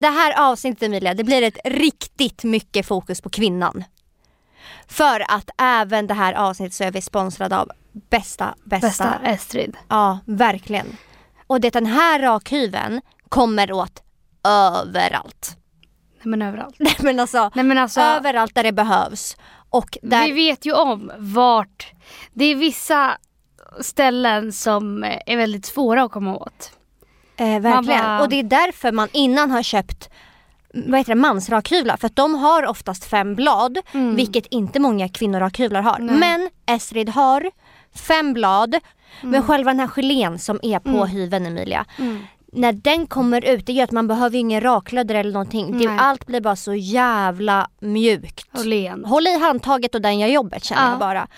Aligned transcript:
Det 0.00 0.06
här 0.08 0.50
avsnittet 0.50 0.82
Emilia, 0.82 1.14
det 1.14 1.24
blir 1.24 1.42
ett 1.42 1.58
riktigt 1.64 2.44
mycket 2.44 2.86
fokus 2.86 3.20
på 3.20 3.30
kvinnan. 3.30 3.84
För 4.88 5.24
att 5.28 5.50
även 5.58 6.06
det 6.06 6.14
här 6.14 6.32
avsnittet 6.32 6.74
så 6.74 6.84
är 6.84 6.90
vi 6.90 7.02
sponsrade 7.02 7.58
av 7.58 7.70
bästa, 7.92 8.54
bästa. 8.64 8.86
Bästa 8.86 9.18
Estrid. 9.24 9.76
Ja, 9.88 10.18
verkligen. 10.24 10.96
Och 11.46 11.60
det 11.60 11.70
den 11.70 11.86
här 11.86 12.20
rakhyveln 12.20 13.00
kommer 13.28 13.72
åt 13.72 14.02
överallt. 14.44 15.56
Nej 16.22 16.30
men 16.30 16.42
överallt. 16.42 16.76
Nej 16.78 16.96
men 17.00 17.20
alltså, 17.20 17.50
Nej 17.54 17.64
men 17.64 17.78
alltså, 17.78 18.00
överallt 18.00 18.54
där 18.54 18.62
det 18.62 18.72
behövs. 18.72 19.36
Och 19.70 19.98
där, 20.02 20.24
vi 20.24 20.32
vet 20.32 20.66
ju 20.66 20.72
om 20.72 21.12
vart. 21.18 21.92
Det 22.32 22.44
är 22.44 22.54
vissa 22.54 23.18
ställen 23.80 24.52
som 24.52 25.04
är 25.04 25.36
väldigt 25.36 25.66
svåra 25.66 26.02
att 26.02 26.12
komma 26.12 26.36
åt. 26.36 26.75
Eh, 27.36 27.60
verkligen. 27.60 28.02
bara- 28.02 28.20
Och 28.20 28.28
det 28.28 28.36
är 28.38 28.42
därför 28.42 28.92
man 28.92 29.08
innan 29.12 29.50
har 29.50 29.62
köpt 29.62 30.10
vad 30.74 30.98
heter 31.00 31.14
det, 31.14 31.20
mansrakhyvlar 31.20 31.96
för 31.96 32.06
att 32.06 32.16
de 32.16 32.34
har 32.34 32.66
oftast 32.66 33.04
fem 33.04 33.34
blad 33.34 33.78
vilket 34.16 34.46
inte 34.46 34.80
många 34.80 35.08
kvinnorakhyvlar 35.08 35.82
har. 35.82 35.98
Nej. 35.98 36.16
Men 36.16 36.50
Esrid 36.66 37.08
har 37.08 37.50
fem 37.94 38.32
blad 38.32 38.74
men 39.22 39.42
själva 39.42 39.70
den 39.70 39.80
här 39.80 39.88
gelén 39.88 40.38
som 40.38 40.60
är 40.62 40.78
på 40.78 41.06
hyveln 41.06 41.46
Emilia 41.46 41.84
när 42.52 42.72
den 42.72 43.06
kommer 43.06 43.44
ut, 43.44 43.66
det 43.66 43.72
gör 43.72 43.84
att 43.84 43.90
man 43.90 44.08
behöver 44.08 44.38
ingen 44.38 44.60
raklödder 44.60 45.14
eller 45.14 45.32
någonting. 45.32 45.78
Det, 45.78 45.88
allt 45.88 46.26
blir 46.26 46.40
bara 46.40 46.56
så 46.56 46.74
jävla 46.74 47.68
mjukt. 47.80 48.46
Och 48.58 48.66
len. 48.66 49.04
Håll 49.04 49.26
i 49.26 49.38
handtaget 49.38 49.94
och 49.94 50.00
den 50.00 50.18
gör 50.18 50.28
jobbet 50.28 50.64
känner 50.64 50.82
Ja. 50.82 50.90
jag 50.90 50.98
bara. 50.98 51.28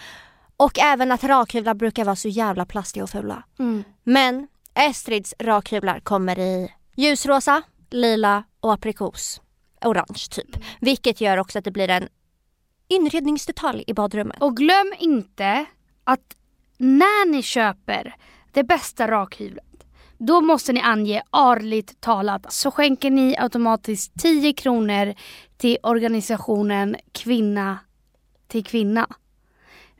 Och 0.56 0.78
även 0.78 1.12
att 1.12 1.24
rakhyvlar 1.24 1.74
brukar 1.74 2.04
vara 2.04 2.16
så 2.16 2.28
jävla 2.28 2.64
plastiga 2.64 3.02
och 3.04 3.10
fula. 3.10 3.42
Mm. 3.58 3.84
Men 4.04 4.48
Estrids 4.78 5.34
rakhyvlar 5.38 6.00
kommer 6.00 6.38
i 6.38 6.72
ljusrosa, 6.96 7.62
lila 7.90 8.44
och 8.60 8.72
aprikos. 8.72 9.40
Orange 9.84 10.26
typ. 10.30 10.56
Vilket 10.80 11.20
gör 11.20 11.36
också 11.36 11.58
att 11.58 11.64
det 11.64 11.70
blir 11.70 11.90
en 11.90 12.08
inredningsdetalj 12.88 13.84
i 13.86 13.94
badrummet. 13.94 14.42
Och 14.42 14.56
glöm 14.56 14.94
inte 14.98 15.64
att 16.04 16.36
när 16.78 17.30
ni 17.30 17.42
köper 17.42 18.16
det 18.52 18.64
bästa 18.64 19.10
rakhyvlet 19.10 19.64
då 20.18 20.40
måste 20.40 20.72
ni 20.72 20.80
ange 20.80 21.22
arligt 21.30 22.00
talat 22.00 22.52
så 22.52 22.70
skänker 22.70 23.10
ni 23.10 23.36
automatiskt 23.38 24.12
10 24.20 24.52
kronor 24.52 25.14
till 25.56 25.78
organisationen 25.82 26.96
Kvinna 27.12 27.78
till 28.48 28.64
kvinna. 28.64 29.06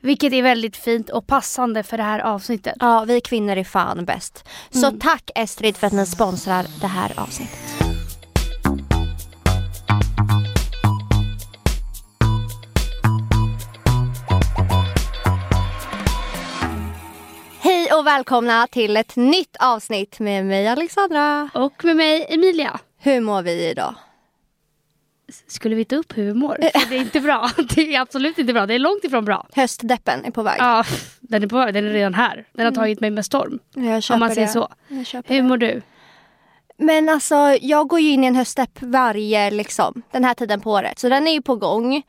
Vilket 0.01 0.33
är 0.33 0.41
väldigt 0.41 0.77
fint 0.77 1.09
och 1.09 1.27
passande 1.27 1.83
för 1.83 1.97
det 1.97 2.03
här 2.03 2.19
avsnittet. 2.19 2.75
Ja, 2.79 3.05
vi 3.07 3.21
kvinnor 3.21 3.57
är 3.57 3.63
fan 3.63 4.05
bäst. 4.05 4.47
Så 4.69 4.91
tack 4.91 5.31
Estrid 5.35 5.77
för 5.77 5.87
att 5.87 5.93
ni 5.93 6.05
sponsrar 6.05 6.65
det 6.81 6.87
här 6.87 7.11
avsnittet. 7.19 7.59
Hej 17.61 17.91
och 17.93 18.07
välkomna 18.07 18.67
till 18.67 18.97
ett 18.97 19.15
nytt 19.15 19.57
avsnitt 19.59 20.19
med 20.19 20.45
mig 20.45 20.67
Alexandra. 20.67 21.49
Och 21.53 21.85
med 21.85 21.95
mig 21.95 22.25
Emilia. 22.29 22.79
Hur 22.99 23.21
mår 23.21 23.41
vi 23.41 23.69
idag? 23.69 23.95
Skulle 25.47 25.75
vi 25.75 25.85
ta 25.85 25.95
upp 25.95 26.17
hur 26.17 26.25
vi 26.25 26.33
mår? 26.33 26.57
För 26.79 26.89
Det 26.89 26.95
är 26.95 27.01
inte 27.01 27.19
bra. 27.19 27.49
Det 27.75 27.95
är 27.95 28.01
absolut 28.01 28.37
inte 28.37 28.53
bra. 28.53 28.65
Det 28.65 28.73
är 28.73 28.79
långt 28.79 29.03
ifrån 29.03 29.25
bra. 29.25 29.47
Höstdeppen 29.53 30.25
är 30.25 30.31
på 30.31 30.43
väg. 30.43 30.55
Ja, 30.59 30.83
den 31.19 31.43
är, 31.43 31.47
på, 31.47 31.65
den 31.65 31.87
är 31.87 31.93
redan 31.93 32.13
här. 32.13 32.45
Den 32.53 32.65
har 32.65 32.73
tagit 32.73 32.99
mig 32.99 33.09
med 33.09 33.25
storm. 33.25 33.59
Jag 33.75 34.03
köper 34.03 34.15
Om 34.15 34.19
man 34.19 34.31
säger 34.35 34.47
det. 34.47 34.53
så. 34.53 35.23
Hur 35.25 35.43
mår 35.43 35.57
du? 35.57 35.81
Men 36.77 37.09
alltså 37.09 37.57
jag 37.61 37.87
går 37.87 37.99
ju 37.99 38.09
in 38.09 38.23
i 38.23 38.27
en 38.27 38.35
höstdepp 38.35 38.81
varje 38.81 39.51
liksom, 39.51 40.01
den 40.11 40.23
här 40.23 40.33
tiden 40.33 40.61
på 40.61 40.71
året. 40.71 40.99
Så 40.99 41.09
den 41.09 41.27
är 41.27 41.31
ju 41.31 41.41
på 41.41 41.55
gång. 41.55 42.03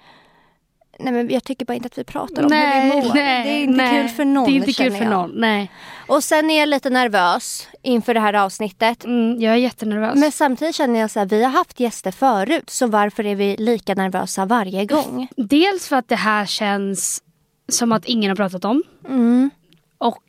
Nej 0.99 1.12
men 1.12 1.31
jag 1.31 1.45
tycker 1.45 1.67
bara 1.67 1.75
inte 1.75 1.87
att 1.87 1.99
vi 1.99 2.05
pratar 2.05 2.45
om 2.45 2.53
hur 2.53 2.83
vi 2.83 3.07
mår. 3.07 3.15
det 3.15 3.21
är 3.21 3.59
inte 3.59 3.83
nej. 3.83 4.03
kul 4.03 4.09
för 4.09 4.25
någon 4.25 4.45
Det 4.45 4.50
är 4.50 4.55
inte 4.55 4.73
kul 4.73 4.93
för 4.93 5.05
någon. 5.05 5.31
Nej. 5.34 5.71
Och 6.10 6.25
sen 6.25 6.50
är 6.50 6.60
jag 6.60 6.69
lite 6.69 6.91
nervös 6.91 7.69
inför 7.82 8.15
det 8.15 8.21
här 8.21 8.34
avsnittet. 8.34 9.04
Mm, 9.04 9.41
jag 9.41 9.53
är 9.53 9.56
jättenervös. 9.56 10.19
Men 10.19 10.32
samtidigt 10.32 10.75
känner 10.75 11.00
jag 11.00 11.10
så 11.10 11.19
här, 11.19 11.26
vi 11.26 11.44
har 11.44 11.50
haft 11.50 11.81
gäster 11.81 12.10
förut 12.10 12.71
så 12.71 12.87
varför 12.87 13.26
är 13.26 13.34
vi 13.34 13.56
lika 13.56 13.94
nervösa 13.94 14.47
varje 14.47 14.87
gång? 14.87 15.28
Dels 15.37 15.88
för 15.88 15.97
att 15.97 16.09
det 16.09 16.16
här 16.16 16.47
känns 16.47 17.22
som 17.69 17.93
att 17.93 18.04
ingen 18.04 18.28
har 18.31 18.37
pratat 18.37 18.65
om. 18.65 18.82
Mm. 19.09 19.50
Och 19.99 20.22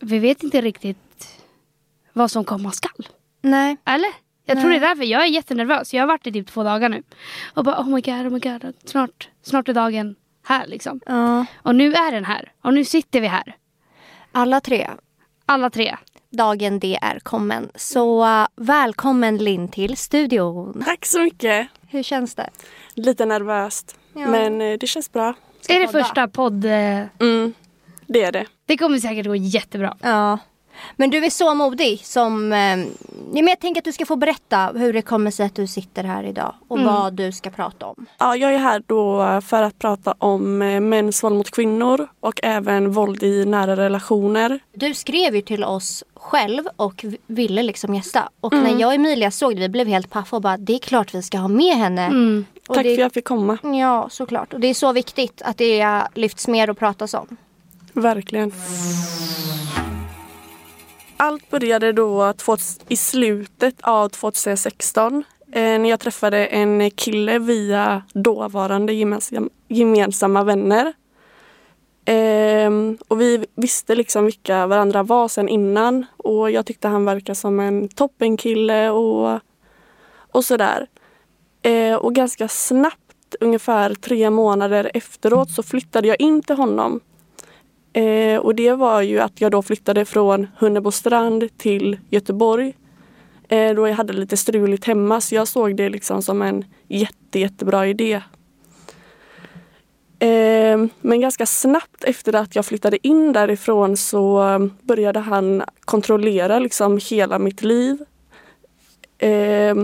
vi 0.00 0.18
vet 0.18 0.42
inte 0.42 0.60
riktigt 0.60 1.28
vad 2.12 2.30
som 2.30 2.44
komma 2.44 2.72
skall. 2.72 3.08
Nej. 3.42 3.76
Eller? 3.84 4.10
Jag 4.46 4.60
tror 4.60 4.70
det 4.70 4.76
är 4.76 4.80
därför. 4.80 5.04
Jag 5.04 5.22
är 5.22 5.26
jättenervös. 5.26 5.94
Jag 5.94 6.02
har 6.02 6.08
varit 6.08 6.26
i 6.26 6.32
typ 6.32 6.46
två 6.48 6.62
dagar 6.62 6.88
nu. 6.88 7.02
Och 7.54 7.64
bara 7.64 7.80
oh 7.80 7.88
my 7.88 8.00
god, 8.00 8.26
oh 8.26 8.30
my 8.30 8.38
god. 8.38 8.72
Snart, 8.84 9.28
snart 9.42 9.68
är 9.68 9.74
dagen 9.74 10.16
här 10.44 10.66
liksom. 10.66 11.00
Ja. 11.06 11.46
Och 11.56 11.74
nu 11.74 11.92
är 11.94 12.12
den 12.12 12.24
här. 12.24 12.52
Och 12.62 12.74
nu 12.74 12.84
sitter 12.84 13.20
vi 13.20 13.26
här. 13.26 13.56
Alla 14.32 14.60
tre. 14.60 14.90
Alla 15.46 15.70
tre. 15.70 15.96
Dagen 16.30 16.78
det 16.78 16.98
är 17.02 17.18
kommen. 17.18 17.70
Så 17.74 18.24
uh, 18.24 18.46
välkommen 18.56 19.36
Linn 19.36 19.68
till 19.68 19.96
studion. 19.96 20.82
Tack 20.84 21.06
så 21.06 21.20
mycket. 21.20 21.68
Hur 21.88 22.02
känns 22.02 22.34
det? 22.34 22.50
Lite 22.94 23.26
nervöst. 23.26 23.96
Ja. 24.14 24.26
Men 24.26 24.60
eh, 24.60 24.78
det 24.78 24.86
känns 24.86 25.12
bra. 25.12 25.34
är 25.68 25.80
det 25.80 25.86
podda. 25.86 26.04
första 26.04 26.28
podd... 26.28 26.64
eh, 26.64 27.02
Mm, 27.20 27.54
det 28.06 28.22
är 28.22 28.32
det. 28.32 28.46
Det 28.66 28.76
kommer 28.76 28.98
säkert 28.98 29.26
gå 29.26 29.36
jättebra. 29.36 29.96
Ja. 30.02 30.38
Men 30.96 31.10
du 31.10 31.24
är 31.24 31.30
så 31.30 31.54
modig 31.54 32.00
som... 32.04 32.52
Eh, 32.52 32.76
men 33.32 33.46
jag 33.46 33.60
tänker 33.60 33.80
att 33.80 33.84
du 33.84 33.92
ska 33.92 34.06
få 34.06 34.16
berätta 34.16 34.66
hur 34.74 34.92
det 34.92 35.02
kommer 35.02 35.30
sig 35.30 35.46
att 35.46 35.54
du 35.54 35.66
sitter 35.66 36.04
här 36.04 36.24
idag 36.24 36.54
och 36.68 36.78
Mm. 36.78 36.92
vad 36.94 37.12
du 37.14 37.32
ska 37.32 37.50
prata 37.50 37.86
om. 37.86 38.06
Ja, 38.18 38.36
jag 38.36 38.54
är 38.54 38.58
här 38.58 38.82
då 38.86 39.40
för 39.40 39.62
att 39.62 39.78
prata 39.78 40.14
om 40.18 40.62
eh, 40.62 40.80
mäns 40.80 41.24
våld 41.24 41.36
mot 41.36 41.50
kvinnor 41.50 42.08
och 42.20 42.40
även 42.42 42.90
våld 42.92 43.22
i 43.22 43.44
nära 43.44 43.76
relationer. 43.76 44.60
Du 44.74 44.94
skrev 44.94 45.34
ju 45.34 45.40
till 45.42 45.64
oss 45.64 46.04
själv 46.14 46.62
och 46.76 47.04
ville 47.26 47.62
liksom 47.62 47.94
gästa. 47.94 48.28
Och 48.40 48.52
Mm. 48.52 48.64
när 48.64 48.80
jag 48.80 48.88
och 48.88 48.94
Emilia 48.94 49.30
såg 49.30 49.54
det, 49.56 49.60
vi 49.60 49.68
blev 49.68 49.86
helt 49.86 50.10
paffa 50.10 50.36
och 50.36 50.42
bara 50.42 50.56
det 50.56 50.74
är 50.74 50.78
klart 50.78 51.14
vi 51.14 51.22
ska 51.22 51.38
ha 51.38 51.48
med 51.48 51.74
henne. 51.76 52.02
Mm. 52.06 52.44
Tack 52.66 52.76
det, 52.76 52.82
för 52.82 52.90
att 52.92 52.98
jag 52.98 53.12
fick 53.12 53.24
komma. 53.24 53.58
Ja, 53.62 54.08
såklart. 54.10 54.52
Och 54.54 54.60
det 54.60 54.66
är 54.68 54.74
så 54.74 54.92
viktigt 54.92 55.42
att 55.44 55.58
det 55.58 56.02
lyfts 56.14 56.48
mer 56.48 56.70
och 56.70 56.78
pratas 56.78 57.14
om. 57.14 57.36
Verkligen. 57.92 58.52
Allt 61.16 61.50
började 61.50 61.92
då 61.92 62.34
i 62.88 62.96
slutet 62.96 63.74
av 63.80 64.08
2016 64.08 65.24
eh, 65.52 65.62
när 65.62 65.90
jag 65.90 66.00
träffade 66.00 66.46
en 66.46 66.90
kille 66.90 67.38
via 67.38 68.02
dåvarande 68.14 68.92
gemensamma 69.68 70.44
vänner. 70.44 70.92
Ehm, 72.04 72.98
och 73.08 73.20
vi 73.20 73.46
visste 73.54 73.94
liksom 73.94 74.24
vilka 74.24 74.66
varandra 74.66 75.02
var 75.02 75.28
sen 75.28 75.48
innan 75.48 76.06
och 76.16 76.50
jag 76.50 76.66
tyckte 76.66 76.88
han 76.88 77.04
verkade 77.04 77.36
som 77.36 77.60
en 77.60 77.88
toppenkille 77.88 78.90
och, 78.90 79.40
och 80.32 80.44
sådär. 80.44 80.86
Eh, 81.62 81.94
och 81.94 82.14
ganska 82.14 82.48
snabbt, 82.48 83.36
ungefär 83.40 83.94
tre 83.94 84.30
månader 84.30 84.90
efteråt, 84.94 85.50
så 85.50 85.62
flyttade 85.62 86.08
jag 86.08 86.20
in 86.20 86.42
till 86.42 86.56
honom. 86.56 87.00
Eh, 87.96 88.38
och 88.38 88.54
det 88.54 88.72
var 88.72 89.02
ju 89.02 89.20
att 89.20 89.40
jag 89.40 89.52
då 89.52 89.62
flyttade 89.62 90.04
från 90.04 90.46
Hunnebostrand 90.58 91.58
till 91.58 91.98
Göteborg. 92.10 92.74
Eh, 93.48 93.74
då 93.74 93.88
jag 93.88 93.94
hade 93.94 94.12
lite 94.12 94.36
struligt 94.36 94.84
hemma 94.84 95.20
så 95.20 95.34
jag 95.34 95.48
såg 95.48 95.76
det 95.76 95.88
liksom 95.88 96.22
som 96.22 96.42
en 96.42 96.64
jätte, 96.88 97.38
jättebra 97.38 97.86
idé. 97.86 98.22
Eh, 100.18 100.86
men 101.00 101.20
ganska 101.20 101.46
snabbt 101.46 102.04
efter 102.04 102.34
att 102.34 102.56
jag 102.56 102.66
flyttade 102.66 103.06
in 103.06 103.32
därifrån 103.32 103.96
så 103.96 104.70
började 104.82 105.20
han 105.20 105.62
kontrollera 105.80 106.58
liksom 106.58 107.00
hela 107.10 107.38
mitt 107.38 107.62
liv. 107.62 108.04
Eh, 109.18 109.74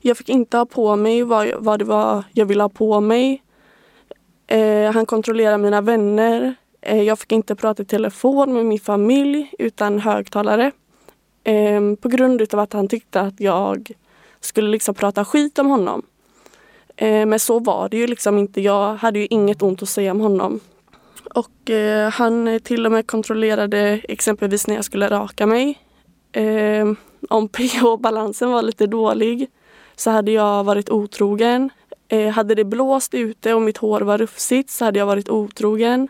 jag 0.00 0.16
fick 0.16 0.28
inte 0.28 0.56
ha 0.56 0.66
på 0.66 0.96
mig 0.96 1.22
vad, 1.22 1.52
vad 1.58 1.78
det 1.78 1.84
var 1.84 2.24
jag 2.32 2.46
ville 2.46 2.62
ha 2.62 2.68
på 2.68 3.00
mig. 3.00 3.42
Eh, 4.46 4.92
han 4.92 5.06
kontrollerade 5.06 5.58
mina 5.58 5.80
vänner. 5.80 6.54
Eh, 6.86 7.02
jag 7.02 7.18
fick 7.18 7.32
inte 7.32 7.54
prata 7.54 7.82
i 7.82 7.86
telefon 7.86 8.52
med 8.52 8.66
min 8.66 8.80
familj 8.80 9.50
utan 9.58 9.98
högtalare. 9.98 10.72
Ehm, 11.44 11.96
på 11.96 12.08
grund 12.08 12.54
av 12.54 12.60
att 12.60 12.72
han 12.72 12.88
tyckte 12.88 13.20
att 13.20 13.40
jag 13.40 13.90
skulle 14.40 14.70
liksom 14.70 14.94
prata 14.94 15.24
skit 15.24 15.58
om 15.58 15.66
honom. 15.66 16.02
Ehm, 16.96 17.28
men 17.28 17.40
så 17.40 17.58
var 17.58 17.88
det 17.88 17.96
ju 17.96 18.06
liksom 18.06 18.38
inte. 18.38 18.60
Jag 18.60 18.94
hade 18.94 19.18
ju 19.18 19.26
inget 19.30 19.62
ont 19.62 19.82
att 19.82 19.88
säga 19.88 20.10
om 20.10 20.20
honom. 20.20 20.60
Och 21.34 21.70
eh, 21.70 22.10
han 22.10 22.48
eh, 22.48 22.58
till 22.58 22.86
och 22.86 22.92
med 22.92 23.06
kontrollerade 23.06 24.00
exempelvis 24.08 24.66
när 24.66 24.74
jag 24.74 24.84
skulle 24.84 25.08
raka 25.08 25.46
mig. 25.46 25.78
Ehm, 26.32 26.96
om 27.28 27.48
pH-balansen 27.52 28.50
var 28.50 28.62
lite 28.62 28.86
dålig 28.86 29.50
så 29.96 30.10
hade 30.10 30.32
jag 30.32 30.64
varit 30.64 30.90
otrogen. 30.90 31.70
Hade 32.34 32.54
det 32.54 32.64
blåst 32.64 33.14
ute 33.14 33.54
och 33.54 33.62
mitt 33.62 33.76
hår 33.76 34.00
var 34.00 34.18
rufsigt 34.18 34.70
så 34.70 34.84
hade 34.84 34.98
jag 34.98 35.06
varit 35.06 35.28
otrogen. 35.28 36.08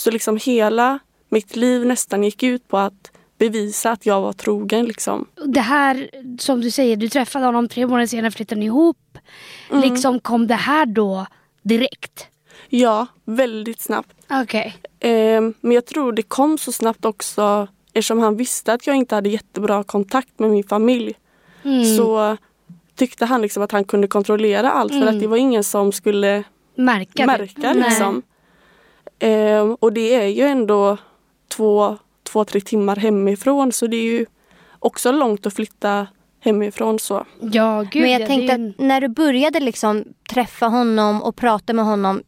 Så 0.00 0.10
liksom 0.10 0.36
hela 0.36 0.98
mitt 1.28 1.56
liv 1.56 1.86
nästan 1.86 2.24
gick 2.24 2.42
ut 2.42 2.68
på 2.68 2.78
att 2.78 3.10
bevisa 3.38 3.90
att 3.90 4.06
jag 4.06 4.20
var 4.20 4.32
trogen 4.32 4.84
liksom. 4.86 5.26
Det 5.46 5.60
här 5.60 6.10
som 6.38 6.60
du 6.60 6.70
säger, 6.70 6.96
du 6.96 7.08
träffade 7.08 7.44
honom 7.46 7.68
tre 7.68 7.86
månader 7.86 8.06
senare 8.06 8.30
flyttade 8.30 8.58
ni 8.58 8.64
ihop. 8.66 9.18
Mm. 9.70 9.82
Liksom 9.82 10.20
kom 10.20 10.46
det 10.46 10.54
här 10.54 10.86
då 10.86 11.26
direkt? 11.62 12.26
Ja, 12.68 13.06
väldigt 13.24 13.80
snabbt. 13.80 14.12
Okej. 14.30 14.76
Eh, 15.00 15.40
men 15.60 15.72
jag 15.72 15.86
tror 15.86 16.12
det 16.12 16.22
kom 16.22 16.58
så 16.58 16.72
snabbt 16.72 17.04
också 17.04 17.68
eftersom 17.92 18.18
han 18.18 18.36
visste 18.36 18.72
att 18.72 18.86
jag 18.86 18.96
inte 18.96 19.14
hade 19.14 19.28
jättebra 19.28 19.84
kontakt 19.84 20.38
med 20.38 20.50
min 20.50 20.64
familj. 20.64 21.14
Mm. 21.62 21.96
Så 21.96 22.36
tyckte 22.96 23.24
han 23.26 23.42
liksom 23.42 23.62
att 23.62 23.72
han 23.72 23.84
kunde 23.84 24.06
kontrollera 24.08 24.72
allt 24.72 24.92
för 24.92 25.02
Mm. 25.02 25.14
att 25.14 25.20
det 25.20 25.26
var 25.26 25.36
ingen 25.36 25.64
som 25.64 25.92
skulle 25.92 26.44
Märka 26.74 27.10
det? 27.14 27.26
märka 27.26 27.72
Nej. 27.74 27.74
liksom. 27.74 28.22
Eh, 29.20 29.74
och 29.80 29.92
det 29.92 30.14
är 30.14 30.26
ju 30.26 30.42
ändå 30.42 30.96
två, 31.48 31.98
två, 32.22 32.44
tre 32.44 32.60
timmar 32.60 32.96
hemifrån 32.96 33.72
så 33.72 33.86
det 33.86 33.96
är 33.96 34.12
ju 34.12 34.26
också 34.78 35.12
långt 35.12 35.46
att 35.46 35.54
flytta 35.54 36.06
hemifrån 36.40 36.98
så. 36.98 37.26
Ja, 37.40 37.84
gud 37.90 38.02
Men 38.02 38.10
ja, 38.10 38.18
jag 38.18 38.28
tänkte 38.28 38.54
att 38.54 38.86
när 38.86 39.00
du 39.00 39.08
började 39.08 39.60
liksom 39.60 40.04
träffa 40.30 40.66
honom 40.66 41.22
och 41.22 41.36
prata 41.36 41.72
med 41.72 41.84
honom 41.84 42.22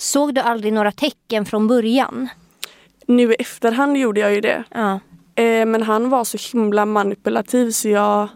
Såg 0.00 0.34
du 0.34 0.40
aldrig 0.40 0.72
några 0.72 0.92
tecken 0.92 1.44
från 1.44 1.68
början? 1.68 2.28
Nu 3.06 3.32
i 3.32 3.36
efterhand 3.38 3.96
gjorde 3.96 4.20
jag 4.20 4.34
ju 4.34 4.40
det. 4.40 4.64
Ja. 4.70 5.00
Eh, 5.34 5.66
men 5.66 5.82
han 5.82 6.10
var 6.10 6.24
så 6.24 6.38
himla 6.52 6.86
manipulativ 6.86 7.70
så 7.70 7.88
jag 7.88 8.28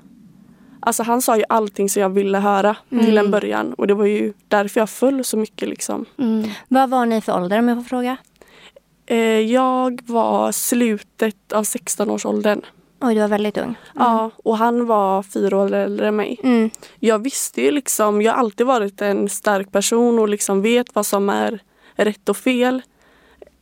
Alltså 0.87 1.03
han 1.03 1.23
sa 1.23 1.37
ju 1.37 1.45
allting 1.49 1.89
som 1.89 2.03
jag 2.03 2.11
ville 2.11 2.39
höra 2.39 2.77
till 2.89 3.19
en 3.19 3.31
början 3.31 3.75
och 3.75 3.87
det 3.87 3.95
var 3.95 4.05
ju 4.05 4.33
därför 4.49 4.81
jag 4.81 4.91
föll 4.91 5.25
så 5.25 5.37
mycket 5.37 5.69
liksom. 5.69 6.05
Mm. 6.19 6.51
Vad 6.69 6.91
var 6.91 7.07
ni 7.07 7.21
för 7.21 7.37
ålder 7.37 7.59
om 7.59 7.69
jag 7.69 7.79
får 7.79 7.85
fråga? 7.85 8.17
Eh, 9.07 9.19
jag 9.41 10.01
var 10.07 10.53
slutet 10.53 11.53
av 11.53 11.65
16-årsåldern. 11.65 12.63
Oj, 13.01 13.15
du 13.15 13.21
var 13.21 13.29
väldigt 13.29 13.59
ung. 13.59 13.75
Ja, 13.95 14.31
och 14.45 14.57
han 14.57 14.87
var 14.87 15.23
fyra 15.23 15.57
år 15.57 15.73
äldre 15.73 16.09
än 16.09 16.17
mig. 16.17 16.41
Mm. 16.43 16.71
Jag 17.01 17.19
visste 17.19 17.63
ju 17.63 17.71
liksom, 17.71 18.23
jag 18.23 18.33
har 18.33 18.39
alltid 18.39 18.67
varit 18.67 19.03
en 19.03 19.29
stark 19.29 19.73
person 19.73 20.19
och 20.19 20.29
liksom 20.29 20.63
vet 20.63 20.95
vad 20.95 21.07
som 21.07 21.29
är 21.29 21.63
rätt 21.95 22.29
och 22.29 22.37
fel. 22.37 22.83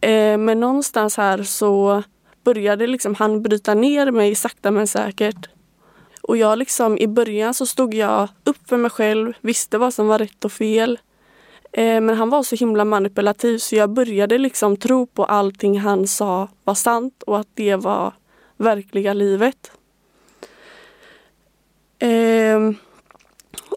Eh, 0.00 0.38
men 0.38 0.60
någonstans 0.60 1.16
här 1.16 1.42
så 1.42 2.02
började 2.44 2.86
liksom 2.86 3.14
han 3.14 3.42
bryta 3.42 3.74
ner 3.74 4.10
mig 4.10 4.34
sakta 4.34 4.70
men 4.70 4.86
säkert. 4.86 5.48
Och 6.22 6.36
jag 6.36 6.58
liksom 6.58 6.98
i 6.98 7.06
början 7.06 7.54
så 7.54 7.66
stod 7.66 7.94
jag 7.94 8.28
upp 8.44 8.68
för 8.68 8.76
mig 8.76 8.90
själv, 8.90 9.32
visste 9.40 9.78
vad 9.78 9.94
som 9.94 10.06
var 10.06 10.18
rätt 10.18 10.44
och 10.44 10.52
fel. 10.52 10.98
Eh, 11.72 12.00
men 12.00 12.16
han 12.16 12.30
var 12.30 12.42
så 12.42 12.56
himla 12.56 12.84
manipulativ 12.84 13.58
så 13.58 13.76
jag 13.76 13.90
började 13.90 14.38
liksom 14.38 14.76
tro 14.76 15.06
på 15.06 15.24
allting 15.24 15.80
han 15.80 16.06
sa 16.06 16.48
var 16.64 16.74
sant 16.74 17.22
och 17.22 17.38
att 17.38 17.48
det 17.54 17.76
var 17.76 18.12
verkliga 18.56 19.12
livet. 19.12 19.72
Ehm, 21.98 22.74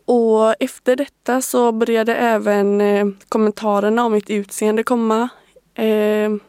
och 0.05 0.55
efter 0.59 0.95
detta 0.95 1.41
så 1.41 1.71
började 1.71 2.15
även 2.15 2.81
eh, 2.81 3.07
kommentarerna 3.29 4.05
om 4.05 4.11
mitt 4.11 4.29
utseende 4.29 4.83
komma. 4.83 5.29
Ehm, 5.75 6.39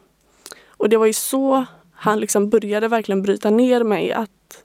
och 0.67 0.89
det 0.89 0.97
var 0.97 1.05
ju 1.05 1.13
så 1.13 1.65
han 1.93 2.19
liksom 2.19 2.49
började 2.49 2.87
verkligen 2.87 3.21
bryta 3.21 3.49
ner 3.49 3.83
mig. 3.83 4.11
Att 4.11 4.63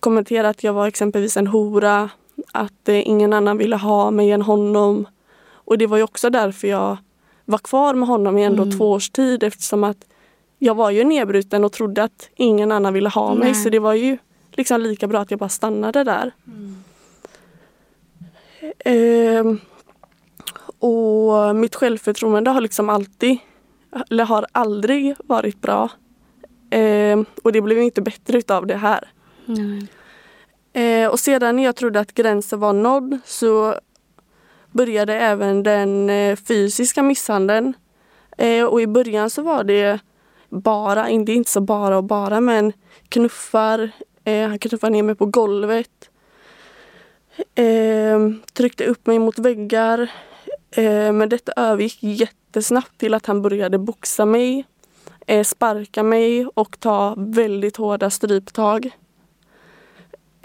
kommentera 0.00 0.48
att 0.48 0.64
jag 0.64 0.72
var 0.72 0.86
exempelvis 0.86 1.36
en 1.36 1.46
hora, 1.46 2.10
att 2.52 2.88
eh, 2.88 3.08
ingen 3.08 3.32
annan 3.32 3.58
ville 3.58 3.76
ha 3.76 4.10
mig 4.10 4.30
än 4.30 4.42
honom. 4.42 5.06
Och 5.48 5.78
det 5.78 5.86
var 5.86 5.96
ju 5.96 6.02
också 6.02 6.30
därför 6.30 6.68
jag 6.68 6.96
var 7.44 7.58
kvar 7.58 7.94
med 7.94 8.08
honom 8.08 8.38
i 8.38 8.44
ändå 8.44 8.62
Mm. 8.62 8.78
två 8.78 8.90
års 8.90 9.10
tid 9.10 9.42
eftersom 9.42 9.84
att 9.84 10.04
jag 10.58 10.74
var 10.74 10.90
ju 10.90 11.04
nedbruten 11.04 11.64
och 11.64 11.72
trodde 11.72 12.02
att 12.02 12.28
ingen 12.36 12.72
annan 12.72 12.92
ville 12.94 13.08
ha 13.08 13.34
mig 13.34 13.52
Nej. 13.52 13.54
så 13.54 13.68
det 13.70 13.78
var 13.78 13.94
ju 13.94 14.18
liksom 14.52 14.80
lika 14.80 15.06
bra 15.06 15.20
att 15.20 15.30
jag 15.30 15.40
bara 15.40 15.48
stannade 15.48 16.04
där. 16.04 16.32
Ehm, 18.84 19.60
och 20.78 21.56
mitt 21.56 21.74
självförtroende 21.74 22.50
har 22.50 22.60
liksom 22.60 22.88
alltid, 22.90 23.38
eller 24.10 24.24
har 24.24 24.46
aldrig 24.52 25.14
varit 25.24 25.60
bra. 25.60 25.88
Ehm, 26.70 27.24
och 27.42 27.52
det 27.52 27.60
blev 27.60 27.78
inte 27.78 28.02
bättre 28.02 28.38
utav 28.38 28.66
det 28.66 28.76
här. 28.76 29.08
Mm. 29.48 29.86
Eh, 30.72 31.08
och 31.10 31.20
sedan 31.20 31.56
när 31.56 31.64
jag 31.64 31.76
trodde 31.76 32.00
att 32.00 32.14
gränsen 32.14 32.60
var 32.60 32.72
nådd 32.72 33.18
så 33.24 33.74
började 34.72 35.14
även 35.14 35.62
den 35.62 36.10
eh, 36.10 36.36
fysiska 36.36 37.02
misshandeln. 37.02 37.74
Eh, 38.38 38.64
och 38.64 38.80
i 38.80 38.86
början 38.86 39.30
så 39.30 39.42
var 39.42 39.64
det 39.64 39.98
bara, 40.48 41.08
inte, 41.08 41.32
inte 41.32 41.50
så 41.50 41.60
bara 41.60 41.96
och 41.96 42.04
bara, 42.04 42.40
men 42.40 42.72
knuffar. 43.08 43.90
Eh, 44.24 44.48
han 44.48 44.58
knuffade 44.58 44.92
ner 44.92 45.02
mig 45.02 45.14
på 45.14 45.26
golvet. 45.26 46.10
Eh, 47.54 48.18
tryckte 48.52 48.84
upp 48.84 49.06
mig 49.06 49.18
mot 49.18 49.38
väggar. 49.38 50.10
Eh, 50.70 51.12
men 51.12 51.28
detta 51.28 51.52
övergick 51.56 51.98
jättesnabbt 52.00 52.98
till 52.98 53.14
att 53.14 53.26
han 53.26 53.42
började 53.42 53.78
boxa 53.78 54.24
mig, 54.24 54.64
eh, 55.26 55.44
sparka 55.44 56.02
mig 56.02 56.46
och 56.46 56.80
ta 56.80 57.14
väldigt 57.16 57.76
hårda 57.76 58.10
stryptag. 58.10 58.90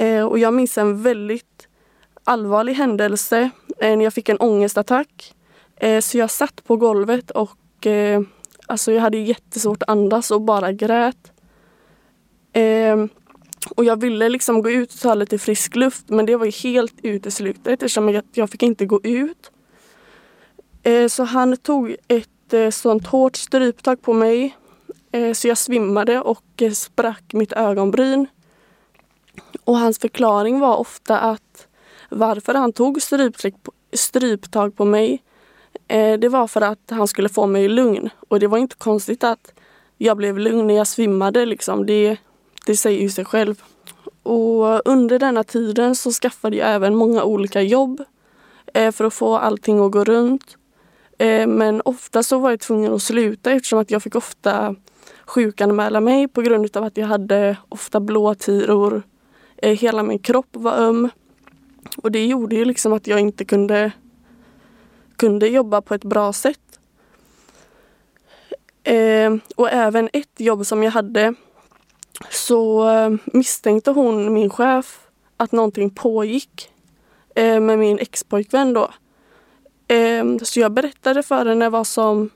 Eh, 0.02 0.26
och 0.26 0.40
jag 0.40 0.54
minns 0.54 0.78
en 0.78 1.02
väldigt 1.02 1.68
allvarlig 2.24 2.74
händelse 2.74 3.50
eh, 3.80 3.98
när 3.98 4.04
jag 4.04 4.14
fick 4.14 4.30
en 4.30 4.38
ångestattack. 4.38 5.36
Eh, 5.76 6.00
så 6.00 6.18
jag 6.18 6.32
satt 6.32 6.64
på 6.64 6.78
golvet 6.78 7.32
och 7.32 7.88
eh, 7.88 8.22
alltså 8.66 8.92
jag 8.92 9.02
hade 9.02 9.18
jättesvårt 9.18 9.84
att 9.84 9.90
andas 9.90 10.32
och 10.32 10.42
bara 10.42 10.72
grät. 10.72 11.32
Eh, 12.54 13.06
och 13.76 13.86
jag 13.86 14.02
ville 14.02 14.30
liksom 14.30 14.62
gå 14.62 14.72
ut 14.72 14.94
och 14.94 15.00
ta 15.00 15.14
lite 15.14 15.38
frisk 15.38 15.76
luft 15.76 16.10
men 16.10 16.26
det 16.26 16.36
var 16.36 16.46
ju 16.46 16.52
helt 16.52 16.96
uteslutet 17.04 17.68
eftersom 17.68 18.10
jag, 18.10 18.24
jag 18.34 18.50
fick 18.50 18.64
inte 18.64 18.86
gå 18.86 19.00
ut. 19.04 19.52
Eh, 20.84 21.08
så 21.08 21.24
han 21.24 21.58
tog 21.58 21.96
ett 22.08 22.54
eh, 22.54 22.70
sånt 22.70 23.08
hårt 23.08 23.36
stryptag 23.36 24.02
på 24.02 24.14
mig 24.14 24.58
eh, 25.12 25.34
så 25.34 25.48
jag 25.48 25.58
svimmade 25.58 26.22
och 26.22 26.62
eh, 26.62 26.72
sprack 26.72 27.34
mitt 27.34 27.54
ögonbryn. 27.54 28.28
Och 29.64 29.78
hans 29.78 30.00
förklaring 30.00 30.60
var 30.60 30.78
ofta 30.78 31.20
att 31.20 31.68
varför 32.10 32.54
han 32.54 32.74
tog 32.74 33.02
stryptag 33.94 34.76
på, 34.76 34.86
mig 34.86 35.24
eh, 35.88 36.20
det 36.20 36.30
var 36.30 36.48
för 36.48 36.62
att 36.62 36.90
han 36.90 37.08
skulle 37.08 37.30
få 37.30 37.48
mig 37.48 37.68
lugn. 37.70 38.10
Och 38.30 38.40
det 38.40 38.48
var 38.48 38.58
inte 38.58 38.76
konstigt 38.76 39.24
att 39.24 39.54
jag 39.98 40.18
blev 40.18 40.38
lugn 40.38 40.68
när 40.68 40.74
jag 40.74 40.88
svimmade. 40.88 41.46
Liksom. 41.46 41.86
Det, 41.86 42.18
det 42.66 42.78
säger 42.78 43.02
ju 43.02 43.10
sig 43.10 43.26
själv. 43.26 43.64
Och 44.24 44.88
under 44.88 45.20
denna 45.20 45.44
tiden 45.44 45.96
så 45.96 46.12
skaffade 46.12 46.56
jag 46.56 46.70
även 46.74 46.96
många 46.96 47.24
olika 47.24 47.62
jobb 47.62 48.04
eh, 48.74 48.92
för 48.92 49.06
att 49.06 49.14
få 49.14 49.38
allting 49.38 49.86
att 49.86 49.92
gå 49.92 50.04
runt. 50.04 50.58
Eh, 51.18 51.48
men 51.48 51.82
ofta 51.86 52.24
så 52.24 52.40
var 52.40 52.50
jag 52.50 52.60
tvungen 52.60 52.94
att 52.94 53.02
sluta 53.02 53.52
eftersom 53.52 53.80
att 53.80 53.92
jag 53.92 54.04
fick 54.04 54.16
ofta 54.16 54.76
sjukanmäla 55.26 56.02
mig 56.02 56.28
på 56.28 56.42
grund 56.42 56.78
av 56.78 56.84
att 56.84 56.98
jag 56.98 57.08
hade 57.08 57.58
ofta 57.70 58.00
blåtiror. 58.00 59.04
Eh, 59.62 59.78
hela 59.78 60.04
min 60.04 60.20
kropp 60.20 60.48
var 60.52 60.74
öm. 60.74 61.10
Och 61.98 62.12
det 62.12 62.26
gjorde 62.26 62.56
ju 62.56 62.66
liksom 62.66 62.94
att 62.94 63.08
jag 63.08 63.20
inte 63.20 63.46
kunde, 63.46 63.92
kunde 65.16 65.48
jobba 65.48 65.82
på 65.82 65.94
ett 65.94 66.04
bra 66.04 66.34
sätt. 66.34 66.80
Eh, 68.84 69.36
och 69.56 69.72
även 69.72 70.10
ett 70.14 70.40
jobb 70.40 70.66
som 70.66 70.84
jag 70.84 70.92
hade 70.92 71.34
så 72.30 72.90
eh, 72.90 73.10
misstänkte 73.26 73.92
hon, 73.92 74.34
min 74.34 74.50
chef, 74.50 75.00
att 75.38 75.52
någonting 75.52 75.90
pågick 75.90 76.72
eh, 77.36 77.60
med 77.60 77.80
min 77.80 78.00
expojkvän 78.00 78.74
då. 78.74 78.90
Eh, 79.88 80.38
så 80.44 80.60
jag 80.60 80.72
berättade 80.72 81.24
för 81.24 81.46
henne 81.46 81.70
vad 81.70 81.88
som, 81.88 82.30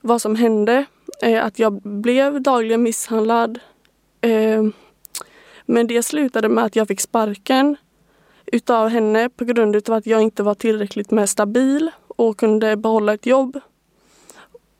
vad 0.00 0.22
som 0.22 0.36
hände. 0.36 0.84
Eh, 1.22 1.44
att 1.44 1.58
jag 1.58 1.72
blev 1.82 2.42
dagligen 2.42 2.82
misshandlad. 2.82 3.58
Ehm, 4.20 4.72
men 5.66 5.86
det 5.86 6.02
slutade 6.02 6.48
med 6.48 6.64
att 6.64 6.76
jag 6.76 6.88
fick 6.88 7.00
sparken 7.00 7.76
utav 8.46 8.88
henne 8.88 9.28
på 9.28 9.44
grund 9.44 9.76
av 9.76 9.94
att 9.94 10.06
jag 10.06 10.22
inte 10.22 10.42
var 10.42 10.54
tillräckligt 10.54 11.10
med 11.10 11.28
stabil 11.28 11.90
och 12.06 12.36
kunde 12.36 12.76
behålla 12.76 13.14
ett 13.14 13.26
jobb. 13.26 13.60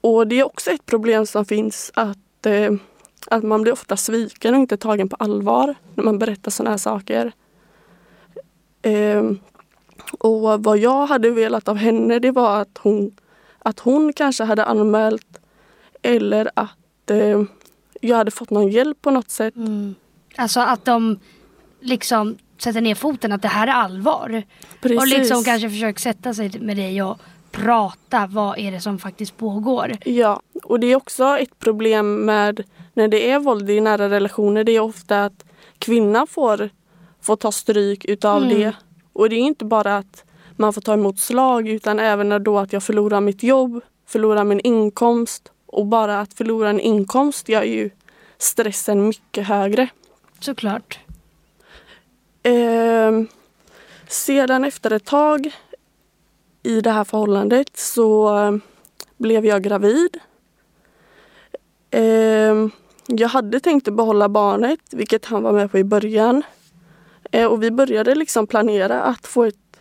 Och 0.01 0.27
det 0.27 0.41
är 0.41 0.47
också 0.47 0.71
ett 0.71 0.87
problem 0.87 1.27
som 1.27 1.45
finns 1.45 1.93
att, 1.95 2.47
eh, 2.47 2.73
att 3.27 3.43
man 3.43 3.63
blir 3.63 3.73
ofta 3.73 3.97
sviken 3.97 4.55
och 4.55 4.61
inte 4.61 4.77
tagen 4.77 5.09
på 5.09 5.17
allvar 5.17 5.75
när 5.95 6.05
man 6.05 6.19
berättar 6.19 6.51
sådana 6.51 6.71
här 6.71 6.79
saker. 6.79 7.33
Eh, 8.83 9.31
och 10.19 10.65
vad 10.65 10.79
jag 10.79 11.07
hade 11.07 11.31
velat 11.31 11.69
av 11.69 11.77
henne 11.77 12.19
det 12.19 12.31
var 12.31 12.61
att 12.61 12.79
hon, 12.79 13.17
att 13.59 13.81
hon 13.81 14.13
kanske 14.13 14.45
hade 14.45 14.65
anmält 14.65 15.39
eller 16.03 16.51
att 16.55 17.11
eh, 17.11 17.43
jag 18.01 18.17
hade 18.17 18.31
fått 18.31 18.51
någon 18.51 18.69
hjälp 18.69 19.03
på 19.03 19.11
något 19.11 19.31
sätt. 19.31 19.57
Mm. 19.57 19.95
Alltså 20.37 20.61
att 20.61 20.85
de 20.85 21.19
liksom 21.81 22.37
sätter 22.59 22.81
ner 22.81 22.95
foten 22.95 23.33
att 23.33 23.43
det 23.43 23.49
här 23.49 23.67
är 23.67 23.73
allvar. 23.73 24.43
Precis. 24.81 24.99
Och 24.99 25.07
liksom 25.07 25.45
kanske 25.45 25.71
försöker 25.71 26.01
sätta 26.01 26.35
sig 26.35 26.51
med 26.61 26.77
dig 26.77 27.03
och 27.03 27.19
prata. 27.51 28.27
Vad 28.27 28.59
är 28.59 28.73
det 28.73 28.81
som 28.81 28.99
faktiskt 28.99 29.37
pågår? 29.37 29.93
Ja, 30.05 30.41
och 30.65 30.81
det 30.81 30.87
är 30.87 30.97
också 30.97 31.39
ett 31.39 31.59
problem 31.59 32.25
med 32.25 32.63
när 32.95 33.09
det 33.09 33.31
är 33.31 33.39
våld 33.39 33.71
i 33.71 33.81
nära 33.81 34.09
relationer. 34.11 34.65
Det 34.65 34.73
är 34.73 34.81
ofta 34.81 35.25
att 35.25 35.45
kvinnan 35.79 36.27
får, 36.27 36.71
får 37.23 37.37
ta 37.37 37.53
stryk 37.53 38.05
utav 38.05 38.43
Mm. 38.43 38.59
det. 38.59 38.73
Och 39.13 39.29
det 39.29 39.37
är 39.37 39.41
inte 39.41 39.65
bara 39.65 39.97
att 39.97 40.25
man 40.57 40.73
får 40.73 40.81
ta 40.81 40.93
emot 40.93 41.19
slag 41.19 41.69
utan 41.69 41.99
även 41.99 42.45
då 42.45 42.59
att 42.59 42.73
jag 42.73 42.83
förlorar 42.83 43.21
mitt 43.21 43.43
jobb, 43.43 43.81
förlorar 44.07 44.45
min 44.45 44.61
inkomst. 44.61 45.53
Och 45.67 45.87
bara 45.87 46.21
att 46.21 46.35
förlora 46.35 46.71
en 46.71 46.81
inkomst 46.81 47.49
gör 47.49 47.63
ju 47.63 47.91
stressen 48.39 49.09
mycket 49.09 49.47
högre. 49.47 49.89
Såklart. 50.41 50.99
Eh, 52.43 53.13
sedan 54.09 54.65
efter 54.65 54.91
ett 54.91 55.05
tag 55.05 55.51
i 56.63 56.81
det 56.81 56.91
här 56.91 57.05
förhållandet 57.05 57.77
så 57.77 58.39
eh, 58.39 58.57
blev 59.17 59.47
jag 59.47 59.63
gravid. 59.63 60.19
Eh, 61.91 62.69
jag 63.07 63.29
hade 63.29 63.61
tänkt 63.61 63.89
att 63.89 63.95
behålla 63.95 64.29
barnet, 64.29 64.81
vilket 64.91 65.25
han 65.25 65.43
var 65.43 65.53
med 65.53 65.71
på 65.71 65.79
i 65.79 65.85
början. 65.85 66.43
Eh, 67.33 67.47
och 67.47 67.63
vi 67.63 67.71
började 67.71 68.15
liksom 68.15 68.47
planera 68.47 69.03
att 69.03 69.27
få, 69.27 69.45
ett, 69.45 69.81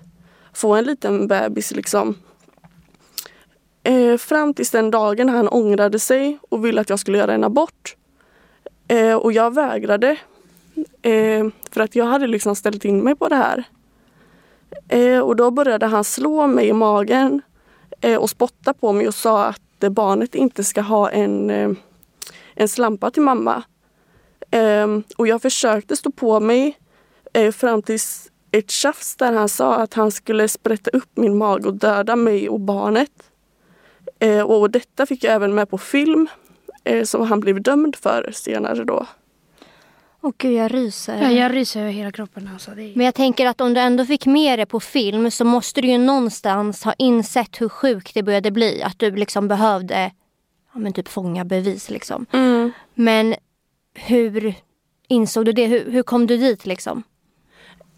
få 0.53 0.75
en 0.75 0.83
liten 0.83 1.27
bebis. 1.27 1.71
Liksom. 1.71 2.15
Eh, 3.83 4.17
fram 4.17 4.53
tills 4.53 4.71
den 4.71 4.91
dagen 4.91 5.29
han 5.29 5.47
ångrade 5.47 6.00
sig 6.00 6.39
och 6.50 6.65
ville 6.65 6.81
att 6.81 6.89
jag 6.89 7.00
skulle 7.00 7.17
göra 7.17 7.33
en 7.33 7.43
abort. 7.43 7.95
Eh, 8.88 9.15
och 9.15 9.31
jag 9.33 9.53
vägrade 9.53 10.17
Eh, 11.01 11.48
för 11.72 11.82
att 11.82 11.96
jag 11.96 12.05
hade 12.05 12.27
liksom 12.27 12.55
ställt 12.55 12.86
in 12.86 13.03
mig 13.03 13.15
på 13.15 13.27
det 13.27 13.36
här. 13.36 13.63
Eh, 14.88 15.20
och 15.20 15.36
då 15.36 15.51
började 15.51 15.86
han 15.86 16.03
slå 16.03 16.48
mig 16.48 16.67
i 16.67 16.74
magen 16.74 17.41
eh, 18.01 18.17
och 18.17 18.29
spotta 18.29 18.74
på 18.74 18.94
mig 18.94 19.08
och 19.08 19.15
sa 19.15 19.46
att 19.46 19.91
barnet 19.91 20.36
inte 20.36 20.63
ska 20.63 20.82
ha 20.82 21.10
en, 21.10 21.50
eh, 21.50 21.72
en 22.53 22.67
slampa 22.67 23.12
till 23.12 23.22
mamma. 23.22 23.63
Eh, 24.51 24.88
och 25.17 25.27
jag 25.27 25.41
försökte 25.41 25.96
stå 25.96 26.12
på 26.12 26.39
mig 26.39 26.77
eh, 27.34 27.51
fram 27.51 27.82
tills 27.82 28.32
ett 28.51 28.72
tjafs 28.72 29.15
där 29.15 29.34
han 29.34 29.50
sa 29.50 29.75
att 29.75 29.94
han 29.94 30.12
skulle 30.12 30.48
sprätta 30.48 30.89
upp 30.89 31.10
min 31.13 31.38
mage 31.38 31.67
och 31.67 31.74
döda 31.74 32.15
mig 32.15 32.50
och 32.50 32.60
barnet. 32.60 33.32
Eh, 34.20 34.41
och 34.41 34.72
detta 34.72 35.05
fick 35.05 35.24
jag 35.24 35.34
även 35.34 35.55
med 35.55 35.70
på 35.70 35.77
film 35.77 36.27
eh, 36.84 37.03
som 37.03 37.22
han 37.22 37.39
blev 37.39 37.62
dömd 37.62 37.96
för 37.96 38.32
senare 38.34 38.84
då. 38.84 39.05
Åh 40.25 40.32
gud, 40.38 40.53
jag 40.53 40.74
ryser. 40.74 41.22
Ja, 41.22 41.32
jag 41.32 41.53
ryser 41.53 41.82
över 41.82 41.91
hela 41.91 42.12
kroppen. 42.12 42.50
Alltså. 42.53 42.72
Det 42.72 42.84
är... 42.84 42.96
Men 42.96 43.05
jag 43.05 43.15
tänker 43.15 43.46
att 43.46 43.62
om 43.62 43.74
du 43.74 43.79
ändå 43.79 44.05
fick 44.05 44.25
med 44.25 44.60
det 44.60 44.65
på 44.65 44.79
film 44.79 45.32
så 45.32 45.46
måste 45.46 45.82
du 45.82 45.88
ju 45.88 45.98
någonstans 45.98 46.84
ha 46.84 46.94
insett 46.94 47.62
hur 47.62 47.70
sjukt 47.70 48.13
det 48.13 48.24
började 48.24 48.51
bli. 48.51 48.84
Att 48.84 49.00
du 49.00 49.12
liksom 49.12 49.48
behövde 49.48 50.12
ja, 50.74 50.79
men 50.79 50.94
typ 50.94 51.08
fånga 51.08 51.46
bevis 51.46 51.89
liksom. 51.89 52.25
Mm. 52.32 52.72
Men 52.94 53.36
hur 53.94 54.55
insåg 55.08 55.46
du 55.46 55.51
det? 55.51 55.65
Hur, 55.65 55.91
hur 55.91 56.03
kom 56.03 56.27
du 56.27 56.38
dit 56.38 56.65
liksom? 56.65 57.03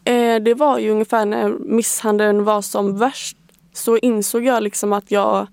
Eh, 0.03 0.35
det 0.35 0.53
var 0.53 0.79
ju 0.79 0.89
ungefär 0.89 1.25
när 1.25 1.49
misshandeln 1.49 2.43
var 2.43 2.61
som 2.61 2.97
värst. 2.97 3.37
Så 3.73 3.97
insåg 3.97 4.45
jag 4.45 4.63
liksom 4.63 4.93
att 4.93 5.11
jag, 5.11 5.47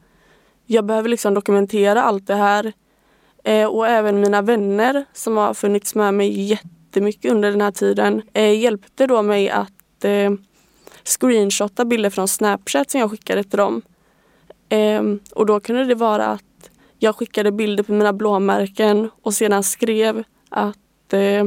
jag 0.66 0.84
behöver 0.84 1.08
liksom 1.08 1.34
dokumentera 1.34 2.02
allt 2.02 2.26
det 2.26 2.34
här. 2.34 2.72
Eh, 3.44 3.66
och 3.66 3.88
även 3.88 4.20
mina 4.20 4.42
vänner 4.42 5.04
som 5.12 5.36
har 5.36 5.54
funnits 5.54 5.94
med 5.94 6.14
mig 6.14 6.40
jättemycket 6.40 7.32
under 7.32 7.50
den 7.50 7.60
här 7.60 7.70
tiden 7.70 8.22
eh, 8.32 8.58
hjälpte 8.58 9.06
då 9.06 9.22
mig 9.22 9.50
att 9.50 10.04
eh, 10.04 10.30
screenshotta 11.04 11.84
bilder 11.84 12.10
från 12.10 12.28
Snapchat 12.28 12.90
som 12.90 13.00
jag 13.00 13.10
skickade 13.10 13.44
till 13.44 13.58
dem. 13.58 13.82
Ehm, 14.68 15.20
och 15.32 15.46
då 15.46 15.60
kunde 15.60 15.84
det 15.84 15.94
vara 15.94 16.26
att 16.26 16.70
jag 16.98 17.16
skickade 17.16 17.52
bilder 17.52 17.84
på 17.84 17.92
mina 17.92 18.12
blåmärken 18.12 19.10
och 19.22 19.34
sedan 19.34 19.62
skrev 19.62 20.24
att 20.48 21.12
eh, 21.12 21.44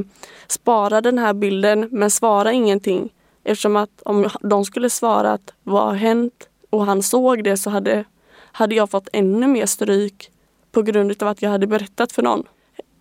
spara 0.48 1.02
den 1.02 1.18
här 1.18 1.34
bilden 1.34 1.90
men 1.92 2.12
svara 2.12 2.52
ingenting. 2.52 3.10
Eftersom 3.44 3.76
att 3.76 4.02
om 4.06 4.30
de 4.42 4.66
skulle 4.66 4.90
svara 4.90 5.32
att 5.32 5.54
vad 5.64 5.84
har 5.84 5.94
hänt 5.94 6.50
och 6.70 6.86
han 6.86 7.04
såg 7.04 7.44
det 7.44 7.58
så 7.58 7.70
hade, 7.70 8.04
hade 8.52 8.76
jag 8.76 8.90
fått 8.90 9.10
ännu 9.14 9.48
mer 9.48 9.66
stryk 9.66 10.32
på 10.72 10.82
grund 10.82 11.24
av 11.24 11.28
att 11.28 11.42
jag 11.42 11.50
hade 11.50 11.68
berättat 11.68 12.12
för 12.12 12.22
någon. 12.22 12.44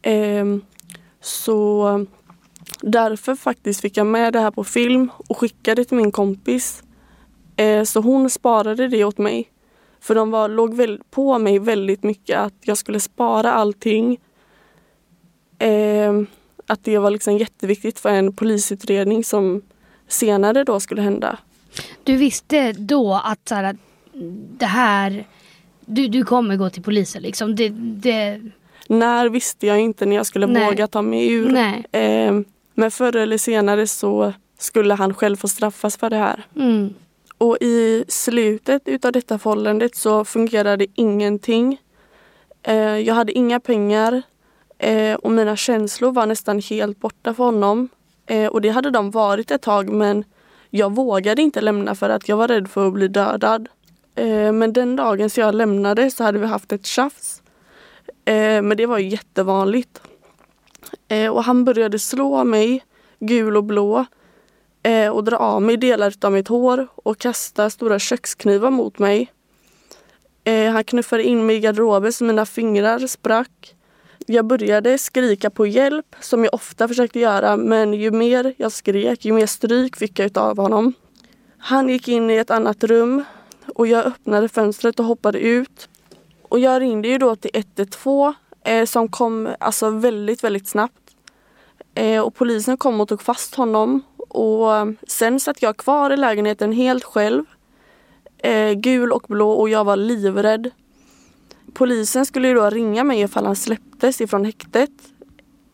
Eh, 0.02 0.44
så 1.20 2.06
därför 2.80 3.34
faktiskt 3.34 3.80
fick 3.80 3.96
jag 3.96 4.06
med 4.06 4.32
det 4.32 4.40
här 4.40 4.50
på 4.50 4.64
film 4.64 5.10
och 5.16 5.38
skickade 5.38 5.84
till 5.84 5.96
min 5.96 6.12
kompis. 6.12 6.82
Eh, 7.56 7.84
så 7.84 8.00
hon 8.00 8.30
sparade 8.30 8.88
det 8.88 9.04
åt 9.04 9.18
mig. 9.18 9.50
För 10.00 10.14
de 10.14 10.30
var, 10.30 10.48
låg 10.48 10.74
väl, 10.74 11.00
på 11.10 11.38
mig 11.38 11.58
väldigt 11.58 12.02
mycket 12.02 12.38
att 12.38 12.54
jag 12.60 12.78
skulle 12.78 13.00
spara 13.00 13.52
allting. 13.52 14.18
Eh, 15.58 16.22
att 16.66 16.84
det 16.84 16.98
var 16.98 17.10
liksom 17.10 17.38
jätteviktigt 17.38 17.98
för 17.98 18.08
en 18.08 18.32
polisutredning 18.32 19.24
som 19.24 19.62
senare 20.08 20.64
då 20.64 20.80
skulle 20.80 21.02
hända. 21.02 21.38
Du 22.04 22.16
visste 22.16 22.72
då 22.72 23.20
att 23.24 23.48
så 23.48 23.54
här, 23.54 23.76
det 24.58 24.66
här... 24.66 25.26
Du, 25.86 26.08
du 26.08 26.24
kommer 26.24 26.56
gå 26.56 26.70
till 26.70 26.82
polisen 26.82 27.22
liksom. 27.22 27.56
Det, 27.56 27.68
det, 27.68 28.40
När 28.88 29.28
visste 29.28 29.66
jag 29.66 29.80
inte 29.80 30.06
när 30.06 30.16
jag 30.16 30.26
skulle 30.26 30.46
Nej. 30.46 30.64
våga 30.64 30.86
ta 30.86 31.02
mig 31.02 31.32
ur. 31.32 31.56
Ehm, 31.92 32.44
men 32.74 32.90
förr 32.90 33.16
eller 33.16 33.38
senare 33.38 33.86
så 33.86 34.32
skulle 34.58 34.94
han 34.94 35.14
själv 35.14 35.36
få 35.36 35.48
straffas 35.48 35.96
för 35.96 36.10
det 36.10 36.16
här. 36.16 36.46
Mm. 36.56 36.94
Och 37.38 37.56
i 37.60 38.04
slutet 38.08 38.82
utav 38.88 39.12
detta 39.12 39.38
förhållandet 39.38 39.96
så 39.96 40.24
fungerade 40.24 40.86
ingenting. 40.94 41.80
Eh, 42.62 42.76
jag 42.76 43.14
hade 43.14 43.32
inga 43.32 43.60
pengar 43.60 44.22
eh, 44.78 45.14
och 45.14 45.30
mina 45.30 45.56
känslor 45.56 46.12
var 46.12 46.26
nästan 46.26 46.60
helt 46.60 47.00
borta 47.00 47.34
för 47.34 47.44
honom. 47.44 47.88
Eh, 48.26 48.46
och 48.46 48.60
det 48.60 48.68
hade 48.68 48.90
de 48.90 49.10
varit 49.10 49.50
ett 49.50 49.62
tag 49.62 49.88
men 49.88 50.24
jag 50.70 50.94
vågade 50.94 51.42
inte 51.42 51.60
lämna 51.60 51.94
för 51.94 52.10
att 52.10 52.28
jag 52.28 52.36
var 52.36 52.48
rädd 52.48 52.68
för 52.68 52.86
att 52.86 52.92
bli 52.92 53.08
dödad. 53.08 53.68
Eh, 54.16 54.52
men 54.52 54.72
den 54.72 54.96
dagen 54.96 55.30
jag 55.36 55.54
lämnade 55.54 56.10
så 56.10 56.24
hade 56.24 56.38
vi 56.38 56.46
haft 56.46 56.72
ett 56.72 56.86
tjafs. 56.86 57.42
Eh, 58.24 58.62
men 58.62 58.76
det 58.76 58.86
var 58.86 58.98
ju 58.98 59.08
jättevanligt. 59.08 60.00
Eh, 61.08 61.30
och 61.30 61.44
han 61.44 61.64
började 61.64 61.98
slå 61.98 62.44
mig, 62.44 62.84
gul 63.20 63.56
och 63.56 63.64
blå 63.64 64.04
och 65.12 65.24
dra 65.24 65.36
av 65.36 65.62
mig 65.62 65.76
delar 65.76 66.14
av 66.22 66.32
mitt 66.32 66.48
hår 66.48 66.88
och 66.94 67.18
kasta 67.18 67.70
stora 67.70 67.98
köksknivar 67.98 68.70
mot 68.70 68.98
mig. 68.98 69.32
Han 70.72 70.84
knuffade 70.84 71.22
in 71.22 71.46
mig 71.46 71.56
i 71.56 71.60
garderoben 71.60 72.12
så 72.12 72.24
mina 72.24 72.46
fingrar 72.46 73.06
sprack. 73.06 73.74
Jag 74.26 74.44
började 74.44 74.98
skrika 74.98 75.50
på 75.50 75.66
hjälp 75.66 76.16
som 76.20 76.44
jag 76.44 76.54
ofta 76.54 76.88
försökte 76.88 77.20
göra 77.20 77.56
men 77.56 77.94
ju 77.94 78.10
mer 78.10 78.54
jag 78.56 78.72
skrek 78.72 79.24
ju 79.24 79.32
mer 79.32 79.46
stryk 79.46 79.96
fick 79.96 80.18
jag 80.18 80.38
av 80.38 80.58
honom. 80.58 80.92
Han 81.58 81.88
gick 81.88 82.08
in 82.08 82.30
i 82.30 82.36
ett 82.36 82.50
annat 82.50 82.84
rum 82.84 83.24
och 83.74 83.86
jag 83.86 84.06
öppnade 84.06 84.48
fönstret 84.48 85.00
och 85.00 85.06
hoppade 85.06 85.38
ut. 85.38 85.88
Och 86.42 86.58
jag 86.58 86.82
ringde 86.82 87.08
ju 87.08 87.18
då 87.18 87.36
till 87.36 87.50
112 87.54 88.34
eh, 88.64 88.84
som 88.84 89.08
kom 89.08 89.48
alltså 89.60 89.90
väldigt, 89.90 90.44
väldigt 90.44 90.68
snabbt. 90.68 91.16
Eh, 91.94 92.20
och 92.20 92.34
polisen 92.34 92.76
kom 92.76 93.00
och 93.00 93.08
tog 93.08 93.22
fast 93.22 93.54
honom. 93.54 94.02
Och 94.28 94.76
eh, 94.76 94.86
sen 95.08 95.40
satt 95.40 95.62
jag 95.62 95.76
kvar 95.76 96.10
i 96.10 96.16
lägenheten 96.16 96.72
helt 96.72 97.04
själv. 97.04 97.44
Eh, 98.38 98.72
gul 98.72 99.12
och 99.12 99.24
blå 99.28 99.50
och 99.50 99.68
jag 99.68 99.84
var 99.84 99.96
livrädd. 99.96 100.70
Polisen 101.74 102.26
skulle 102.26 102.48
ju 102.48 102.54
då 102.54 102.70
ringa 102.70 103.04
mig 103.04 103.20
ifall 103.20 103.46
han 103.46 103.56
släpptes 103.56 104.20
ifrån 104.20 104.44
häktet. 104.44 104.90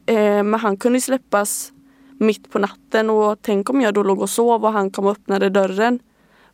Eh, 0.06 0.42
men 0.42 0.54
han 0.54 0.76
kunde 0.76 1.00
släppas 1.00 1.72
mitt 2.18 2.52
på 2.52 2.58
natten 2.58 3.10
och 3.10 3.38
tänk 3.42 3.70
om 3.70 3.80
jag 3.80 3.94
då 3.94 4.02
låg 4.02 4.20
och 4.20 4.30
sov 4.30 4.64
och 4.64 4.72
han 4.72 4.90
kom 4.90 5.06
och 5.06 5.12
öppnade 5.12 5.48
dörren. 5.48 5.98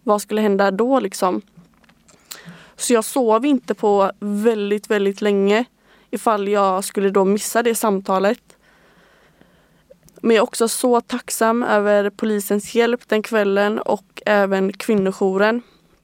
Vad 0.08 0.22
skulle 0.22 0.40
hända 0.40 0.70
då 0.70 1.00
liksom? 1.00 1.42
Så 2.76 2.92
jag 2.92 3.04
sov 3.04 3.46
inte 3.46 3.74
på 3.74 4.12
väldigt, 4.20 4.90
väldigt 4.90 5.20
länge 5.20 5.64
ifall 6.10 6.48
jag 6.48 6.84
skulle 6.84 7.10
då 7.10 7.24
missa 7.24 7.62
det 7.62 7.74
samtalet. 7.74 8.40
Men 10.20 10.36
jag 10.36 10.42
är 10.42 10.42
också 10.42 10.68
så 10.68 11.00
tacksam 11.00 11.62
över 11.62 12.10
polisens 12.10 12.74
hjälp 12.74 13.08
den 13.08 13.22
kvällen 13.22 13.78
och 13.78 14.22
även 14.26 14.72
kvinnojouren. 14.72 15.62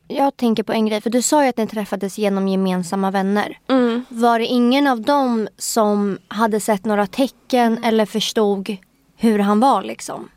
Jag 0.09 0.37
tänker 0.37 0.63
på 0.63 0.73
en 0.73 0.87
grej, 0.87 1.01
för 1.01 1.11
du 1.11 1.23
sa 1.23 1.43
ju 1.43 1.49
att 1.49 1.57
ni 1.57 1.67
träffades 1.67 2.19
genom 2.19 2.49
gemensamma 2.49 3.11
vänner. 3.11 3.59
Mm. 3.69 4.05
Var 4.09 4.39
det 4.39 4.47
ingen 4.47 4.87
av 4.87 5.01
dem 5.01 5.49
som 5.59 6.19
hade 6.29 6.61
sett 6.61 6.85
några 6.85 7.07
tecken 7.07 7.85
eller 7.85 8.07
förstod 8.07 8.77
hur 9.17 9.39
han 9.39 9.61
var 9.61 9.83
liksom? 9.83 10.29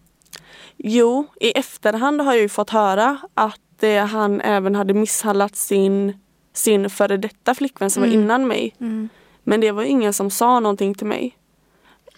Jo, 0.78 1.28
i 1.40 1.52
efterhand 1.52 2.22
har 2.22 2.34
jag 2.34 2.42
ju 2.42 2.50
fått 2.50 2.70
höra 2.70 3.18
att 3.34 3.84
eh, 3.84 4.06
han 4.06 4.42
även 4.42 4.76
hade 4.76 4.94
misshandlat 4.94 5.56
sin, 5.56 6.20
sin 6.54 6.90
före 6.90 7.18
detta 7.18 7.56
flickvän 7.56 7.90
som 7.90 8.04
var 8.04 8.10
innan 8.10 8.48
mig. 8.48 8.76
Men 9.44 9.62
det 9.62 9.72
var 9.72 9.84
ingen 9.84 10.14
som 10.14 10.30
sa 10.30 10.60
någonting 10.60 10.96
till 10.96 11.08
mig. 11.08 11.38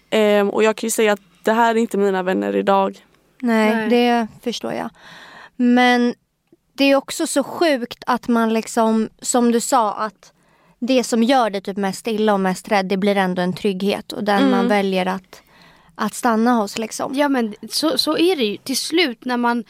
Ehm, 0.09 0.49
och 0.49 0.63
jag 0.63 0.75
kan 0.75 0.87
ju 0.87 0.91
säga 0.91 1.13
att 1.13 1.21
det 1.43 1.51
här 1.51 1.75
är 1.75 1.79
inte 1.79 1.97
mina 1.97 2.23
vänner 2.23 2.55
idag. 2.55 3.05
Nej, 3.41 3.75
Nej. 3.75 3.89
det 3.89 4.27
förstår 4.43 4.73
jag. 4.73 4.89
Men 5.55 6.13
det 6.73 6.83
är 6.83 6.95
också 6.95 7.27
så 7.27 7.43
sjukt 7.43 8.03
att 8.07 8.27
man 8.27 8.53
liksom, 8.53 9.09
som 9.21 9.51
du 9.51 9.59
sa, 9.59 9.93
att 9.93 10.33
det 10.79 11.03
som 11.03 11.23
gör 11.23 11.49
dig 11.49 11.61
typ 11.61 11.77
mest 11.77 12.07
illa 12.07 12.33
och 12.33 12.39
mest 12.39 12.71
rädd, 12.71 12.85
det 12.85 12.97
blir 12.97 13.15
ändå 13.15 13.41
en 13.41 13.53
trygghet 13.53 14.11
och 14.11 14.23
den 14.23 14.51
man 14.51 14.67
väljer 14.67 15.05
att, 15.05 15.41
att 15.99 16.13
stanna 16.13 16.53
hos 16.53 16.77
liksom. 16.77 17.15
Ja 17.15 17.29
men 17.29 17.55
så, 17.69 17.97
så 17.97 18.17
är 18.17 18.35
det 18.35 18.43
ju 18.43 18.57
till 18.57 18.77
slut 18.77 19.25
när 19.25 19.37
man 19.37 19.63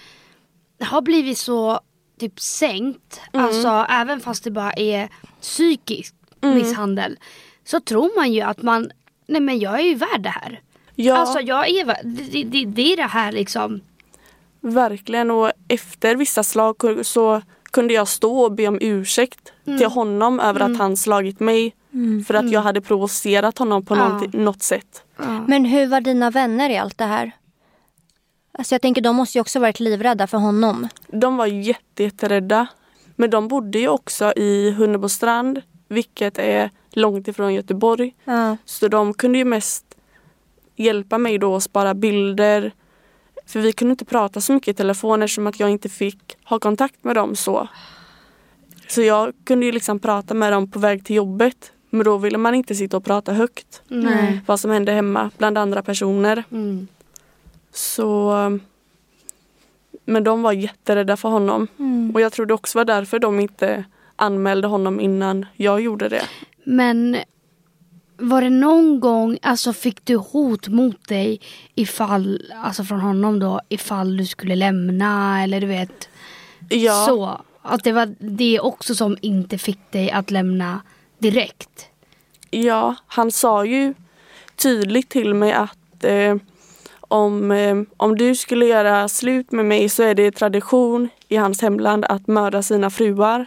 har 0.79 1.01
blivit 1.01 1.37
så 1.37 1.79
typ 2.19 2.39
sänkt, 2.39 3.21
alltså 3.33 3.85
även 3.89 4.19
fast 4.19 4.43
det 4.43 4.51
bara 4.51 4.71
är 4.73 5.09
psykisk 5.41 6.15
misshandel. 6.41 7.17
Så 7.63 7.79
tror 7.79 8.15
man 8.15 8.33
ju 8.33 8.41
att 8.41 8.61
man, 8.61 8.91
nej 9.27 9.41
men 9.41 9.59
jag 9.59 9.79
är 9.79 9.83
ju 9.83 9.95
värd 9.95 10.21
det 10.21 10.29
här. 10.29 10.61
Ja, 10.95 11.17
Alltså 11.17 11.39
jag 11.39 11.69
är 11.69 11.85
det, 12.03 12.43
det, 12.43 12.65
det 12.65 12.93
är 12.93 12.97
det 12.97 13.03
här 13.03 13.31
liksom. 13.31 13.81
verkligen. 14.61 15.31
Och 15.31 15.51
efter 15.67 16.15
vissa 16.15 16.43
slag 16.43 16.75
så 17.01 17.41
kunde 17.71 17.93
jag 17.93 18.07
stå 18.07 18.39
och 18.39 18.51
be 18.51 18.67
om 18.67 18.77
ursäkt 18.81 19.53
till 19.65 19.87
honom 19.87 20.39
över 20.39 20.59
att 20.59 20.77
han 20.77 20.97
slagit 20.97 21.39
mig. 21.39 21.75
För 22.27 22.33
att 22.33 22.51
jag 22.51 22.61
hade 22.61 22.81
provocerat 22.81 23.57
honom 23.57 23.85
på 23.85 23.95
Ja. 23.95 24.21
något, 24.33 24.63
sätt. 24.63 25.03
Men 25.47 25.65
hur 25.65 25.87
var 25.87 26.01
dina 26.01 26.31
vänner 26.31 26.69
i 26.69 26.77
allt 26.77 26.97
det 26.97 27.05
här? 27.05 27.31
Alltså 28.51 28.75
jag 28.75 28.81
tänker 28.81 29.01
de 29.01 29.15
måste 29.15 29.37
ju 29.37 29.41
också 29.41 29.59
varit 29.59 29.79
livrädda 29.79 30.27
för 30.27 30.37
honom. 30.37 30.87
De 31.07 31.37
var 31.37 31.45
jätte, 31.45 32.03
jätterädda. 32.03 32.67
Men 33.15 33.29
de 33.29 33.47
bodde 33.47 33.79
ju 33.79 33.87
också 33.87 34.33
i 34.35 34.71
Hunnebostrand, 34.71 35.61
vilket 35.87 36.37
är 36.37 36.69
långt 36.91 37.27
ifrån 37.27 37.53
Göteborg. 37.53 38.15
Ja. 38.25 38.57
Så 38.65 38.87
de 38.87 39.13
kunde 39.13 39.37
ju 39.37 39.45
mest 39.45 39.85
hjälpa 40.75 41.17
mig 41.17 41.37
då 41.37 41.55
att 41.55 41.63
spara 41.63 41.93
bilder. 41.93 42.73
För 43.45 43.59
vi 43.59 43.71
kunde 43.73 43.91
inte 43.91 44.05
prata 44.05 44.41
så 44.41 44.53
mycket 44.53 44.67
i 44.67 44.73
telefon 44.73 45.21
eftersom 45.23 45.47
att 45.47 45.59
jag 45.59 45.69
inte 45.69 45.89
fick 45.89 46.37
ha 46.43 46.59
kontakt 46.59 47.03
med 47.03 47.15
dem 47.15 47.35
så. 47.35 47.67
Så 48.87 49.01
jag 49.01 49.33
kunde 49.45 49.65
ju 49.65 49.71
liksom 49.71 49.99
prata 49.99 50.33
med 50.33 50.53
dem 50.53 50.71
på 50.71 50.79
väg 50.79 51.05
till 51.05 51.15
jobbet. 51.15 51.71
Men 51.89 52.05
då 52.05 52.17
ville 52.17 52.37
man 52.37 52.55
inte 52.55 52.75
sitta 52.75 52.97
och 52.97 53.03
prata 53.03 53.33
högt. 53.33 53.81
Nej. 53.87 54.41
Vad 54.45 54.59
som 54.59 54.71
hände 54.71 54.91
hemma 54.91 55.31
bland 55.37 55.57
andra 55.57 55.81
personer. 55.81 56.43
Mm. 56.51 56.87
Så 57.73 58.33
Men 60.05 60.23
de 60.23 60.41
var 60.41 60.51
jätterädda 60.51 61.17
för 61.17 61.29
honom. 61.29 61.67
Och 62.13 62.21
jag 62.21 62.33
tror 62.33 62.45
det 62.45 62.53
också 62.53 62.77
var 62.77 62.85
därför 62.85 63.19
de 63.19 63.39
inte 63.39 63.83
anmälde 64.15 64.67
honom 64.67 64.99
innan 64.99 65.45
jag 65.55 65.81
gjorde 65.81 66.09
det. 66.09 66.25
Men 66.63 67.17
var 68.17 68.41
det 68.41 68.49
någon 68.49 68.99
gång, 68.99 69.37
alltså 69.41 69.73
fick 69.73 70.05
du 70.05 70.15
hot 70.15 70.67
mot 70.67 71.07
dig 71.07 71.41
ifall, 71.75 72.51
alltså 72.63 72.83
från 72.83 72.99
honom 72.99 73.39
då, 73.39 73.61
ifall 73.69 74.17
du 74.17 74.25
skulle 74.25 74.55
lämna 74.55 75.43
eller 75.43 75.61
du 75.61 75.67
vet 75.67 76.09
Ja, 76.69 77.05
så? 77.07 77.41
Att 77.61 77.83
det 77.83 77.91
var 77.91 78.15
det 78.19 78.59
också 78.59 78.95
som 78.95 79.17
inte 79.21 79.57
fick 79.57 79.91
dig 79.91 80.11
att 80.11 80.31
lämna 80.31 80.81
direkt? 81.19 81.89
ja 82.49 82.95
han 83.07 83.31
sa 83.31 83.65
ju 83.65 83.93
tydligt 84.55 85.09
till 85.09 85.33
mig 85.33 85.51
att 85.53 86.03
eh, 86.03 86.35
om, 86.99 87.51
eh, 87.51 87.77
om 87.97 88.17
du 88.17 88.35
skulle 88.35 88.65
göra 88.65 89.07
slut 89.07 89.51
med 89.51 89.65
mig 89.65 89.89
så 89.89 90.03
är 90.03 90.15
det 90.15 90.31
tradition 90.31 91.09
i 91.27 91.35
hans 91.35 91.61
hemland 91.61 92.05
att 92.05 92.27
mörda 92.27 92.63
sina 92.63 92.89
fruar. 92.89 93.45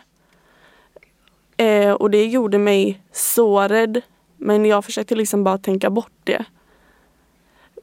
Eh, 1.57 1.93
och 1.93 2.11
det 2.11 2.25
gjorde 2.25 2.59
mig 2.59 3.03
så 3.13 3.61
rädd. 3.61 4.03
Men 4.37 4.65
jag 4.65 4.85
försökte 4.85 5.15
liksom 5.15 5.45
bara 5.45 5.59
tänka 5.59 5.91
bort 5.91 6.13
det. 6.25 6.45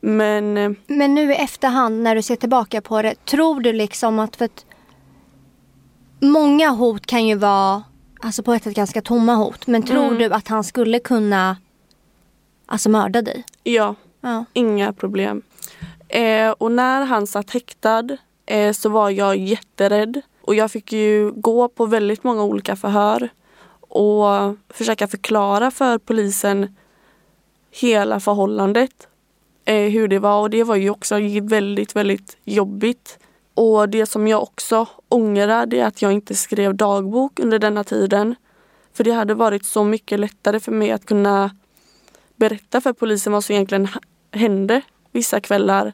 Men 0.01 0.57
eh, 0.57 0.71
Men 0.87 1.15
nu 1.15 1.31
i 1.31 1.35
efterhand 1.35 2.03
när 2.03 2.15
du 2.15 2.21
ser 2.21 2.35
tillbaka 2.35 2.81
på 2.81 3.01
det, 3.01 3.25
tror 3.25 3.61
du 3.61 3.73
liksom 3.73 4.19
att 4.19 4.35
för 4.35 4.45
att 4.45 4.65
Många 6.21 6.69
hot 6.69 7.05
kan 7.05 7.27
ju 7.27 7.35
vara 7.35 7.83
alltså 8.19 8.43
på 8.43 8.53
ett 8.53 8.63
sätt 8.63 8.75
ganska 8.75 9.01
tomma 9.01 9.35
hot. 9.35 9.67
Men 9.67 9.83
tror 9.83 10.11
du 10.11 10.25
att 10.25 10.47
han 10.47 10.63
skulle 10.63 10.99
kunna 10.99 11.57
alltså 12.65 12.89
mörda 12.89 13.21
dig? 13.21 13.43
ja, 13.63 13.95
Ja. 14.21 14.45
Inga 14.53 14.93
problem. 14.93 15.41
Eh, 16.07 16.51
och 16.51 16.71
när 16.71 17.05
han 17.05 17.27
satt 17.27 17.51
häktad 17.51 18.17
eh, 18.45 18.73
så 18.73 18.89
var 18.89 19.09
jag 19.09 19.37
jätterädd. 19.37 20.21
Och 20.41 20.55
jag 20.55 20.71
fick 20.71 20.91
ju 20.91 21.31
gå 21.31 21.67
på 21.67 21.85
väldigt 21.85 22.23
många 22.23 22.43
olika 22.43 22.75
förhör 22.75 23.29
och 23.81 24.55
försöka 24.69 25.07
förklara 25.07 25.71
för 25.71 25.97
polisen 25.97 26.75
hela 27.71 28.19
förhållandet. 28.19 29.07
Eh, 29.65 29.89
hur 29.89 30.07
det 30.07 30.19
var 30.19 30.41
och 30.41 30.49
det 30.49 30.63
var 30.63 30.75
ju 30.75 30.89
också 30.89 31.19
väldigt, 31.41 31.95
väldigt 31.95 32.37
jobbigt. 32.43 33.19
Och 33.59 33.89
det 33.89 34.05
som 34.05 34.27
jag 34.27 34.43
också 34.43 34.87
ångrar 35.09 35.65
det 35.65 35.79
är 35.79 35.85
att 35.85 36.01
jag 36.01 36.11
inte 36.11 36.35
skrev 36.35 36.75
dagbok 36.75 37.39
under 37.39 37.59
denna 37.59 37.83
tiden. 37.83 38.35
För 38.93 39.03
det 39.03 39.11
hade 39.11 39.33
varit 39.33 39.65
så 39.65 39.83
mycket 39.83 40.19
lättare 40.19 40.59
för 40.59 40.71
mig 40.71 40.91
att 40.91 41.05
kunna 41.05 41.51
berätta 42.35 42.81
för 42.81 42.93
polisen 42.93 43.33
vad 43.33 43.43
som 43.43 43.53
egentligen 43.53 43.87
hände 44.31 44.81
vissa 45.11 45.39
kvällar. 45.39 45.93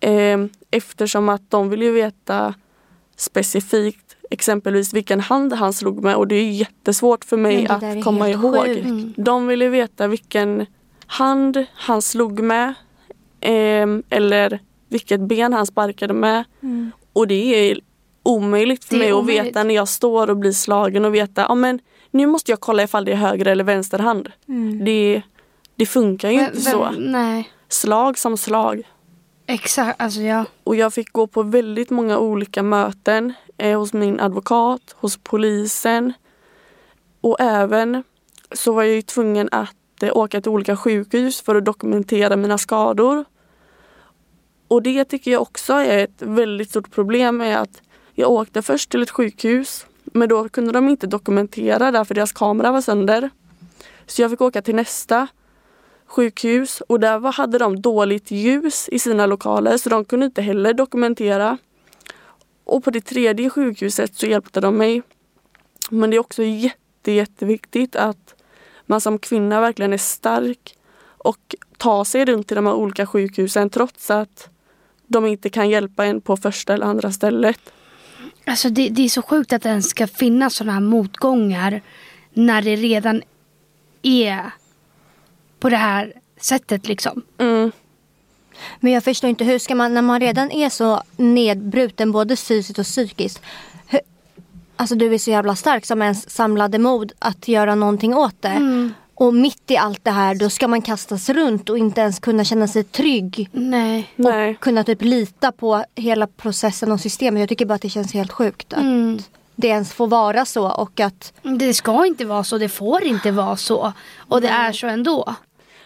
Eh, 0.00 0.38
eftersom 0.70 1.28
att 1.28 1.50
de 1.50 1.70
vill 1.70 1.82
ju 1.82 1.92
veta 1.92 2.54
specifikt 3.16 4.16
exempelvis 4.30 4.94
vilken 4.94 5.20
hand 5.20 5.52
han 5.52 5.72
slog 5.72 6.02
med 6.02 6.16
och 6.16 6.28
det 6.28 6.34
är 6.34 6.50
jättesvårt 6.50 7.24
för 7.24 7.36
mig 7.36 7.66
att 7.66 8.04
komma 8.04 8.28
ihåg. 8.28 8.64
sjukt. 8.64 9.16
De 9.16 9.46
ville 9.46 9.68
veta 9.68 10.06
vilken 10.06 10.66
hand 11.06 11.64
han 11.74 12.02
slog 12.02 12.40
med 12.40 12.74
eh, 13.40 13.86
eller 14.10 14.60
vilket 14.90 15.20
ben 15.20 15.52
han 15.52 15.66
sparkade 15.66 16.14
med. 16.14 16.44
Mm. 16.62 16.90
Och 17.12 17.26
det 17.26 17.70
är 17.70 17.78
omöjligt 18.22 18.84
för 18.84 18.94
är 18.94 18.98
mig 18.98 19.12
omöjligt. 19.12 19.40
att 19.40 19.46
veta 19.46 19.64
när 19.64 19.74
jag 19.74 19.88
står 19.88 20.30
och 20.30 20.36
blir 20.36 20.52
slagen 20.52 21.04
och 21.04 21.14
veta 21.14 21.46
ja 21.48 21.54
men 21.54 21.78
nu 22.10 22.26
måste 22.26 22.52
jag 22.52 22.60
kolla 22.60 22.82
ifall 22.82 23.04
det 23.04 23.12
är 23.12 23.16
höger 23.16 23.46
eller 23.46 23.64
vänster 23.64 23.98
hand. 23.98 24.28
Mm. 24.48 24.84
Det, 24.84 25.22
det 25.76 25.86
funkar 25.86 26.30
ju 26.30 26.36
Vem- 26.36 26.46
inte 26.46 26.60
så. 26.60 26.90
Nej, 26.98 27.50
Slag 27.68 28.18
som 28.18 28.36
slag. 28.36 28.82
exakt. 29.46 30.00
Alltså 30.00 30.20
ja. 30.20 30.44
Och 30.64 30.76
jag 30.76 30.94
fick 30.94 31.12
gå 31.12 31.26
på 31.26 31.42
väldigt 31.42 31.90
många 31.90 32.18
olika 32.18 32.62
möten 32.62 33.32
eh, 33.58 33.78
hos 33.78 33.92
min 33.92 34.20
advokat, 34.20 34.80
hos 34.94 35.16
polisen. 35.22 36.12
Och 37.20 37.36
även 37.40 38.02
så 38.52 38.72
var 38.72 38.82
jag 38.82 38.94
ju 38.94 39.02
tvungen 39.02 39.48
att 39.52 40.02
eh, 40.02 40.16
åka 40.16 40.40
till 40.40 40.50
olika 40.50 40.76
sjukhus 40.76 41.40
för 41.40 41.54
att 41.54 41.64
dokumentera 41.64 42.36
mina 42.36 42.58
skador. 42.58 43.24
Och 44.70 44.82
det 44.82 45.04
tycker 45.04 45.30
jag 45.30 45.42
också 45.42 45.72
är 45.72 45.98
ett 45.98 46.22
väldigt 46.22 46.70
stort 46.70 46.90
problem 46.90 47.40
är 47.40 47.56
att 47.56 47.82
jag 48.14 48.30
åkte 48.30 48.62
först 48.62 48.90
till 48.90 49.02
ett 49.02 49.10
sjukhus 49.10 49.86
men 50.04 50.28
då 50.28 50.48
kunde 50.48 50.72
de 50.72 50.88
inte 50.88 51.06
dokumentera 51.06 51.90
därför 51.90 52.14
deras 52.14 52.32
kamera 52.32 52.72
var 52.72 52.80
sönder. 52.80 53.30
Så 54.06 54.22
jag 54.22 54.30
fick 54.30 54.40
åka 54.40 54.62
till 54.62 54.74
nästa 54.74 55.28
sjukhus 56.06 56.80
och 56.80 57.00
där 57.00 57.18
var, 57.18 57.32
hade 57.32 57.58
de 57.58 57.80
dåligt 57.80 58.30
ljus 58.30 58.88
i 58.88 58.98
sina 58.98 59.26
lokaler 59.26 59.76
så 59.76 59.88
de 59.88 60.04
kunde 60.04 60.26
inte 60.26 60.42
heller 60.42 60.74
dokumentera. 60.74 61.58
Och 62.64 62.84
på 62.84 62.90
det 62.90 63.00
tredje 63.00 63.50
sjukhuset 63.50 64.14
så 64.14 64.26
hjälpte 64.26 64.60
de 64.60 64.76
mig. 64.76 65.02
Men 65.90 66.10
det 66.10 66.16
är 66.16 66.20
också 66.20 66.42
jätte, 66.42 67.12
jätteviktigt 67.12 67.96
att 67.96 68.34
man 68.86 69.00
som 69.00 69.18
kvinna 69.18 69.60
verkligen 69.60 69.92
är 69.92 69.98
stark 69.98 70.76
och 71.02 71.54
tar 71.76 72.04
sig 72.04 72.24
runt 72.24 72.48
till 72.48 72.56
de 72.56 72.66
här 72.66 72.74
olika 72.74 73.06
sjukhusen 73.06 73.70
trots 73.70 74.10
att 74.10 74.50
de 75.10 75.26
inte 75.26 75.50
kan 75.50 75.70
hjälpa 75.70 76.04
en 76.04 76.20
på 76.20 76.36
första 76.36 76.74
eller 76.74 76.86
andra 76.86 77.12
stället. 77.12 77.72
Alltså 78.44 78.68
det, 78.68 78.88
det 78.88 79.02
är 79.04 79.08
så 79.08 79.22
sjukt 79.22 79.52
att 79.52 79.62
det 79.62 79.68
ens 79.68 79.90
ska 79.90 80.06
finnas 80.06 80.54
sådana 80.54 80.72
här 80.72 80.80
motgångar 80.80 81.82
när 82.32 82.62
det 82.62 82.76
redan 82.76 83.22
är 84.02 84.50
på 85.60 85.68
det 85.68 85.76
här 85.76 86.12
sättet 86.40 86.88
liksom. 86.88 87.22
Mm. 87.38 87.72
Men 88.80 88.92
jag 88.92 89.04
förstår 89.04 89.30
inte, 89.30 89.44
hur 89.44 89.58
ska 89.58 89.74
man, 89.74 89.94
när 89.94 90.02
man 90.02 90.20
redan 90.20 90.50
är 90.50 90.68
så 90.68 91.02
nedbruten 91.16 92.12
både 92.12 92.36
fysiskt 92.36 92.78
och 92.78 92.84
psykiskt. 92.84 93.42
Hur, 93.86 94.00
alltså 94.76 94.94
du 94.94 95.14
är 95.14 95.18
så 95.18 95.30
jävla 95.30 95.56
stark 95.56 95.86
som 95.86 96.02
ens 96.02 96.30
samlade 96.30 96.78
mod 96.78 97.12
att 97.18 97.48
göra 97.48 97.74
någonting 97.74 98.14
åt 98.14 98.42
det. 98.42 98.90
Och 99.20 99.34
mitt 99.34 99.70
i 99.70 99.76
allt 99.76 100.04
det 100.04 100.10
här 100.10 100.34
då 100.34 100.50
ska 100.50 100.68
man 100.68 100.82
kastas 100.82 101.28
runt 101.28 101.70
och 101.70 101.78
inte 101.78 102.00
ens 102.00 102.18
kunna 102.20 102.44
känna 102.44 102.68
sig 102.68 102.84
trygg. 102.84 103.48
Nej. 103.52 104.12
Nej. 104.16 104.56
Kunna 104.60 104.84
typ 104.84 105.02
lita 105.02 105.52
på 105.52 105.84
hela 105.94 106.26
processen 106.26 106.92
och 106.92 107.00
systemet. 107.00 107.40
Jag 107.40 107.48
tycker 107.48 107.66
bara 107.66 107.74
att 107.74 107.82
det 107.82 107.88
känns 107.88 108.12
helt 108.14 108.32
sjukt 108.32 108.72
att 108.72 108.78
Mm. 108.80 109.18
det 109.56 109.68
ens 109.68 109.92
får 109.92 110.06
vara 110.06 110.44
så 110.44 110.70
och 110.70 111.00
att 111.00 111.32
Det 111.42 111.74
ska 111.74 112.06
inte 112.06 112.24
vara 112.24 112.44
så, 112.44 112.58
det 112.58 112.68
får 112.68 113.02
inte 113.04 113.30
vara 113.30 113.56
så. 113.56 113.92
Och 114.18 114.40
det 114.40 114.48
är 114.48 114.72
så 114.72 114.86
ändå. 114.86 115.34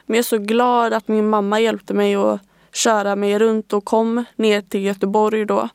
Men 0.06 0.14
jag 0.14 0.18
är 0.18 0.22
så 0.22 0.38
glad 0.38 0.92
att 0.92 1.08
min 1.08 1.28
mamma 1.28 1.60
hjälpte 1.60 1.94
mig 1.94 2.14
att 2.14 2.40
köra 2.72 3.16
mig 3.16 3.38
runt 3.38 3.72
och 3.72 3.84
kom 3.84 4.24
ner 4.36 4.60
till 4.60 4.82
Göteborg 4.82 5.44
då 5.44 5.68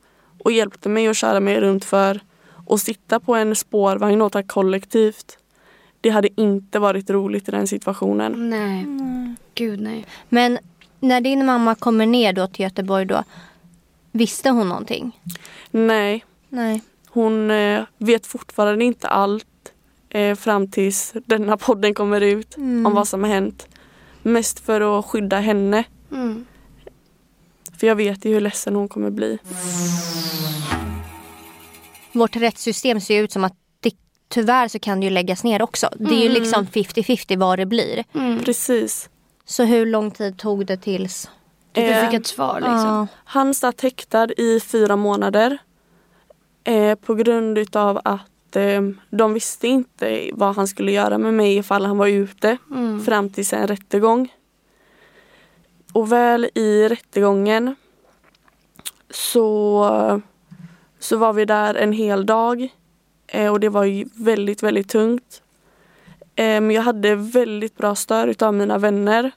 och 0.43 0.51
hjälpte 0.51 0.89
mig 0.89 1.07
att 1.07 1.17
köra 1.17 1.39
mig 1.39 1.59
runt 1.61 1.85
för 1.85 2.19
att 2.69 2.79
sitta 2.81 3.19
på 3.19 3.35
en 3.35 3.55
spårvagn 3.55 4.21
och 4.21 4.27
åka 4.27 4.43
kollektivt. 4.43 5.37
Det 6.01 6.09
hade 6.09 6.41
inte 6.41 6.79
varit 6.79 7.09
roligt 7.09 7.47
i 7.47 7.51
den 7.51 7.67
situationen. 7.67 8.49
Nej. 8.49 8.85
Gud 9.55 9.79
nej. 9.81 10.05
Men 10.29 10.59
när 10.99 11.21
din 11.21 11.45
mamma 11.45 11.75
kommer 11.75 12.05
ner 12.05 12.33
då 12.33 12.47
till 12.47 12.63
Göteborg 12.63 13.05
då. 13.05 13.23
Visste 14.11 14.49
hon 14.49 14.69
någonting? 14.69 15.19
Nej, 15.71 16.25
Nej. 16.49 16.81
Hon 17.07 17.51
eh, 17.51 17.83
vet 17.97 18.27
fortfarande 18.27 18.85
inte 18.85 19.07
allt 19.07 19.45
eh, 20.09 20.35
fram 20.35 20.71
tills 20.71 21.13
denna 21.25 21.57
podden 21.57 21.93
kommer 21.93 22.21
ut 22.21 22.57
Mm. 22.57 22.85
om 22.85 22.93
vad 22.93 23.07
som 23.07 23.23
har 23.23 23.29
hänt. 23.29 23.67
Mest 24.23 24.59
för 24.59 24.99
att 24.99 25.05
skydda 25.05 25.39
henne. 25.39 25.83
Mm. 26.11 26.45
För 27.79 27.87
jag 27.87 27.95
vet 27.95 28.25
ju 28.25 28.33
hur 28.33 28.41
ledsen 28.41 28.75
hon 28.75 28.87
kommer 28.89 29.09
bli. 29.09 29.37
Vårt 32.11 32.35
rättssystem 32.35 33.01
ser 33.01 33.23
ut 33.23 33.31
som 33.31 33.43
att 33.43 33.55
tyvärr 34.29 34.67
så 34.67 34.79
kan 34.79 34.99
det 34.99 35.03
ju 35.03 35.09
läggas 35.09 35.43
ner 35.43 35.61
också. 35.61 35.89
Det 35.99 36.13
är 36.15 36.23
ju 36.23 36.29
liksom 36.29 36.65
50-50 36.65 37.37
vad 37.37 37.59
det 37.59 37.65
blir. 37.65 38.03
Mm. 38.15 38.39
Precis. 38.43 39.09
Så 39.45 39.63
hur 39.63 39.85
lång 39.85 40.11
tid 40.11 40.37
tog 40.37 40.65
det 40.65 40.77
tills? 40.77 41.29
Du 41.71 41.81
Eh, 41.81 42.05
fick 42.09 42.19
ett 42.19 42.27
svar 42.27 42.55
liksom. 42.55 42.85
Ja. 42.87 43.07
Han 43.25 43.53
satt 43.53 43.81
häktad 43.81 44.27
i 44.37 44.59
fyra 44.59 44.95
månader 44.95 45.57
eh, 46.63 46.95
på 46.95 47.13
grund 47.15 47.57
utav 47.57 48.01
att 48.03 48.55
eh, 48.55 48.81
de 49.09 49.33
visste 49.33 49.67
inte 49.67 50.29
vad 50.33 50.55
han 50.55 50.67
skulle 50.67 50.91
göra 50.91 51.17
med 51.17 51.33
mig 51.33 51.57
ifall 51.57 51.85
han 51.85 51.97
var 51.97 52.07
ute 52.07 52.57
Mm. 52.71 53.01
fram 53.05 53.29
till 53.29 53.45
en 53.53 53.67
rättegång. 53.67 54.33
Och 55.93 56.11
väl 56.11 56.49
i 56.55 56.87
rättegången 56.89 57.75
så, 59.09 60.21
så 60.99 61.17
var 61.17 61.33
vi 61.33 61.45
där 61.45 61.75
en 61.75 61.93
hel 61.93 62.25
dag 62.25 62.69
och 63.51 63.59
det 63.59 63.69
var 63.69 63.83
ju 63.83 64.05
väldigt, 64.13 64.63
väldigt 64.63 64.89
tungt. 64.89 65.41
Eh, 66.35 66.61
men 66.61 66.71
jag 66.71 66.81
hade 66.81 67.15
väldigt 67.15 67.77
bra 67.77 67.95
stöd 67.95 68.29
utav 68.29 68.53
mina 68.53 68.77
vänner 68.77 69.31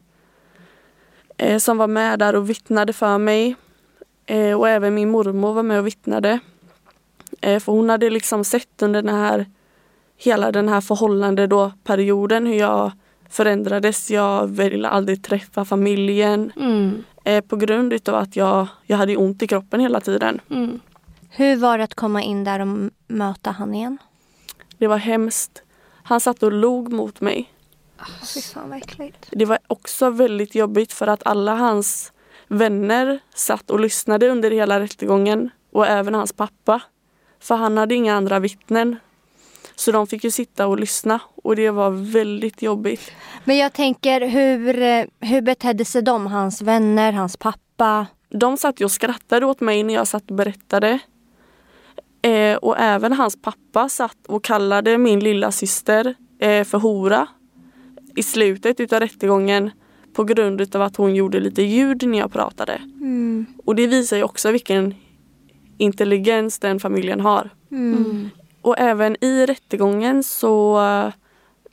eh, 1.36 1.58
som 1.58 1.78
var 1.78 1.86
med 1.86 2.18
där 2.18 2.36
och 2.36 2.50
vittnade 2.50 2.92
för 2.92 3.18
mig. 3.18 3.56
Eh, 4.26 4.58
och 4.58 4.68
även 4.68 4.94
min 4.94 5.10
mormor 5.10 5.52
var 5.54 5.62
med 5.62 5.78
och 5.78 5.86
vittnade. 5.86 6.38
Eh, 7.40 7.60
för 7.60 7.72
hon 7.72 7.90
hade 7.90 8.10
liksom 8.10 8.44
sett 8.44 8.82
under 8.82 9.02
den 9.02 9.14
här 9.14 9.46
hela 10.16 10.52
den 10.52 10.68
här 10.68 10.80
förhållande 10.80 11.46
då, 11.46 11.72
perioden 11.84 12.46
hur 12.46 12.54
jag 12.58 12.92
förändrades. 13.28 14.10
Jag 14.10 14.46
ville 14.46 14.88
aldrig 14.88 15.24
träffa 15.24 15.64
familjen 15.64 16.52
Mm. 16.56 17.04
eh, 17.24 17.40
på 17.44 17.56
grund 17.56 17.92
utav 17.92 18.14
att 18.14 18.36
jag, 18.36 18.66
jag 18.86 18.96
hade 18.96 19.16
ont 19.16 19.42
i 19.42 19.46
kroppen 19.46 19.80
hela 19.80 20.00
tiden. 20.00 20.40
Mm. 20.50 20.80
Hur 21.30 21.56
var 21.56 21.78
det 21.78 21.84
att 21.84 21.94
komma 21.94 22.22
in 22.22 22.44
där 22.44 22.60
och 22.60 22.90
möta 23.12 23.50
han 23.50 23.74
igen? 23.74 23.98
Det 24.78 24.86
var 24.86 24.96
hemskt. 24.96 25.62
Han 26.02 26.20
satt 26.20 26.42
och 26.42 26.52
log 26.52 26.92
mot 26.92 27.20
mig. 27.20 27.52
Fy 28.34 28.40
fan 28.40 28.70
vad 28.70 28.78
äckligt. 28.78 29.28
Det 29.30 29.44
var 29.44 29.58
också 29.66 30.10
väldigt 30.10 30.54
jobbigt 30.54 30.92
för 30.92 31.06
att 31.06 31.26
alla 31.26 31.54
hans 31.54 32.12
vänner 32.48 33.20
satt 33.34 33.70
och 33.70 33.80
lyssnade 33.80 34.28
under 34.28 34.50
hela 34.50 34.80
rättegången 34.80 35.50
och 35.72 35.86
även 35.86 36.14
hans 36.14 36.32
pappa. 36.32 36.80
För 37.40 37.54
han 37.54 37.76
hade 37.78 37.94
inga 37.94 38.14
andra 38.14 38.38
vittnen. 38.38 38.96
Så 39.74 39.92
de 39.92 40.06
fick 40.06 40.24
ju 40.24 40.30
sitta 40.30 40.66
och 40.66 40.78
lyssna 40.78 41.20
och 41.42 41.56
det 41.56 41.70
var 41.70 41.90
väldigt 41.90 42.62
jobbigt. 42.62 43.12
Men 43.44 43.56
jag 43.56 43.72
tänker 43.72 44.20
hur, 44.28 44.82
eh, 44.82 45.04
hur 45.20 45.42
betedde 45.42 45.84
sig 45.84 46.02
de? 46.02 46.26
Hans 46.26 46.62
vänner, 46.62 47.12
hans 47.12 47.36
pappa? 47.36 48.06
De 48.28 48.56
satt 48.56 48.80
ju 48.80 48.84
och 48.84 48.90
skrattade 48.90 49.46
åt 49.46 49.60
mig 49.60 49.82
när 49.82 49.94
jag 49.94 50.08
satt 50.08 50.30
och 50.30 50.36
berättade. 50.36 50.98
Eh, 52.22 52.56
och 52.56 52.78
även 52.78 53.12
hans 53.12 53.42
pappa 53.42 53.88
satt 53.88 54.26
och 54.26 54.44
kallade 54.44 54.98
min 54.98 55.20
lilla 55.20 55.52
syster 55.52 56.14
eh, 56.38 56.64
för 56.64 56.78
hora 56.78 57.28
i 58.16 58.22
slutet 58.22 58.80
utav 58.80 59.00
rättegången 59.00 59.70
på 60.12 60.24
grund 60.24 60.60
utav 60.60 60.82
att 60.82 60.96
hon 60.96 61.14
gjorde 61.14 61.40
lite 61.40 61.62
ljud 61.62 62.08
när 62.08 62.18
jag 62.18 62.32
pratade. 62.32 62.72
Mm. 63.00 63.46
Och 63.64 63.74
det 63.74 63.86
visar 63.86 64.16
ju 64.16 64.22
också 64.22 64.50
vilken 64.50 64.94
intelligens 65.78 66.58
den 66.58 66.80
familjen 66.80 67.20
har. 67.20 67.50
Mm. 67.70 68.30
Och 68.62 68.78
även 68.78 69.24
i 69.24 69.46
rättegången 69.46 70.22
så, 70.22 70.80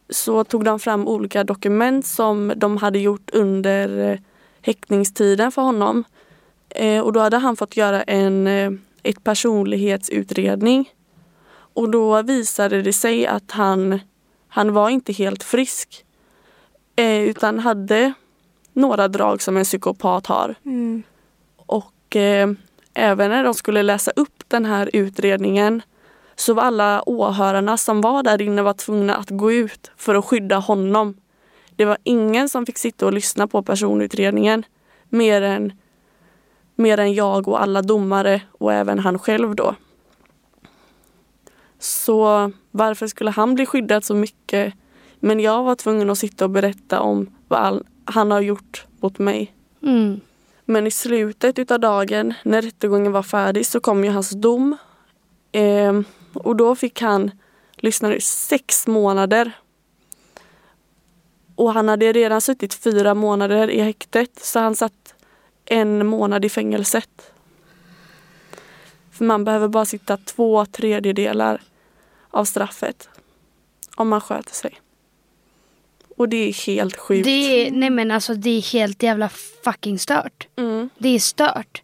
så 0.09 0.43
tog 0.43 0.63
de 0.63 0.79
fram 0.79 1.07
olika 1.07 1.43
dokument 1.43 2.05
som 2.05 2.53
de 2.55 2.77
hade 2.77 2.99
gjort 2.99 3.29
under 3.33 4.11
eh, 4.11 4.19
häktningstiden 4.61 5.51
för 5.51 5.61
honom. 5.61 6.03
Eh, 6.69 7.01
och 7.01 7.13
då 7.13 7.19
hade 7.19 7.37
han 7.37 7.55
fått 7.55 7.77
göra 7.77 8.03
en 8.03 8.47
eh, 8.47 8.71
ett 9.03 9.23
personlighetsutredning. 9.23 10.89
Och 11.73 11.89
då 11.89 12.21
visade 12.21 12.81
det 12.81 12.93
sig 12.93 13.27
att 13.27 13.51
han, 13.51 13.99
han 14.47 14.73
var 14.73 14.89
inte 14.89 15.13
helt 15.13 15.43
frisk. 15.43 16.05
Eh, 16.95 17.21
utan 17.21 17.59
hade 17.59 18.13
några 18.73 19.07
drag 19.07 19.41
som 19.41 19.57
en 19.57 19.63
psykopat 19.63 20.27
har. 20.27 20.55
Mm. 20.65 21.03
Och 21.55 22.15
eh, 22.15 22.49
även 22.93 23.31
när 23.31 23.43
de 23.43 23.53
skulle 23.53 23.83
läsa 23.83 24.11
upp 24.15 24.43
den 24.47 24.65
här 24.65 24.89
utredningen 24.93 25.81
så 26.35 26.53
var 26.53 26.63
alla 26.63 27.09
åhörarna 27.09 27.77
som 27.77 28.01
var 28.01 28.23
där 28.23 28.41
inne 28.41 28.61
var 28.61 28.73
tvungna 28.73 29.15
att 29.15 29.29
gå 29.29 29.51
ut 29.51 29.91
för 29.97 30.15
att 30.15 30.25
skydda 30.25 30.57
honom. 30.57 31.17
Det 31.75 31.85
var 31.85 31.97
ingen 32.03 32.49
som 32.49 32.65
fick 32.65 32.77
sitta 32.77 33.05
och 33.05 33.13
lyssna 33.13 33.47
på 33.47 33.63
personutredningen 33.63 34.63
mer 35.09 35.41
än, 35.41 35.73
mer 36.79 36.97
än 36.97 37.13
jag 37.13 37.47
och 37.47 37.61
alla 37.61 37.81
domare 37.81 38.41
och 38.51 38.73
även 38.73 38.99
han 38.99 39.19
själv 39.19 39.55
då. 39.55 39.75
Så 41.79 42.51
varför 42.71 43.07
skulle 43.07 43.31
han 43.31 43.55
bli 43.55 43.65
skyddad 43.65 44.03
så 44.03 44.15
mycket? 44.15 44.73
Men 45.19 45.39
jag 45.39 45.63
var 45.63 45.75
tvungen 45.75 46.09
att 46.09 46.17
sitta 46.17 46.45
och 46.45 46.51
berätta 46.51 47.01
om 47.01 47.29
vad 47.47 47.83
han 48.05 48.31
har 48.31 48.41
gjort 48.41 48.85
mot 48.99 49.19
mig. 49.19 49.53
Mm. 49.83 50.19
Men 50.65 50.87
i 50.87 50.91
slutet 50.91 51.59
utav 51.59 51.79
dagen 51.79 52.33
när 52.43 52.61
rättegången 52.61 53.11
var 53.11 53.23
färdig 53.23 53.65
så 53.65 53.79
kom 53.79 54.03
ju 54.03 54.09
hans 54.09 54.29
dom. 54.29 54.77
Eh, 55.51 56.01
och 56.33 56.55
då 56.55 56.75
fick 56.75 57.01
han 57.01 57.31
lyssna 57.75 58.15
i 58.15 58.21
sex 58.21 58.87
månader. 58.87 59.51
Och 61.55 61.73
han 61.73 61.89
hade 61.89 62.11
redan 62.11 62.41
suttit 62.41 62.73
fyra 62.73 63.13
månader 63.13 63.69
i 63.69 63.81
häktet 63.81 64.39
så 64.39 64.59
han 64.59 64.75
satt 64.75 65.15
en 65.69 66.07
månad 66.07 66.45
i 66.45 66.49
fängelset. 66.49 67.31
För 69.11 69.25
man 69.25 69.43
behöver 69.43 69.67
bara 69.67 69.85
sitta 69.85 70.17
två 70.17 70.65
tredjedelar 70.65 71.61
av 72.29 72.45
straffet 72.45 73.09
om 73.95 74.09
man 74.09 74.21
sköter 74.21 74.53
sig. 74.53 74.81
Och 76.17 76.29
det 76.29 76.37
är 76.37 76.67
helt 76.67 76.97
sjukt. 76.97 77.25
Det 77.25 77.67
är, 77.67 77.71
nej 77.71 77.89
men 77.89 78.11
alltså 78.11 78.33
det 78.33 78.49
är 78.49 78.61
helt 78.61 79.03
jävla 79.03 79.29
fucking 79.63 79.99
stört. 79.99 80.47
Mm. 80.55 80.89
Det 80.97 81.09
är 81.09 81.19
stört. 81.19 81.81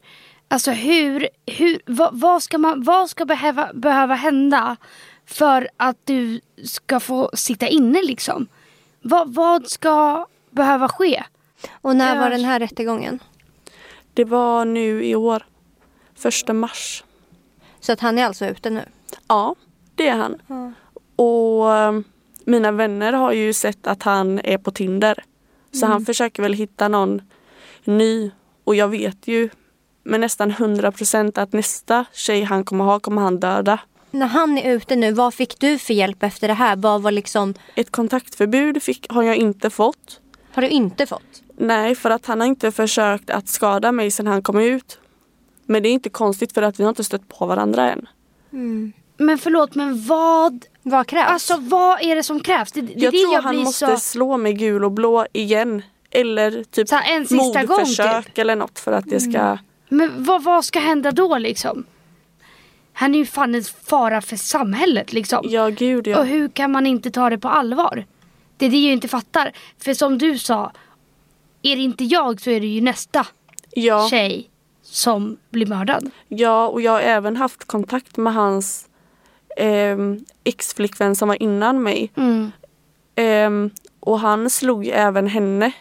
Alltså 0.47 0.71
hur, 0.71 1.29
hur 1.45 1.81
vad, 1.85 2.19
vad 2.19 2.43
ska 2.43 2.57
man, 2.57 2.83
vad 2.83 3.09
ska 3.09 3.25
behöva, 3.25 3.73
behöva 3.73 4.15
hända 4.15 4.77
för 5.25 5.69
att 5.77 5.97
du 6.03 6.41
ska 6.63 6.99
få 6.99 7.31
sitta 7.33 7.67
inne 7.67 8.01
liksom? 8.03 8.47
Vad, 9.01 9.33
vad 9.33 9.69
ska 9.69 10.27
behöva 10.49 10.87
ske? 10.89 11.23
Och 11.71 11.95
när 11.95 12.19
var 12.19 12.29
den 12.29 12.45
här 12.45 12.59
rättegången? 12.59 13.19
Det 14.15 14.23
var 14.23 14.65
nu 14.65 15.05
i 15.05 15.15
år. 15.15 15.45
Första 16.15 16.53
mars. 16.53 17.03
Så 17.79 17.91
att 17.91 17.99
han 17.99 18.17
är 18.17 18.25
alltså 18.25 18.45
ute 18.45 18.69
nu? 18.69 18.81
Ja, 19.27 19.55
det 19.95 20.07
är 20.07 20.15
han. 20.15 20.41
Ja. 20.47 20.71
Och 21.23 21.75
eh, 21.75 21.99
mina 22.45 22.71
vänner 22.71 23.13
har 23.13 23.31
ju 23.31 23.53
sett 23.53 23.87
att 23.87 24.03
han 24.03 24.39
är 24.39 24.57
på 24.57 24.71
Tinder. 24.71 25.23
Så 25.71 25.85
han 25.85 26.05
försöker 26.05 26.43
väl 26.43 26.53
hitta 26.53 26.87
någon 26.87 27.21
ny. 27.83 28.31
Och 28.63 28.75
jag 28.75 28.87
vet 28.87 29.27
ju 29.27 29.49
med 30.03 30.19
nästan 30.19 30.51
100 30.51 30.91
procent 30.91 31.37
att 31.37 31.53
nästa 31.53 32.05
tjej 32.13 32.43
han 32.43 32.63
kommer 32.63 32.85
ha 32.85 32.99
kommer 32.99 33.21
han 33.21 33.39
döda. 33.39 33.79
När 34.11 34.27
han 34.27 34.57
är 34.57 34.73
ute 34.73 34.95
nu, 34.95 35.11
vad 35.11 35.33
fick 35.33 35.59
du 35.59 35.77
för 35.77 35.93
hjälp 35.93 36.23
efter 36.23 36.47
det 36.47 36.53
här? 36.53 36.75
Vad 36.75 37.01
var 37.01 37.11
liksom, 37.11 37.53
Ett 37.75 37.91
kontaktförbud 37.91 38.83
fick, 38.83 39.05
har 39.09 39.23
jag 39.23 39.35
inte 39.35 39.69
fått. 39.69 40.19
har 40.53 40.61
du 40.61 40.67
inte 40.67 41.05
fått? 41.05 41.43
Nej, 41.57 41.95
för 41.95 42.09
att 42.09 42.25
han 42.25 42.39
har 42.39 42.47
inte 42.47 42.71
försökt 42.71 43.29
att 43.29 43.47
skada 43.47 43.91
mig 43.91 44.11
sedan 44.11 44.27
han 44.27 44.41
kom 44.41 44.59
ut. 44.59 44.99
Men 45.65 45.83
det 45.83 45.89
är 45.89 45.93
inte 45.93 46.09
konstigt 46.09 46.53
för 46.53 46.61
att 46.61 46.79
vi 46.79 46.83
har 46.83 46.89
inte 46.89 47.03
stött 47.03 47.27
på 47.27 47.45
varandra 47.45 47.91
än. 47.91 48.07
Men 49.17 49.37
förlåt 49.37 49.75
men 49.75 50.01
vad, 50.05 50.65
Vad 50.83 51.07
krävs? 51.07 51.29
alltså 51.29 51.57
vad 51.59 52.01
är 52.01 52.15
det 52.15 52.23
som 52.23 52.39
krävs? 52.39 52.71
Det, 52.71 52.81
det, 52.81 52.93
Jag 52.95 53.13
det 53.13 53.19
tror 53.21 53.33
jag 53.33 53.41
han 53.41 53.57
måste 53.57 53.87
så, 53.87 53.97
slå 53.97 54.37
mig 54.37 54.53
gul 54.53 54.83
och 54.83 54.91
blå 54.91 55.25
igen. 55.33 55.81
Eller 56.11 56.63
typ 56.63 56.89
så 56.89 56.99
en 57.05 57.27
sista 57.27 57.63
gång 57.63 57.77
mordförsök 57.77 58.25
typ. 58.25 58.37
eller 58.37 58.55
något 58.55 58.79
för 58.79 58.91
att 58.91 59.05
det 59.07 59.19
ska... 59.19 59.57
Men 59.89 60.23
vad, 60.23 60.43
vad 60.43 60.65
ska 60.65 60.79
hända 60.79 61.11
då 61.11 61.37
liksom? 61.37 61.85
Han 62.93 63.15
är 63.15 63.19
ju 63.19 63.25
fan 63.25 63.55
en 63.55 63.63
fara 63.63 64.21
för 64.21 64.35
samhället 64.35 65.13
liksom. 65.13 65.45
Ja, 65.49 65.69
gud 65.69 66.07
ja. 66.07 66.19
Och 66.19 66.25
hur 66.25 66.49
kan 66.49 66.71
man 66.71 66.87
inte 66.87 67.11
ta 67.11 67.29
det 67.29 67.37
på 67.37 67.47
allvar? 67.49 68.05
Det 68.57 68.65
är 68.65 68.69
det 68.69 68.77
jag 68.77 68.93
inte 68.93 69.07
fattar. 69.07 69.51
För 69.77 69.93
som 69.93 70.17
du 70.17 70.37
sa, 70.37 70.71
är 71.65 71.75
det 71.75 71.81
inte 71.81 72.03
jag 72.03 72.41
så 72.41 72.49
är 72.49 72.59
det 72.59 72.67
ju 72.67 72.81
nästa 72.81 73.27
Ja, 73.75 74.07
tjej 74.09 74.49
som 74.81 75.37
blir 75.49 75.65
mördad. 75.65 76.09
ja, 76.27 76.67
och 76.67 76.81
jag 76.81 76.91
har 76.91 77.01
även 77.01 77.35
haft 77.37 77.65
kontakt 77.65 78.17
med 78.17 78.33
hans 78.33 78.87
ehm, 79.57 80.25
ex-flickvän 80.43 81.15
som 81.15 81.27
var 81.27 81.43
innan 81.43 81.83
mig. 81.83 82.11
Mm. 82.15 82.51
Ehm, 83.15 83.69
och 83.99 84.19
han 84.19 84.49
slog 84.49 84.87
även 84.87 85.27
henne. 85.27 85.71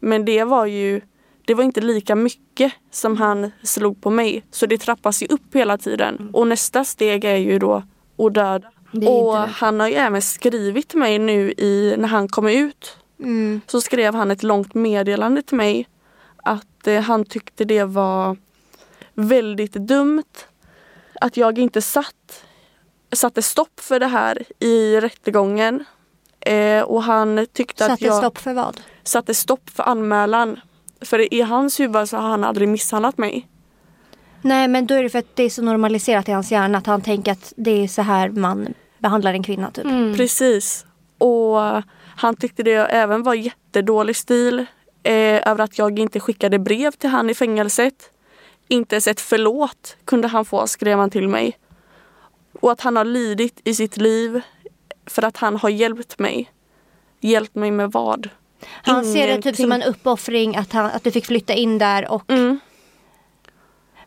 Men 0.00 0.24
det 0.24 0.44
var 0.44 0.66
ju 0.66 1.00
det 1.46 1.54
var 1.54 1.64
inte 1.64 1.80
lika 1.80 2.14
mycket 2.14 2.72
som 2.90 3.16
han 3.16 3.52
slog 3.62 4.00
på 4.00 4.10
mig. 4.10 4.44
Så 4.50 4.66
det 4.66 4.78
trappas 4.78 5.22
ju 5.22 5.26
upp 5.26 5.54
hela 5.54 5.78
tiden. 5.78 6.30
Och 6.32 6.46
nästa 6.46 6.84
steg 6.84 7.24
är 7.24 7.36
ju 7.36 7.58
då 7.58 7.82
att 8.18 8.34
döda. 8.34 8.70
Och 9.08 9.34
han 9.36 9.80
har 9.80 9.88
ju 9.88 9.94
även 9.94 10.22
skrivit 10.22 10.88
till 10.88 10.98
mig 10.98 11.18
nu 11.18 11.52
i, 11.58 11.94
när 11.98 12.08
han 12.08 12.28
kom 12.28 12.48
ut. 12.48 12.96
Mm. 13.18 13.60
Så 13.66 13.80
skrev 13.80 14.14
han 14.14 14.30
ett 14.30 14.42
långt 14.42 14.74
meddelande 14.74 15.42
till 15.42 15.56
mig 15.56 15.88
att 16.36 16.86
eh, 16.86 17.00
han 17.00 17.24
tyckte 17.24 17.64
det 17.64 17.84
var 17.84 18.36
väldigt 19.14 19.72
dumt 19.72 20.46
att 21.20 21.36
jag 21.36 21.58
inte 21.58 21.82
satt, 21.82 22.44
satte 23.12 23.42
stopp 23.42 23.80
för 23.80 24.00
det 24.00 24.06
här 24.06 24.42
i 24.58 25.00
rättegången. 25.00 25.84
Eh, 26.40 26.82
och 26.82 27.02
han 27.02 27.46
tyckte 27.52 27.84
att 27.84 27.90
Satte 27.90 28.04
jag 28.04 28.16
stopp 28.16 28.38
för 28.38 28.52
vad? 28.52 28.80
satte 29.02 29.34
stopp 29.34 29.70
för 29.70 29.82
anmälan. 29.82 30.60
För 31.00 31.34
i 31.34 31.40
hans 31.40 31.80
huvud 31.80 32.08
så 32.08 32.16
har 32.16 32.28
han 32.28 32.44
aldrig 32.44 32.68
misshandlat 32.68 33.18
mig. 33.18 33.48
Nej 34.42 34.68
men 34.68 34.86
då 34.86 34.94
är 34.94 35.02
det 35.02 35.10
för 35.10 35.18
att 35.18 35.36
det 35.36 35.42
är 35.42 35.50
så 35.50 35.62
normaliserat 35.62 36.28
i 36.28 36.32
hans 36.32 36.52
hjärna 36.52 36.78
att 36.78 36.86
han 36.86 37.00
tänker 37.00 37.32
att 37.32 37.52
det 37.56 37.84
är 37.84 37.88
så 37.88 38.02
här 38.02 38.28
man 38.28 38.74
behandlar 38.98 39.34
en 39.34 39.42
kvinna 39.42 39.70
typ. 39.70 39.84
Mm. 39.84 40.16
Precis. 40.16 40.86
Och 41.18 41.82
han 42.16 42.36
tyckte 42.36 42.62
det 42.62 42.72
även 42.72 43.22
var 43.22 43.34
jättedålig 43.34 44.16
stil 44.16 44.58
eh, 45.02 45.48
över 45.48 45.60
att 45.64 45.78
jag 45.78 45.98
inte 45.98 46.20
skickade 46.20 46.58
brev 46.58 46.90
till 46.90 47.10
han 47.10 47.30
i 47.30 47.34
fängelset. 47.34 48.10
Inte 48.68 48.94
ens 48.94 49.06
ett 49.06 49.20
förlåt 49.20 49.96
kunde 50.04 50.28
han 50.28 50.44
få, 50.44 50.66
skrev 50.66 50.98
han 50.98 51.10
till 51.10 51.28
mig. 51.28 51.58
Och 52.60 52.72
att 52.72 52.80
han 52.80 52.96
har 52.96 53.04
lidit 53.04 53.60
i 53.64 53.74
sitt 53.74 53.96
liv 53.96 54.40
för 55.06 55.22
att 55.22 55.36
han 55.36 55.56
har 55.56 55.68
hjälpt 55.68 56.18
mig. 56.18 56.50
Hjälpt 57.20 57.54
mig 57.54 57.70
med 57.70 57.92
vad? 57.92 58.28
Han 58.66 59.04
ser 59.04 59.26
det 59.26 59.34
typ 59.34 59.44
Ingenting. 59.44 59.64
som 59.64 59.72
en 59.72 59.82
uppoffring 59.82 60.56
att, 60.56 60.72
han, 60.72 60.86
att 60.86 61.04
du 61.04 61.10
fick 61.10 61.26
flytta 61.26 61.52
in 61.52 61.78
där 61.78 62.10
och 62.12 62.30
Mm. 62.30 62.60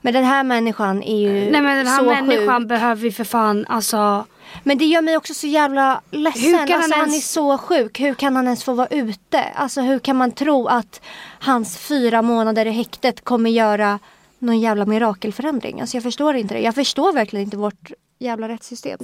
Men 0.02 0.14
den 0.14 0.24
här 0.24 0.44
människan 0.44 1.04
är 1.04 1.18
ju 1.18 1.52
Nej 1.52 1.62
men 1.62 1.78
den 1.78 1.88
här 1.88 1.98
så 1.98 2.06
människan 2.06 2.62
sjuk. 2.62 2.70
behöver 2.70 3.02
vi 3.02 3.12
för 3.12 3.24
fan 3.24 3.66
alltså. 3.70 4.26
Men 4.64 4.78
det 4.78 4.86
gör 4.86 5.02
mig 5.02 5.18
också 5.18 5.34
så 5.34 5.48
jävla 5.48 6.02
ledsen. 6.12 6.42
Hur 6.44 6.52
kan 6.52 6.70
han 6.70 6.76
alltså, 6.76 7.00
han, 7.00 7.10
ens- 7.10 7.18
är 7.18 7.34
så 7.34 7.58
sjuk. 7.58 8.00
Hur 8.00 8.14
kan 8.14 8.36
han 8.36 8.46
ens 8.46 8.64
få 8.64 8.74
vara 8.74 8.88
ute? 8.88 9.44
Alltså 9.44 9.82
hur 9.82 10.00
kan 10.00 10.16
man 10.16 10.32
tro 10.32 10.68
att 10.68 11.02
hans 11.40 11.78
fyra 11.78 12.22
månader 12.22 12.66
i 12.66 12.72
häktet 12.72 13.24
kommer 13.24 13.50
göra 13.50 14.00
någon 14.40 14.60
jävla 14.60 14.86
mirakelförändring? 14.86 15.82
Alltså 15.82 15.98
jag 15.98 16.04
förstår 16.04 16.36
inte 16.36 16.54
det. 16.54 16.60
Jag 16.62 16.76
förstår 16.76 17.14
verkligen 17.14 17.44
inte 17.46 17.58
vårt 17.58 17.92
jävla 18.20 18.50
rättssystem. 18.50 19.00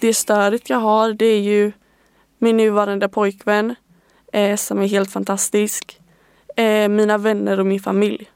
Det 0.00 0.14
stödet 0.14 0.70
jag 0.70 0.78
har 0.78 1.12
det 1.12 1.26
är 1.26 1.40
ju 1.40 1.72
min 2.38 2.56
nuvarande 2.56 3.08
pojkvän 3.08 3.74
eh, 4.32 4.56
som 4.56 4.78
är 4.78 4.86
helt 4.86 5.12
fantastisk. 5.12 6.00
Eh, 6.56 6.88
mina 6.88 7.18
vänner 7.18 7.60
och 7.60 7.66
min 7.66 7.80
familj. 7.80 8.30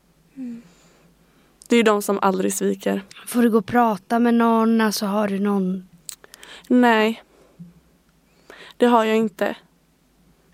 Det 1.68 1.76
är 1.76 1.76
ju 1.76 1.82
de 1.82 2.02
som 2.02 2.18
aldrig 2.22 2.54
sviker. 2.54 3.02
Får 3.26 3.42
du 3.42 3.50
gå 3.50 3.58
och 3.58 3.66
prata 3.66 4.18
med 4.18 4.34
någon? 4.34 4.80
Alltså 4.80 5.06
har 5.06 5.28
du 5.28 5.38
någon? 5.38 5.88
Nej, 6.68 7.22
det 8.76 8.86
har 8.86 9.04
jag 9.04 9.16
inte. 9.16 9.56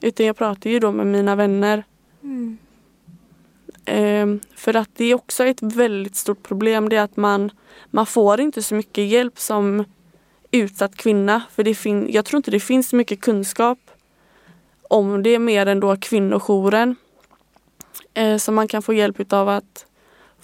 Utan 0.00 0.26
jag 0.26 0.36
pratar 0.36 0.70
ju 0.70 0.78
då 0.78 0.92
med 0.92 1.06
mina 1.06 1.36
vänner. 1.36 1.84
Ehm, 3.84 4.40
för 4.54 4.76
att 4.76 4.90
det 4.96 5.04
är 5.04 5.14
också 5.14 5.44
ett 5.44 5.62
väldigt 5.62 6.16
stort 6.16 6.42
problem. 6.42 6.88
Det 6.88 6.96
är 6.96 7.02
att 7.02 7.16
man, 7.16 7.50
man 7.90 8.06
får 8.06 8.40
inte 8.40 8.62
så 8.62 8.74
mycket 8.74 9.04
hjälp 9.08 9.38
som 9.38 9.84
utsatt 10.50 10.96
kvinna. 10.96 11.42
För 11.50 11.62
det 11.62 11.74
fin- 11.74 12.08
jag 12.10 12.24
tror 12.24 12.36
inte 12.36 12.50
det 12.50 12.60
finns 12.60 12.88
så 12.88 12.96
mycket 12.96 13.20
kunskap 13.20 13.78
om 14.88 15.22
det 15.22 15.38
mer 15.38 15.66
än 15.66 15.80
då 15.80 15.96
kvinnojouren. 15.96 16.96
Eh, 18.14 18.36
så 18.36 18.52
man 18.52 18.68
kan 18.68 18.82
få 18.82 18.92
hjälp 18.92 19.20
utav 19.20 19.48
att 19.48 19.86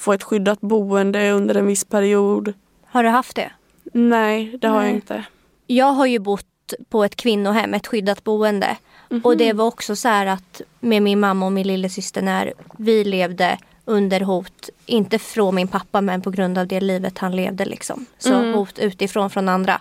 få 0.00 0.12
ett 0.12 0.22
skyddat 0.22 0.60
boende 0.60 1.30
under 1.30 1.54
en 1.54 1.66
viss 1.66 1.84
period. 1.84 2.52
Har 2.86 3.02
du 3.02 3.08
haft 3.08 3.36
det? 3.36 3.50
Nej, 3.92 4.56
det 4.60 4.68
har 4.68 4.76
jag 4.76 4.84
Nej. 4.84 4.94
inte. 4.94 5.24
Jag 5.66 5.86
har 5.92 6.06
ju 6.06 6.18
bott 6.18 6.46
på 6.88 7.04
ett 7.04 7.16
kvinnohem, 7.16 7.74
ett 7.74 7.86
skyddat 7.86 8.24
boende. 8.24 8.76
Och 9.24 9.36
det 9.36 9.52
var 9.52 9.64
också 9.66 9.96
så 9.96 10.08
här 10.08 10.26
att 10.26 10.60
med 10.80 11.02
min 11.02 11.20
mamma 11.20 11.46
och 11.46 11.52
min 11.52 11.66
lillasyster 11.66 12.22
när 12.22 12.52
vi 12.78 13.04
levde 13.04 13.58
under 13.84 14.20
hot, 14.20 14.68
inte 14.86 15.18
från 15.18 15.54
min 15.54 15.68
pappa 15.68 16.00
men 16.00 16.22
på 16.22 16.30
grund 16.30 16.58
av 16.58 16.66
det 16.66 16.80
livet 16.80 17.18
han 17.18 17.36
levde 17.36 17.64
liksom. 17.64 18.06
Så 18.18 18.34
Mm. 18.34 18.54
hot 18.54 18.78
utifrån 18.78 19.30
från 19.30 19.48
andra. 19.48 19.80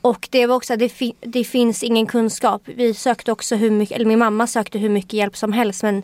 Och 0.00 0.28
det 0.30 0.46
var 0.46 0.56
också, 0.56 0.76
det, 0.76 0.88
fi- 0.88 1.14
det 1.20 1.44
finns 1.44 1.82
ingen 1.82 2.06
kunskap. 2.06 2.62
Vi 2.64 2.94
sökte 2.94 3.32
också 3.32 3.56
hur 3.56 3.70
mycket, 3.70 3.96
eller 3.96 4.06
min 4.06 4.18
mamma 4.18 4.46
sökte 4.46 4.78
hur 4.78 4.88
mycket 4.88 5.12
hjälp 5.12 5.36
som 5.36 5.52
helst 5.52 5.82
men 5.82 6.02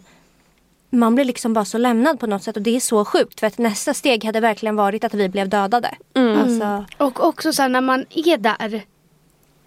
man 0.91 1.15
blir 1.15 1.25
liksom 1.25 1.53
bara 1.55 1.65
så 1.65 1.79
lämnad 1.79 2.21
på 2.21 2.27
något 2.27 2.43
sätt 2.43 2.57
och 2.57 2.63
det 2.63 2.77
är 2.77 2.81
så 2.81 3.05
sjukt 3.05 3.41
för 3.41 3.47
att 3.47 3.59
nästa 3.59 3.95
steg 3.95 4.25
hade 4.25 4.41
verkligen 4.41 4.77
varit 4.77 5.05
att 5.05 5.15
vi 5.15 5.29
blev 5.29 5.49
dödade. 5.49 5.95
Mm. 6.15 6.39
Alltså, 6.39 6.85
Och 7.05 7.25
också 7.25 7.53
så 7.53 7.63
här, 7.63 7.69
när 7.69 7.81
man 7.81 8.05
är 8.11 8.37
där. 8.37 8.83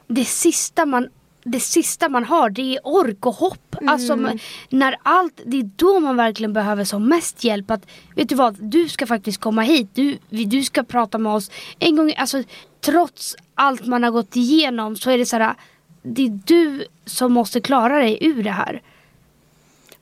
Det 0.08 0.26
sista 0.26 0.86
man 0.86 1.10
det 1.44 1.60
sista 1.60 2.10
man 2.10 2.24
har 2.26 2.50
det 2.50 2.76
är 2.76 2.80
ork 2.84 3.26
och 3.26 3.34
hopp. 3.36 3.76
Alltså 3.88 4.16
man- 4.16 4.40
när 4.70 4.96
allt, 5.04 5.42
det 5.46 5.58
är 5.60 5.70
då 5.76 6.00
man 6.00 6.16
verkligen 6.16 6.54
behöver 6.54 6.84
som 6.84 7.10
mest 7.10 7.44
hjälp. 7.44 7.72
Att, 7.72 7.86
vet 8.16 8.30
du 8.30 8.36
vad, 8.36 8.56
du 8.60 8.90
ska 8.90 9.08
faktiskt 9.08 9.42
komma 9.42 9.62
hit. 9.62 9.90
Du, 9.94 10.18
du 10.30 10.64
ska 10.64 10.84
prata 10.84 11.18
med 11.18 11.34
oss. 11.34 11.52
En 11.80 11.96
gång, 11.96 12.14
alltså 12.18 12.44
trots 12.82 13.36
allt 13.56 13.86
man 13.86 14.04
har 14.04 14.12
gått 14.12 14.36
igenom 14.36 14.96
så 14.96 15.12
är 15.12 15.18
det 15.18 15.26
så 15.26 15.38
här. 15.38 15.56
Det 16.02 16.26
är 16.26 16.40
du 16.46 16.86
som 17.06 17.34
måste 17.34 17.62
klara 17.62 17.98
dig 18.00 18.18
ur 18.22 18.44
det 18.44 18.52
här. 18.52 18.82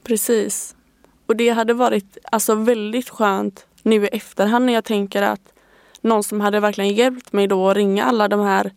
Precis. 0.03 0.75
Och 1.27 1.35
det 1.35 1.49
hade 1.49 1.73
varit 1.73 2.17
alltså 2.31 2.55
väldigt 2.55 3.09
skönt 3.09 3.65
nu 3.83 4.03
i 4.05 4.07
efterhand 4.07 4.65
när 4.65 4.73
jag 4.73 4.83
tänker 4.83 5.21
att 5.21 5.53
någon 6.01 6.23
som 6.23 6.41
hade 6.41 6.59
verkligen 6.59 6.93
hjälpt 6.93 7.33
mig 7.33 7.47
då 7.47 7.69
att 7.69 7.77
ringa 7.77 8.03
alla 8.03 8.27
de 8.27 8.39
här 8.39 8.71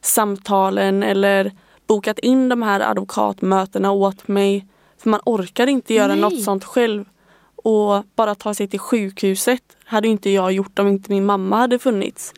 samtalen 0.00 1.02
eller 1.02 1.52
bokat 1.86 2.18
in 2.18 2.48
de 2.48 2.62
här 2.62 2.80
advokatmötena 2.80 3.92
åt 3.92 4.28
mig. 4.28 4.66
För 4.98 5.10
man 5.10 5.20
orkar 5.24 5.66
inte 5.66 5.94
göra 5.94 6.14
Nej. 6.14 6.20
något 6.20 6.42
sånt 6.42 6.64
själv. 6.64 7.04
Och 7.56 8.04
bara 8.16 8.34
ta 8.34 8.54
sig 8.54 8.68
till 8.68 8.78
sjukhuset 8.80 9.62
hade 9.84 10.08
inte 10.08 10.30
jag 10.30 10.52
gjort 10.52 10.78
om 10.78 10.88
inte 10.88 11.10
min 11.10 11.24
mamma 11.24 11.56
hade 11.56 11.78
funnits. 11.78 12.34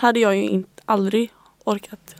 Hade 0.00 0.20
jag 0.20 0.36
ju 0.36 0.42
inte, 0.42 0.82
aldrig 0.84 1.32
orkat. 1.64 2.17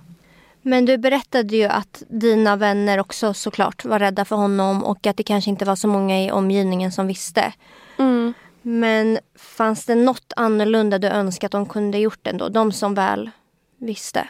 Men 0.69 0.85
du 0.85 0.99
berättade 0.99 1.57
ju 1.57 1.65
att 1.65 2.03
dina 2.09 2.57
vänner 2.57 3.01
också 3.01 3.35
såklart 3.35 3.85
var 3.85 3.99
rädda 3.99 4.25
för 4.25 4.37
honom 4.37 4.85
och 4.85 5.07
att 5.07 5.17
det 5.17 5.23
kanske 5.23 5.51
inte 5.51 5.65
var 5.65 5.77
så 5.77 5.89
många 5.89 6.25
i 6.25 6.31
omgivningen 6.31 6.93
som 6.93 7.07
visste. 7.07 7.53
Mm. 7.99 8.35
Men 8.63 9.19
fanns 9.39 9.87
det 9.87 9.95
något 9.95 10.33
annorlunda 10.37 10.99
du 10.99 11.07
önskade 11.07 11.47
att 11.47 11.53
de 11.53 11.67
kunde 11.67 11.99
gjort 11.99 12.27
ändå? 12.27 12.49
De 12.49 12.73
som 12.73 12.95
väl 12.95 13.31
visste. 13.79 14.29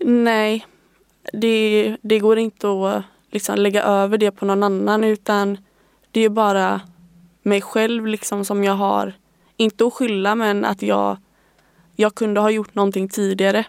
Nej, 0.00 0.66
det, 1.32 1.96
det 2.02 2.18
går 2.18 2.38
inte 2.38 2.68
att 2.68 3.04
liksom 3.30 3.56
lägga 3.56 3.82
över 3.82 4.18
det 4.18 4.30
på 4.30 4.44
någon 4.44 4.62
annan 4.62 5.04
utan 5.04 5.58
det 6.10 6.20
är 6.20 6.28
bara 6.28 6.80
mig 7.42 7.60
själv 7.60 8.06
liksom 8.06 8.44
som 8.44 8.64
jag 8.64 8.74
har, 8.74 9.12
inte 9.56 9.86
att 9.86 9.94
skylla 9.94 10.34
men 10.34 10.64
att 10.64 10.82
jag, 10.82 11.16
jag 11.96 12.14
kunde 12.14 12.40
ha 12.40 12.50
gjort 12.50 12.74
någonting 12.74 13.08
tidigare. 13.08 13.64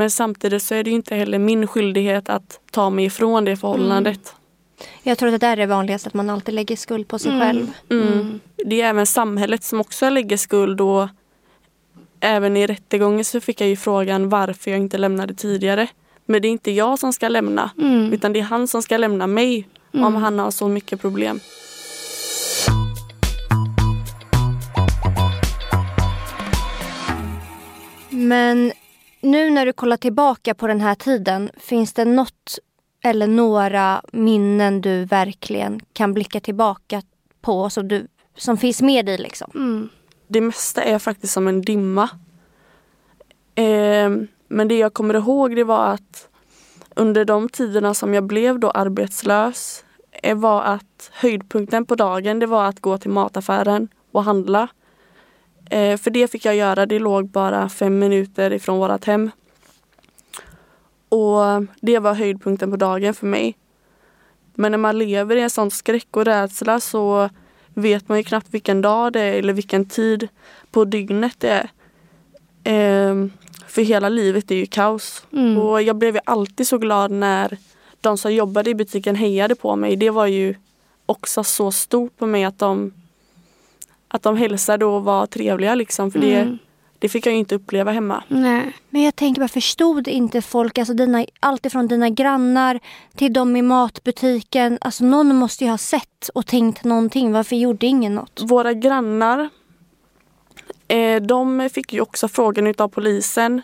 Men 0.00 0.10
samtidigt 0.10 0.62
så 0.62 0.74
är 0.74 0.84
det 0.84 0.90
ju 0.90 0.96
inte 0.96 1.14
heller 1.14 1.38
min 1.38 1.66
skyldighet 1.66 2.28
att 2.28 2.60
ta 2.70 2.90
mig 2.90 3.04
ifrån 3.04 3.44
det 3.44 3.56
förhållandet. 3.56 4.34
Jag 5.02 5.18
tror 5.18 5.28
att 5.34 5.40
det 5.40 5.46
där 5.46 5.52
är 5.52 5.56
det 5.56 5.66
vanligaste, 5.66 6.06
att 6.08 6.14
man 6.14 6.30
alltid 6.30 6.54
lägger 6.54 6.76
skuld 6.76 7.08
på 7.08 7.18
sig 7.18 7.30
Mm. 7.32 7.40
själv. 7.46 7.66
Mm. 7.90 8.40
Det 8.56 8.80
är 8.80 8.86
även 8.86 9.06
samhället 9.06 9.64
som 9.64 9.80
också 9.80 10.10
lägger 10.10 10.36
skuld 10.36 10.80
och 10.80 11.08
även 12.20 12.56
i 12.56 12.66
rättegången 12.66 13.24
så 13.24 13.40
fick 13.40 13.60
jag 13.60 13.68
ju 13.68 13.76
frågan 13.76 14.28
varför 14.28 14.70
jag 14.70 14.80
inte 14.80 14.98
lämnade 14.98 15.34
tidigare. 15.34 15.88
Men 16.26 16.42
det 16.42 16.48
är 16.48 16.50
inte 16.50 16.70
jag 16.70 16.98
som 16.98 17.12
ska 17.12 17.28
lämna 17.28 17.70
Mm. 17.78 18.12
utan 18.12 18.32
det 18.32 18.38
är 18.38 18.44
han 18.44 18.68
som 18.68 18.82
ska 18.82 18.96
lämna 18.96 19.26
mig 19.26 19.68
om 19.92 20.14
han 20.14 20.38
har 20.38 20.50
så 20.50 20.68
mycket 20.68 21.00
problem. 21.00 21.40
Men 28.10 28.72
nu 29.20 29.50
när 29.50 29.66
du 29.66 29.72
kollar 29.72 29.96
tillbaka 29.96 30.54
på 30.54 30.66
den 30.66 30.80
här 30.80 30.94
tiden, 30.94 31.50
finns 31.56 31.92
det 31.92 32.04
något 32.04 32.58
eller 33.04 33.26
några 33.26 34.02
minnen 34.12 34.80
du 34.80 35.04
verkligen 35.04 35.80
kan 35.92 36.14
blicka 36.14 36.40
tillbaka 36.40 37.02
på 37.40 37.70
som, 37.70 37.88
du, 37.88 38.06
som 38.36 38.56
finns 38.56 38.82
med 38.82 39.06
dig? 39.06 39.18
liksom? 39.18 39.50
Mm. 39.54 39.88
Det 40.28 40.40
mesta 40.40 40.82
är 40.82 40.98
faktiskt 40.98 41.32
som 41.32 41.48
en 41.48 41.62
dimma. 41.62 42.10
Eh, 43.54 44.10
men 44.48 44.68
det 44.68 44.78
jag 44.78 44.94
kommer 44.94 45.14
ihåg 45.14 45.56
det 45.56 45.64
var 45.64 45.86
att 45.86 46.28
under 46.96 47.24
de 47.24 47.48
tiderna 47.48 47.94
som 47.94 48.14
jag 48.14 48.24
blev 48.24 48.58
då 48.58 48.70
arbetslös 48.70 49.84
eh, 50.22 50.36
var 50.36 50.62
att 50.62 51.10
höjdpunkten 51.12 51.86
på 51.86 51.94
dagen 51.94 52.38
det 52.38 52.46
var 52.46 52.64
att 52.64 52.80
gå 52.80 52.98
till 52.98 53.10
mataffären 53.10 53.88
och 54.12 54.24
handla. 54.24 54.68
Eh, 55.70 55.96
för 55.96 56.10
det 56.10 56.30
fick 56.30 56.44
jag 56.44 56.56
göra, 56.56 56.86
det 56.86 56.98
låg 56.98 57.28
bara 57.28 57.68
fem 57.68 57.98
minuter 57.98 58.52
ifrån 58.52 58.78
vårat 58.78 59.04
hem. 59.04 59.30
Och 61.08 61.66
det 61.80 61.98
var 61.98 62.14
höjdpunkten 62.14 62.70
på 62.70 62.76
dagen 62.76 63.14
för 63.14 63.26
mig. 63.26 63.56
Men 64.54 64.72
när 64.72 64.78
man 64.78 64.98
lever 64.98 65.36
i 65.36 65.40
en 65.40 65.50
sån 65.50 65.70
skräck 65.70 66.16
och 66.16 66.24
rädsla 66.24 66.80
så 66.80 67.30
vet 67.74 68.08
man 68.08 68.18
ju 68.18 68.24
knappt 68.24 68.46
vilken 68.50 68.80
dag 68.82 69.12
det 69.12 69.20
är 69.20 69.32
eller 69.32 69.52
vilken 69.52 69.84
tid 69.84 70.28
på 70.70 70.84
dygnet 70.84 71.34
det 71.38 71.48
är. 71.48 71.70
Ehm, 72.64 73.32
för 73.66 73.82
hela 73.82 74.08
livet 74.08 74.50
är 74.50 74.54
ju 74.54 74.66
kaos. 74.66 75.26
Mm. 75.32 75.58
Och 75.58 75.82
jag 75.82 75.96
blev 75.96 76.14
ju 76.14 76.20
alltid 76.24 76.68
så 76.68 76.78
glad 76.78 77.10
när 77.10 77.58
de 78.00 78.18
som 78.18 78.34
jobbade 78.34 78.70
i 78.70 78.74
butiken 78.74 79.16
hejade 79.16 79.54
på 79.54 79.76
mig. 79.76 79.96
Det 79.96 80.10
var 80.10 80.26
ju 80.26 80.54
också 81.06 81.44
så 81.44 81.72
stort 81.72 82.16
på 82.16 82.26
mig 82.26 82.44
att 82.44 82.58
de 82.58 82.92
att 84.08 84.22
de 84.22 84.36
hälsade 84.36 84.84
och 84.84 85.04
var 85.04 85.26
trevliga 85.26 85.74
liksom. 85.74 86.10
För 86.10 86.18
det, 86.18 86.34
Mm. 86.40 86.58
det 86.98 87.08
fick 87.08 87.26
jag 87.26 87.32
ju 87.32 87.38
inte 87.38 87.54
uppleva 87.54 87.92
hemma. 87.92 88.22
Nej. 88.28 88.72
Men 88.90 89.02
jag 89.02 89.16
tänker 89.16 89.40
bara, 89.40 89.48
förstod 89.48 90.08
inte 90.08 90.42
folk, 90.42 90.78
alltså 90.78 90.94
dina, 90.94 91.26
allt 91.40 91.66
ifrån 91.66 91.88
dina 91.88 92.08
grannar 92.10 92.80
till 93.16 93.32
de 93.32 93.56
i 93.56 93.62
matbutiken. 93.62 94.78
Alltså 94.80 95.04
någon 95.04 95.36
måste 95.36 95.64
ju 95.64 95.70
ha 95.70 95.78
sett 95.78 96.28
och 96.34 96.46
tänkt 96.46 96.84
någonting. 96.84 97.32
Varför 97.32 97.56
gjorde 97.56 97.86
ingen 97.86 98.14
något? 98.14 98.40
Våra 98.44 98.72
grannar 98.72 99.48
eh, 100.88 101.22
de 101.22 101.70
fick 101.72 101.92
ju 101.92 102.00
också 102.00 102.28
frågan 102.28 102.66
utav 102.66 102.88
polisen 102.88 103.62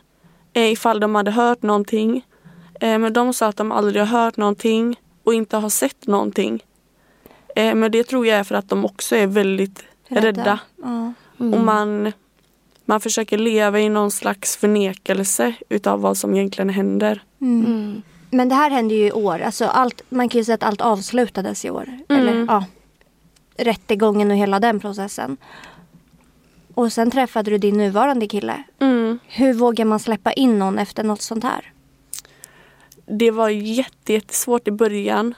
eh, 0.52 0.72
ifall 0.72 1.00
de 1.00 1.14
hade 1.14 1.30
hört 1.30 1.62
någonting. 1.62 2.24
Eh, 2.80 2.98
men 2.98 3.12
de 3.12 3.33
sa 3.33 3.46
att 3.46 3.57
de 3.57 3.72
aldrig 3.72 4.02
har 4.02 4.22
hört 4.24 4.37
någonting 4.37 4.96
och 5.24 5.35
inte 5.35 5.57
har 5.57 5.68
sett 5.68 6.07
någonting. 6.07 6.64
Eh, 7.57 7.74
men 7.74 7.90
det 7.92 8.04
tror 8.04 8.26
jag 8.26 8.38
är 8.38 8.44
för 8.44 8.54
att 8.54 8.68
de 8.68 8.85
också 8.85 9.16
är 9.16 9.26
väldigt 9.26 9.85
rädda. 10.09 10.59
Ja. 10.83 11.12
Mm. 11.40 11.55
Och 11.55 11.61
man, 11.61 12.12
man 12.85 13.01
försöker 13.01 13.38
leva 13.38 13.81
i 13.81 13.88
någon 13.88 14.11
slags 14.11 14.57
förnekelse 14.57 15.55
utav 15.69 16.01
vad 16.01 16.17
som 16.17 16.35
egentligen 16.35 16.69
händer. 16.69 17.23
Mm. 17.40 17.67
Mm. 17.67 18.03
Men 18.31 18.49
det 18.49 18.55
här 18.55 18.71
hände 18.71 18.95
ju 18.95 19.07
i 19.07 19.12
år. 19.12 19.40
Alltså 19.40 19.64
allt, 19.64 20.03
man 20.09 20.29
kan 20.29 20.38
ju 20.38 20.45
säga 20.45 20.55
att 20.55 20.62
allt 20.62 20.81
avslutades 20.81 21.64
i 21.64 21.71
år. 21.71 21.99
Eller 22.09 22.45
ja, 22.49 22.64
rättegången 23.57 24.31
och 24.31 24.37
hela 24.37 24.61
den 24.61 24.81
processen. 24.81 25.37
Och 26.75 26.93
sen 26.93 27.11
träffade 27.11 27.51
du 27.51 27.59
din 27.59 27.77
nuvarande 27.77 28.27
kille. 28.27 28.62
Mm. 28.79 29.19
Hur 29.27 29.55
vågar 29.55 29.85
man 29.85 30.01
släppa 30.01 30.33
in 30.33 30.59
någon 30.59 30.79
efter 30.79 31.05
något 31.05 31.23
sånt 31.23 31.45
här? 31.45 31.73
Det 33.07 33.31
var 33.31 33.49
jätte, 33.49 34.12
jättesvårt 34.12 34.69
i 34.69 34.71
början. 34.71 35.35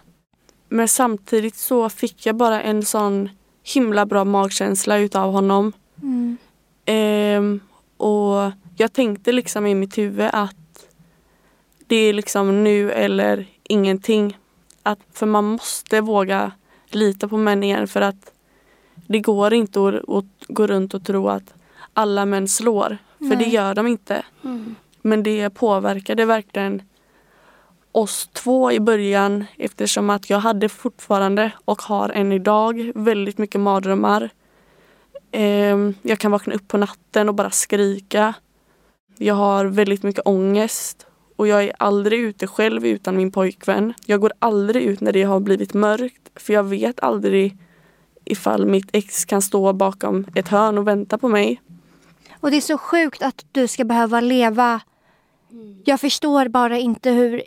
Men 0.68 0.88
samtidigt 0.88 1.56
så 1.56 1.88
fick 1.88 2.26
jag 2.26 2.36
bara 2.36 2.62
en 2.62 2.82
sån 2.82 3.28
himla 3.74 4.06
bra 4.06 4.24
magkänsla 4.24 4.98
utav 4.98 5.32
honom. 5.32 5.72
Mm. 6.02 6.36
Ehm, 6.84 7.60
och 7.96 8.52
jag 8.76 8.92
tänkte 8.92 9.32
liksom 9.32 9.66
i 9.66 9.74
mitt 9.74 9.98
huvud 9.98 10.30
att 10.32 10.56
det 11.86 11.96
är 11.96 12.12
liksom 12.12 12.64
nu 12.64 12.92
eller 12.92 13.46
ingenting. 13.62 14.38
Att, 14.82 14.98
för 15.12 15.26
man 15.26 15.44
måste 15.44 16.00
våga 16.00 16.52
lita 16.90 17.28
på 17.28 17.36
män 17.36 17.62
igen 17.62 17.88
för 17.88 18.00
att 18.00 18.32
det 18.94 19.20
går 19.20 19.54
inte 19.54 19.88
att, 19.88 20.08
att 20.08 20.24
gå 20.48 20.66
runt 20.66 20.94
och 20.94 21.04
tro 21.04 21.28
att 21.28 21.54
alla 21.92 22.26
män 22.26 22.48
slår. 22.48 22.98
För 23.18 23.28
det 23.28 23.36
Nej. 23.36 23.54
gör 23.54 23.74
de 23.74 23.86
inte. 23.86 24.24
Mm. 24.44 24.74
Men 25.02 25.22
det 25.22 25.50
påverkade 25.50 26.24
verkligen 26.24 26.82
oss 27.96 28.28
två 28.32 28.72
i 28.72 28.80
början 28.80 29.44
eftersom 29.58 30.10
att 30.10 30.30
jag 30.30 30.38
hade 30.38 30.68
fortfarande 30.68 31.52
och 31.64 31.82
har 31.82 32.08
än 32.08 32.32
idag 32.32 32.92
väldigt 32.94 33.38
mycket 33.38 33.60
mardrömmar. 33.60 34.30
Ehm, 35.32 35.94
jag 36.02 36.18
kan 36.18 36.30
vakna 36.30 36.54
upp 36.54 36.68
på 36.68 36.76
natten 36.76 37.28
och 37.28 37.34
bara 37.34 37.50
skrika. 37.50 38.34
Jag 39.18 39.34
har 39.34 39.64
väldigt 39.64 40.02
mycket 40.02 40.26
ångest 40.26 41.06
och 41.36 41.48
jag 41.48 41.64
är 41.64 41.72
aldrig 41.78 42.20
ute 42.20 42.46
själv 42.46 42.86
utan 42.86 43.16
min 43.16 43.32
pojkvän. 43.32 43.94
Jag 44.06 44.20
går 44.20 44.32
aldrig 44.38 44.82
ut 44.82 45.00
när 45.00 45.12
det 45.12 45.22
har 45.22 45.40
blivit 45.40 45.74
mörkt 45.74 46.30
för 46.34 46.52
jag 46.52 46.64
vet 46.64 47.00
aldrig 47.00 47.56
ifall 48.24 48.66
mitt 48.66 48.88
ex 48.92 49.24
kan 49.24 49.42
stå 49.42 49.72
bakom 49.72 50.26
ett 50.34 50.48
hörn 50.48 50.78
och 50.78 50.86
vänta 50.86 51.18
på 51.18 51.28
mig. 51.28 51.60
Och 52.40 52.50
det 52.50 52.56
är 52.56 52.60
så 52.60 52.78
sjukt 52.78 53.22
att 53.22 53.44
du 53.52 53.68
ska 53.68 53.84
behöva 53.84 54.20
leva. 54.20 54.80
Jag 55.84 56.00
förstår 56.00 56.48
bara 56.48 56.78
inte 56.78 57.10
hur, 57.10 57.42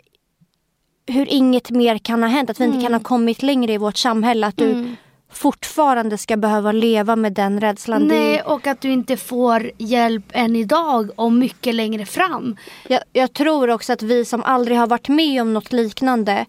hur 1.06 1.26
inget 1.28 1.70
mer 1.70 1.98
kan 1.98 2.22
ha 2.22 2.30
hänt. 2.30 2.50
Att 2.50 2.60
vi 2.60 2.64
inte 2.64 2.80
kan 2.80 2.92
ha 2.92 3.00
kommit 3.00 3.42
längre 3.42 3.72
i 3.72 3.78
vårt 3.78 3.96
samhälle. 3.96 4.46
Att 4.46 4.56
du 4.56 4.70
Mm. 4.70 4.96
fortfarande 5.32 6.18
ska 6.18 6.36
behöva 6.36 6.72
leva 6.72 7.16
med 7.16 7.32
den 7.32 7.60
rädslan. 7.60 8.02
Nej, 8.06 8.42
och 8.42 8.66
att 8.66 8.80
du 8.80 8.92
inte 8.92 9.16
får 9.16 9.70
hjälp 9.78 10.24
än 10.32 10.56
idag 10.56 11.10
och 11.16 11.32
mycket 11.32 11.74
längre 11.74 12.06
fram. 12.06 12.56
Jag, 12.88 13.00
jag 13.12 13.32
tror 13.32 13.70
också 13.70 13.92
att 13.92 14.02
vi 14.02 14.24
som 14.24 14.42
aldrig 14.42 14.78
har 14.78 14.86
varit 14.86 15.08
med 15.08 15.42
om 15.42 15.52
något 15.54 15.72
liknande. 15.72 16.46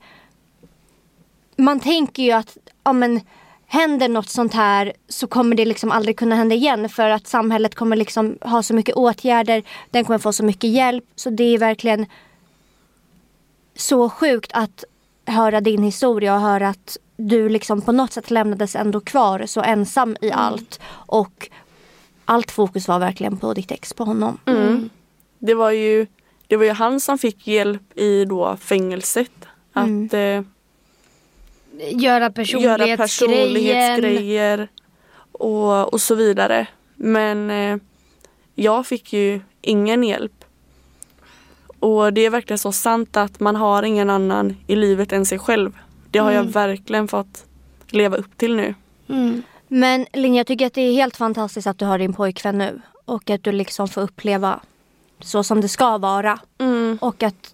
Man 1.58 1.80
tänker 1.80 2.24
ju 2.24 2.32
att 2.32 2.58
ja, 2.84 2.94
men, 2.94 3.22
händer 3.68 4.10
något 4.10 4.30
sånt 4.30 4.54
här 4.54 4.94
så 5.10 5.28
kommer 5.28 5.56
det 5.56 5.66
liksom 5.66 5.92
aldrig 5.92 6.18
kunna 6.18 6.36
hända 6.36 6.56
igen. 6.56 6.90
För 6.90 7.10
att 7.10 7.28
samhället 7.28 7.76
kommer 7.76 7.96
liksom 7.96 8.38
ha 8.42 8.64
så 8.64 8.74
mycket 8.74 8.96
åtgärder. 8.96 9.64
Den 9.92 10.06
kommer 10.06 10.20
få 10.20 10.34
så 10.34 10.44
mycket 10.44 10.70
hjälp. 10.70 11.04
Så 11.16 11.30
det 11.30 11.44
är 11.44 11.58
verkligen 11.58 12.06
så 13.76 14.10
sjukt 14.10 14.52
att 14.54 14.84
höra 15.26 15.62
din 15.62 15.84
historia 15.84 16.36
och 16.36 16.42
höra 16.42 16.70
att 16.70 16.98
du 17.18 17.50
liksom 17.50 17.82
på 17.82 17.92
något 17.92 18.14
sätt 18.14 18.32
lämnades 18.32 18.76
ändå 18.76 19.00
kvar 19.00 19.46
så 19.46 19.62
ensam 19.62 20.16
i 20.22 20.32
allt. 20.32 20.80
Och 20.90 21.50
allt 22.26 22.52
fokus 22.52 22.88
var 22.88 23.00
verkligen 23.00 23.38
på 23.38 23.54
ditt 23.54 23.72
ex, 23.72 23.94
på 23.94 24.04
honom. 24.04 24.38
Mm. 24.46 24.90
Det, 25.40 25.54
var 25.54 25.72
ju, 25.72 26.08
det 26.48 26.58
var 26.58 26.66
ju 26.66 26.72
han 26.72 27.00
som 27.00 27.18
fick 27.18 27.48
hjälp 27.48 27.98
i 27.98 28.26
då 28.26 28.58
fängelset. 28.58 29.32
Mm. 29.76 30.06
Att 30.06 30.14
eh, 30.14 30.44
Göra 31.80 31.94
göra 31.94 32.30
personlighetsgrejen. 32.30 32.98
personlighetsgrejer 32.98 34.68
och, 35.32 35.94
och 35.94 36.02
så 36.02 36.16
vidare. 36.16 36.68
Men 36.96 37.52
eh, 37.52 37.78
jag 38.56 38.88
fick 38.88 39.14
ju 39.14 39.42
ingen 39.62 40.04
hjälp. 40.04 40.41
Och 41.82 42.13
det 42.13 42.22
är 42.22 42.30
verkligen 42.30 42.58
så 42.58 42.72
sant 42.72 43.17
att 43.17 43.39
man 43.39 43.56
har 43.56 43.84
ingen 43.84 44.10
annan 44.10 44.58
i 44.67 44.76
livet 44.76 45.12
än 45.12 45.26
sig 45.26 45.39
själv. 45.39 45.78
Det 46.12 46.20
har 46.20 46.32
jag 46.32 46.44
verkligen 46.44 47.08
fått 47.08 47.46
leva 47.89 48.17
upp 48.17 48.38
till 48.38 48.56
nu. 48.56 48.76
Mm. 49.10 49.44
Men 49.67 50.06
Linn, 50.13 50.36
jag 50.36 50.48
tycker 50.48 50.67
att 50.67 50.74
det 50.74 50.82
är 50.82 50.94
helt 50.94 51.17
fantastiskt 51.17 51.67
att 51.67 51.78
du 51.78 51.86
har 51.86 52.00
din 52.00 52.13
pojkvän 52.13 52.58
nu. 52.58 52.82
Och 53.06 53.30
att 53.30 53.44
du 53.44 53.52
liksom 53.52 53.88
får 53.88 54.02
uppleva 54.02 54.60
så 55.20 55.44
som 55.44 55.62
det 55.62 55.67
ska 55.67 55.98
vara. 55.98 56.39
Mm. 56.58 56.98
Och 57.02 57.24
att 57.24 57.54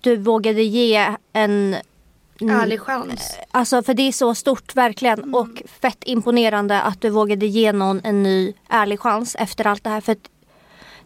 du 0.00 0.16
vågade 0.16 0.62
ge 0.62 1.06
en... 1.32 1.76
Ärlig 2.40 2.80
chans. 2.80 3.38
Alltså 3.50 3.82
för 3.82 3.94
det 3.94 4.02
är 4.02 4.12
så 4.12 4.34
stort 4.34 4.76
verkligen. 4.76 5.34
Och 5.34 5.62
fett 5.80 6.04
imponerande 6.04 6.80
att 6.80 7.00
du 7.00 7.10
vågade 7.10 7.46
ge 7.46 7.72
någon 7.72 8.00
en 8.04 8.22
ny 8.22 8.52
ärlig 8.68 9.00
chans 9.00 9.36
efter 9.38 9.66
allt 9.66 9.84
det 9.84 9.90
här. 9.90 10.00
För 10.00 10.12
att 10.12 10.28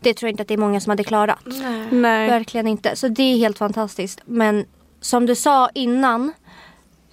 det 0.00 0.14
tror 0.14 0.28
jag 0.28 0.32
inte 0.32 0.42
att 0.42 0.48
det 0.48 0.54
är 0.54 0.58
många 0.58 0.80
som 0.80 0.90
hade 0.90 1.04
klarat. 1.04 1.38
Nej. 1.44 1.88
Nej. 1.90 2.30
Verkligen 2.30 2.66
inte. 2.66 2.96
Så 2.96 3.08
det 3.08 3.22
är 3.22 3.37
helt 3.37 3.58
fantastiskt. 3.58 4.20
Men 4.24 4.64
som 5.00 5.26
du 5.26 5.34
sa 5.34 5.68
innan 5.74 6.32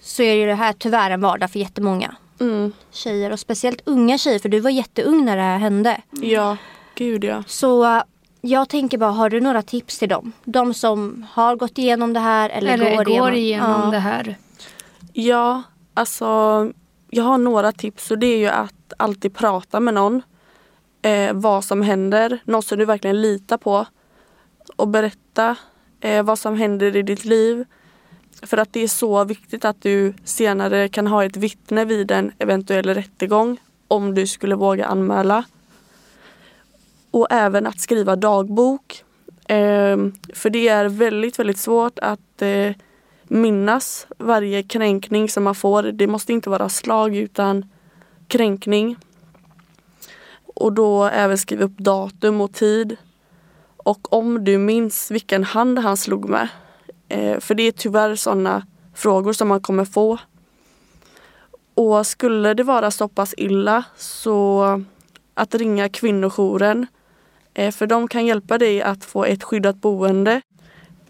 så 0.00 0.22
är 0.22 0.34
ju 0.34 0.46
det 0.46 0.54
här 0.54 0.72
tyvärr 0.72 1.10
en 1.10 1.20
vardag 1.20 1.50
för 1.50 1.58
jättemånga 1.58 2.16
Mm. 2.40 2.72
tjejer 2.90 3.32
och 3.32 3.40
speciellt 3.40 3.80
unga 3.84 4.18
tjejer 4.18 4.38
för 4.38 4.48
du 4.48 4.60
var 4.60 4.70
jätteung 4.70 5.24
när 5.24 5.36
det 5.36 5.42
här 5.42 5.58
hände. 5.58 6.00
Ja, 6.10 6.56
gud 6.94 7.24
ja. 7.24 7.44
Så 7.46 8.02
jag 8.40 8.68
tänker 8.68 8.98
bara, 8.98 9.10
har 9.10 9.30
du 9.30 9.40
några 9.40 9.62
tips 9.62 9.98
till 9.98 10.08
dem? 10.08 10.32
De 10.44 10.74
som 10.74 11.26
har 11.32 11.56
gått 11.56 11.78
igenom 11.78 12.12
det 12.12 12.20
här 12.20 12.50
eller, 12.50 12.72
Eller 12.74 13.04
går, 13.04 13.18
går, 13.18 13.34
igenom 13.34 13.80
ja. 13.84 13.90
det 13.90 13.98
här. 13.98 14.36
Ja, 15.12 15.62
alltså 15.94 16.70
jag 17.10 17.24
har 17.24 17.38
några 17.38 17.72
tips 17.72 18.10
och 18.10 18.18
det 18.18 18.26
är 18.26 18.38
ju 18.38 18.48
att 18.48 18.92
alltid 18.96 19.34
prata 19.34 19.80
med 19.80 19.94
någon. 19.94 20.22
Eh, 21.02 21.32
vad 21.32 21.64
som 21.64 21.82
händer, 21.82 22.38
någon 22.44 22.62
som 22.62 22.78
du 22.78 22.84
verkligen 22.84 23.20
litar 23.20 23.56
på. 23.56 23.86
Och 24.76 24.88
berätta 24.88 25.56
eh, 26.00 26.22
vad 26.22 26.38
som 26.38 26.56
händer 26.56 26.96
i 26.96 27.02
ditt 27.02 27.24
liv. 27.24 27.64
För 28.42 28.56
att 28.56 28.72
det 28.72 28.80
är 28.80 28.88
så 28.88 29.24
viktigt 29.24 29.64
att 29.64 29.82
du 29.82 30.14
senare 30.24 30.88
kan 30.88 31.06
ha 31.06 31.24
ett 31.24 31.36
vittne 31.36 31.84
vid 31.84 32.10
en 32.10 32.32
eventuell 32.38 32.94
rättegång 32.94 33.58
om 33.88 34.14
du 34.14 34.26
skulle 34.26 34.54
våga 34.54 34.86
anmäla. 34.86 35.44
Och 37.10 37.26
även 37.30 37.66
att 37.66 37.80
skriva 37.80 38.16
dagbok. 38.16 39.04
Eh, 39.48 39.96
för 40.34 40.50
det 40.50 40.68
är 40.68 40.88
väldigt, 40.88 41.38
väldigt 41.38 41.58
svårt 41.58 41.98
att 41.98 42.42
eh, 42.42 42.72
minnas 43.24 44.06
varje 44.18 44.62
kränkning 44.62 45.28
som 45.28 45.44
man 45.44 45.54
får. 45.54 45.82
Det 45.82 46.06
måste 46.06 46.32
inte 46.32 46.50
vara 46.50 46.68
slag 46.68 47.16
utan 47.16 47.70
kränkning. 48.28 48.96
Och 50.56 50.72
då 50.72 51.04
även 51.04 51.38
skriva 51.38 51.64
upp 51.64 51.78
datum 51.78 52.40
och 52.40 52.52
tid. 52.52 52.96
Och 53.76 54.12
om 54.12 54.44
du 54.44 54.58
minns 54.58 55.10
vilken 55.10 55.44
hand 55.44 55.78
han 55.78 55.96
slog 55.96 56.28
med. 56.28 56.48
Eh, 57.08 57.40
för 57.40 57.54
det 57.54 57.62
är 57.62 57.72
tyvärr 57.72 58.14
sådana 58.14 58.66
frågor 58.94 59.32
som 59.32 59.48
man 59.48 59.60
kommer 59.60 59.84
få. 59.84 60.18
Och 61.74 62.06
skulle 62.06 62.54
det 62.54 62.62
vara 62.62 62.90
så 62.90 63.08
pass 63.08 63.34
illa 63.36 63.84
så 63.96 64.64
att 65.34 65.54
ringa 65.54 65.88
kvinnojouren. 65.88 66.86
Eh, 67.54 67.72
för 67.72 67.86
de 67.86 68.08
kan 68.08 68.26
hjälpa 68.26 68.58
dig 68.58 68.82
att 68.82 69.04
få 69.04 69.24
ett 69.24 69.42
skyddat 69.42 69.76
boende. 69.76 70.40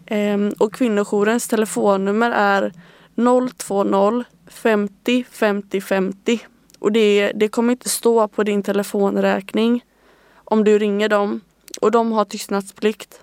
Eh, 0.05 0.37
och 0.59 0.73
kvinnojourens 0.73 1.47
telefonnummer 1.47 2.31
är 2.31 2.73
020 3.15 4.23
50 4.47 5.25
50 5.31 5.81
50. 5.81 6.39
Och 6.79 6.91
det, 6.91 7.31
det 7.35 7.47
kommer 7.47 7.71
inte 7.71 7.89
stå 7.89 8.27
på 8.27 8.43
din 8.43 8.63
telefonräkning 8.63 9.85
om 10.35 10.63
du 10.63 10.79
ringer 10.79 11.09
dem. 11.09 11.41
Och 11.81 11.91
de 11.91 12.11
har 12.11 12.25
tystnadsplikt. 12.25 13.21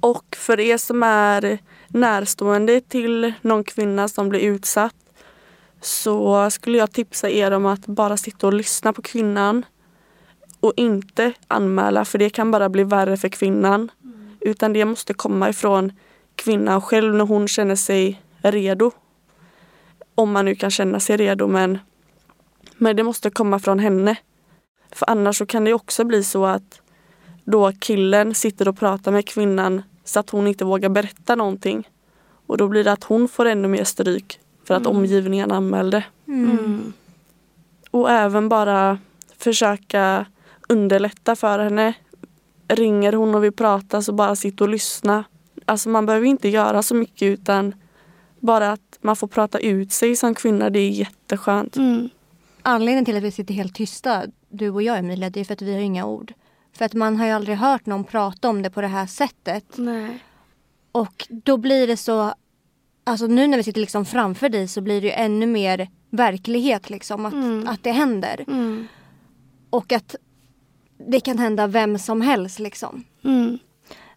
Och 0.00 0.36
för 0.36 0.60
er 0.60 0.76
som 0.76 1.02
är 1.02 1.58
närstående 1.88 2.80
till 2.80 3.32
någon 3.42 3.64
kvinna 3.64 4.08
som 4.08 4.28
blir 4.28 4.40
utsatt 4.40 4.94
så 5.80 6.50
skulle 6.50 6.78
jag 6.78 6.92
tipsa 6.92 7.30
er 7.30 7.50
om 7.50 7.66
att 7.66 7.86
bara 7.86 8.16
sitta 8.16 8.46
och 8.46 8.52
lyssna 8.52 8.92
på 8.92 9.02
kvinnan 9.02 9.64
och 10.60 10.72
inte 10.76 11.32
anmäla 11.48 12.04
för 12.04 12.18
det 12.18 12.30
kan 12.30 12.50
bara 12.50 12.68
bli 12.68 12.84
värre 12.84 13.16
för 13.16 13.28
kvinnan. 13.28 13.90
Mm. 14.04 14.36
Utan 14.40 14.72
det 14.72 14.84
måste 14.84 15.14
komma 15.14 15.48
ifrån 15.48 15.92
kvinnan 16.34 16.82
själv 16.82 17.14
när 17.14 17.24
hon 17.24 17.48
känner 17.48 17.76
sig 17.76 18.22
redo. 18.38 18.90
Om 20.14 20.32
man 20.32 20.44
nu 20.44 20.54
kan 20.54 20.70
känna 20.70 21.00
sig 21.00 21.16
redo 21.16 21.46
men, 21.46 21.78
men 22.78 22.96
det 22.96 23.02
måste 23.02 23.30
komma 23.30 23.58
från 23.58 23.78
henne. 23.78 24.16
För 24.92 25.10
annars 25.10 25.38
så 25.38 25.46
kan 25.46 25.64
det 25.64 25.74
också 25.74 26.04
bli 26.04 26.24
så 26.24 26.46
att 26.46 26.80
då 27.44 27.72
killen 27.80 28.34
sitter 28.34 28.68
och 28.68 28.78
pratar 28.78 29.12
med 29.12 29.26
kvinnan 29.26 29.82
så 30.04 30.20
att 30.20 30.30
hon 30.30 30.46
inte 30.46 30.64
vågar 30.64 30.88
berätta 30.88 31.34
någonting. 31.34 31.88
Och 32.46 32.58
då 32.58 32.68
blir 32.68 32.84
det 32.84 32.92
att 32.92 33.04
hon 33.04 33.28
får 33.28 33.44
ännu 33.44 33.68
mer 33.68 33.84
stryk 33.84 34.40
för 34.64 34.74
att 34.74 34.86
mm. 34.86 34.96
omgivningen 34.96 35.52
anmälde. 35.52 36.04
Mm. 36.28 36.92
Och 37.90 38.10
även 38.10 38.48
bara 38.48 38.98
försöka 39.38 40.26
underlätta 40.68 41.36
för 41.36 41.58
henne. 41.58 41.94
Ringer 42.68 43.12
hon 43.12 43.34
och 43.34 43.44
vill 43.44 43.52
prata 43.52 44.02
så 44.02 44.12
bara 44.12 44.36
sitta 44.36 44.64
och 44.64 44.70
lyssna. 44.70 45.24
Alltså 45.64 45.88
man 45.88 46.06
behöver 46.06 46.26
inte 46.26 46.48
göra 46.48 46.82
så 46.82 46.94
mycket 46.94 47.26
utan 47.26 47.74
bara 48.40 48.72
att 48.72 48.98
man 49.00 49.16
får 49.16 49.28
prata 49.28 49.58
ut 49.58 49.92
sig 49.92 50.16
som 50.16 50.34
kvinna, 50.34 50.70
det 50.70 50.78
är 50.78 50.90
jätteskönt. 50.90 51.76
Mm. 51.76 52.08
Anledningen 52.68 53.04
till 53.04 53.16
att 53.16 53.22
vi 53.22 53.30
sitter 53.30 53.54
helt 53.54 53.74
tysta, 53.74 54.24
du 54.48 54.70
och 54.70 54.82
jag 54.82 54.98
Emilia, 54.98 55.30
det 55.30 55.40
är 55.40 55.44
för 55.44 55.52
att 55.52 55.62
vi 55.62 55.74
har 55.74 55.80
inga 55.80 56.06
ord. 56.06 56.32
För 56.72 56.84
att 56.84 56.94
man 56.94 57.16
har 57.16 57.26
ju 57.26 57.32
aldrig 57.32 57.56
hört 57.56 57.86
någon 57.86 58.04
prata 58.04 58.48
om 58.48 58.62
det 58.62 58.70
på 58.70 58.80
det 58.80 58.86
här 58.86 59.06
sättet. 59.06 59.64
Nej. 59.76 60.18
Och 60.92 61.26
då 61.28 61.56
blir 61.56 61.86
det 61.86 61.96
så, 61.96 62.34
alltså 63.04 63.26
nu 63.26 63.46
när 63.46 63.56
vi 63.56 63.62
sitter 63.62 63.80
liksom 63.80 64.04
framför 64.04 64.48
dig 64.48 64.68
så 64.68 64.80
blir 64.80 65.00
det 65.00 65.06
ju 65.06 65.12
ännu 65.12 65.46
mer 65.46 65.88
verklighet 66.10 66.90
liksom 66.90 67.26
att, 67.26 67.32
mm. 67.32 67.68
att 67.68 67.82
det 67.82 67.92
händer. 67.92 68.44
Mm. 68.48 68.86
Och 69.70 69.92
att 69.92 70.14
det 70.98 71.20
kan 71.20 71.38
hända 71.38 71.66
vem 71.66 71.98
som 71.98 72.20
helst 72.20 72.58
liksom. 72.58 73.04
Mm. 73.24 73.58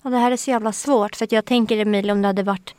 Och 0.01 0.11
det 0.11 0.17
här 0.17 0.31
är 0.31 0.37
så 0.37 0.49
jävla 0.49 0.71
svårt 0.71 1.15
för 1.15 1.25
att 1.25 1.31
jag 1.31 1.45
tänker 1.45 1.77
Emilia 1.77 2.13
om 2.13 2.21
det 2.21 2.27
hade 2.27 2.43
varit 2.43 2.75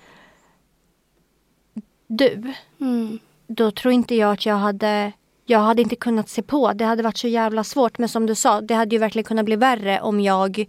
du. 2.07 2.53
Mm. 2.81 3.19
Då 3.47 3.71
tror 3.71 3.93
inte 3.93 4.15
jag 4.15 4.33
att 4.33 4.47
jag 4.47 4.57
hade 4.57 5.13
jag 5.51 5.59
hade 5.59 5.83
inte 5.83 5.97
kunnat 5.97 6.29
se 6.29 6.43
på. 6.43 6.73
Det 6.73 6.85
hade 6.85 7.03
varit 7.03 7.17
så 7.17 7.29
jävla 7.29 7.65
svårt. 7.65 7.99
Men 7.99 8.09
som 8.09 8.27
du 8.27 8.35
sa, 8.35 8.61
det 8.61 8.75
hade 8.75 8.95
ju 8.95 8.99
verkligen 8.99 9.25
kunnat 9.25 9.45
bli 9.45 9.57
värre 9.57 10.01
om 10.01 10.21
jag 10.21 10.67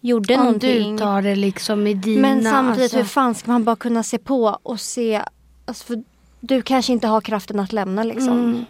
gjorde 0.00 0.34
om 0.34 0.40
någonting. 0.40 0.86
Om 0.86 0.96
du 0.96 1.02
tar 1.02 1.22
det 1.22 1.34
liksom 1.34 1.86
i 1.86 1.94
dina... 1.94 2.28
Men 2.28 2.42
samtidigt, 2.44 2.82
alltså... 2.82 2.96
hur 2.96 3.04
fan 3.04 3.34
ska 3.34 3.50
man 3.50 3.64
bara 3.64 3.76
kunna 3.76 4.02
se 4.02 4.18
på 4.18 4.58
och 4.62 4.80
se... 4.80 5.22
Alltså 5.64 5.84
för 5.84 6.02
du 6.40 6.62
kanske 6.62 6.92
inte 6.92 7.06
har 7.06 7.20
kraften 7.20 7.60
att 7.60 7.72
lämna 7.72 8.02
liksom. 8.04 8.38
Mm. 8.38 8.64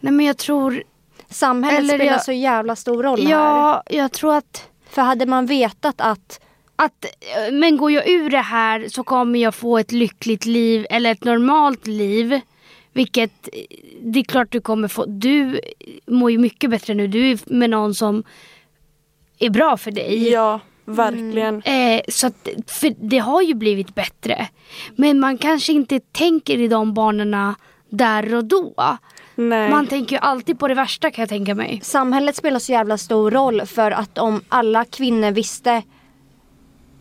Nej 0.00 0.12
men 0.12 0.26
jag 0.26 0.36
tror... 0.36 0.82
Samhället 1.28 1.78
Eller 1.78 1.94
spelar 1.94 2.12
jag... 2.12 2.24
så 2.24 2.32
jävla 2.32 2.76
stor 2.76 3.02
roll 3.02 3.28
Ja, 3.30 3.82
här. 3.88 3.96
jag 3.96 4.12
tror 4.12 4.34
att... 4.34 4.68
För 4.90 5.02
hade 5.02 5.26
man 5.26 5.46
vetat 5.46 6.00
att 6.00 6.40
att, 6.76 7.06
men 7.52 7.76
går 7.76 7.90
jag 7.90 8.08
ur 8.08 8.30
det 8.30 8.38
här 8.38 8.88
så 8.88 9.04
kommer 9.04 9.38
jag 9.38 9.54
få 9.54 9.78
ett 9.78 9.92
lyckligt 9.92 10.46
liv 10.46 10.86
eller 10.90 11.12
ett 11.12 11.24
normalt 11.24 11.86
liv. 11.86 12.40
Vilket 12.92 13.48
det 14.02 14.18
är 14.18 14.24
klart 14.24 14.50
du 14.50 14.60
kommer 14.60 14.88
få. 14.88 15.04
Du 15.06 15.60
mår 16.06 16.30
ju 16.30 16.38
mycket 16.38 16.70
bättre 16.70 16.94
nu. 16.94 17.06
Du 17.06 17.30
är 17.30 17.38
med 17.46 17.70
någon 17.70 17.94
som 17.94 18.22
är 19.38 19.50
bra 19.50 19.76
för 19.76 19.90
dig. 19.90 20.28
Ja, 20.28 20.60
verkligen. 20.84 21.62
Mm. 21.64 21.98
Eh, 21.98 22.02
så 22.08 22.26
att, 22.26 22.48
för 22.66 22.94
det 23.08 23.18
har 23.18 23.42
ju 23.42 23.54
blivit 23.54 23.94
bättre. 23.94 24.48
Men 24.96 25.20
man 25.20 25.38
kanske 25.38 25.72
inte 25.72 26.00
tänker 26.00 26.58
i 26.58 26.68
de 26.68 26.94
banorna 26.94 27.54
där 27.88 28.34
och 28.34 28.44
då. 28.44 28.98
Nej. 29.34 29.70
Man 29.70 29.86
tänker 29.86 30.16
ju 30.16 30.20
alltid 30.20 30.58
på 30.58 30.68
det 30.68 30.74
värsta 30.74 31.10
kan 31.10 31.22
jag 31.22 31.28
tänka 31.28 31.54
mig. 31.54 31.80
Samhället 31.82 32.36
spelar 32.36 32.58
så 32.58 32.72
jävla 32.72 32.98
stor 32.98 33.30
roll 33.30 33.66
för 33.66 33.90
att 33.90 34.18
om 34.18 34.40
alla 34.48 34.84
kvinnor 34.84 35.30
visste 35.30 35.82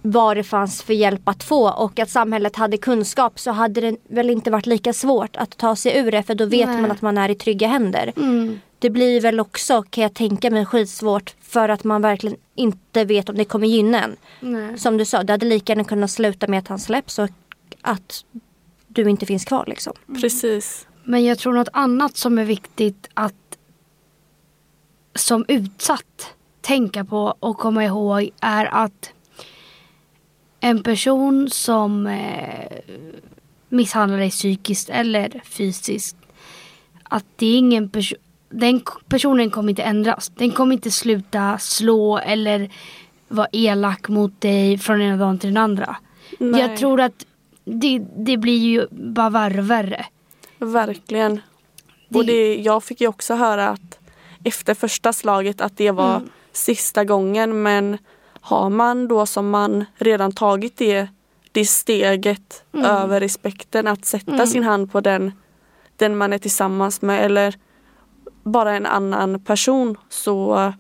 vad 0.01 0.37
det 0.37 0.43
fanns 0.43 0.83
för 0.83 0.93
hjälp 0.93 1.21
att 1.23 1.43
få 1.43 1.69
och 1.69 1.99
att 1.99 2.09
samhället 2.09 2.55
hade 2.55 2.77
kunskap 2.77 3.39
så 3.39 3.51
hade 3.51 3.81
det 3.81 3.97
väl 4.09 4.29
inte 4.29 4.51
varit 4.51 4.65
lika 4.65 4.93
svårt 4.93 5.35
att 5.35 5.57
ta 5.57 5.75
sig 5.75 5.97
ur 5.97 6.11
det 6.11 6.23
för 6.23 6.35
då 6.35 6.45
vet 6.45 6.67
Nej. 6.67 6.81
man 6.81 6.91
att 6.91 7.01
man 7.01 7.17
är 7.17 7.29
i 7.29 7.35
trygga 7.35 7.67
händer. 7.67 8.13
Mm. 8.17 8.59
Det 8.79 8.89
blir 8.89 9.21
väl 9.21 9.39
också 9.39 9.83
kan 9.89 10.01
jag 10.01 10.13
tänka 10.13 10.49
mig 10.49 10.65
skitsvårt 10.65 11.35
för 11.41 11.69
att 11.69 11.83
man 11.83 12.01
verkligen 12.01 12.37
inte 12.55 13.05
vet 13.05 13.29
om 13.29 13.35
det 13.35 13.45
kommer 13.45 13.67
gynna 13.67 14.03
en. 14.03 14.15
Nej. 14.39 14.77
Som 14.77 14.97
du 14.97 15.05
sa, 15.05 15.23
det 15.23 15.33
hade 15.33 15.45
lika 15.45 15.71
gärna 15.71 15.83
kunnat 15.83 16.11
sluta 16.11 16.47
med 16.47 16.59
att 16.59 16.67
han 16.67 16.79
släpps 16.79 17.19
och 17.19 17.29
att 17.81 18.25
du 18.87 19.09
inte 19.09 19.25
finns 19.25 19.45
kvar 19.45 19.65
liksom. 19.67 19.93
Mm. 20.07 20.21
Precis. 20.21 20.87
Men 21.03 21.25
jag 21.25 21.39
tror 21.39 21.53
något 21.53 21.69
annat 21.73 22.17
som 22.17 22.37
är 22.37 22.45
viktigt 22.45 23.09
att 23.13 23.33
som 25.15 25.45
utsatt 25.47 26.33
tänka 26.61 27.05
på 27.05 27.35
och 27.39 27.57
komma 27.57 27.85
ihåg 27.85 28.29
är 28.39 28.65
att 28.65 29.13
en 30.61 30.83
person 30.83 31.49
som 31.49 32.07
eh, 32.07 32.79
misshandlar 33.69 34.17
dig 34.17 34.29
psykiskt 34.29 34.89
eller 34.89 35.41
fysiskt. 35.45 36.17
Att 37.03 37.25
det 37.35 37.45
är 37.45 37.57
ingen 37.57 37.89
person 37.89 38.17
den 38.51 38.81
personen 39.07 39.51
kommer 39.51 39.69
inte 39.69 39.83
ändras. 39.83 40.31
Den 40.35 40.51
kommer 40.51 40.73
inte 40.73 40.91
sluta 40.91 41.57
slå 41.57 42.17
eller 42.17 42.69
vara 43.27 43.47
elak 43.51 44.09
mot 44.09 44.41
dig 44.41 44.77
från 44.77 45.01
ena 45.01 45.17
dagen 45.17 45.39
till 45.39 45.49
den 45.49 45.63
andra. 45.63 45.95
Nej. 46.39 46.61
Jag 46.61 46.77
tror 46.77 47.01
att 47.01 47.25
det, 47.65 47.99
det 48.17 48.37
blir 48.37 48.57
ju 48.57 48.87
bara 48.91 49.29
värre 49.29 49.59
och 49.61 49.69
värre. 49.69 50.05
Verkligen. 50.57 51.41
Det... 52.09 52.19
Och 52.19 52.25
det, 52.25 52.55
jag 52.55 52.83
fick 52.83 53.01
ju 53.01 53.07
också 53.07 53.35
höra 53.35 53.69
att 53.69 53.99
efter 54.43 54.73
första 54.73 55.13
slaget 55.13 55.61
att 55.61 55.77
det 55.77 55.91
var 55.91 56.15
mm. 56.15 56.29
sista 56.51 57.03
gången 57.03 57.63
men 57.63 57.97
har 58.41 58.69
man 58.69 59.07
då 59.07 59.25
som 59.25 59.49
man 59.49 59.85
redan 59.95 60.31
tagit 60.31 60.77
det, 60.77 61.07
det 61.51 61.65
steget 61.65 62.63
mm. 62.73 62.85
över 62.85 63.19
respekten 63.19 63.87
att 63.87 64.05
sätta 64.05 64.33
mm. 64.33 64.47
sin 64.47 64.63
hand 64.63 64.91
på 64.91 65.01
den, 65.01 65.31
den 65.95 66.17
man 66.17 66.33
är 66.33 66.37
tillsammans 66.37 67.01
med 67.01 67.25
eller 67.25 67.55
bara 68.43 68.75
en 68.75 68.85
annan 68.85 69.43
person 69.43 69.97
så, 70.09 70.73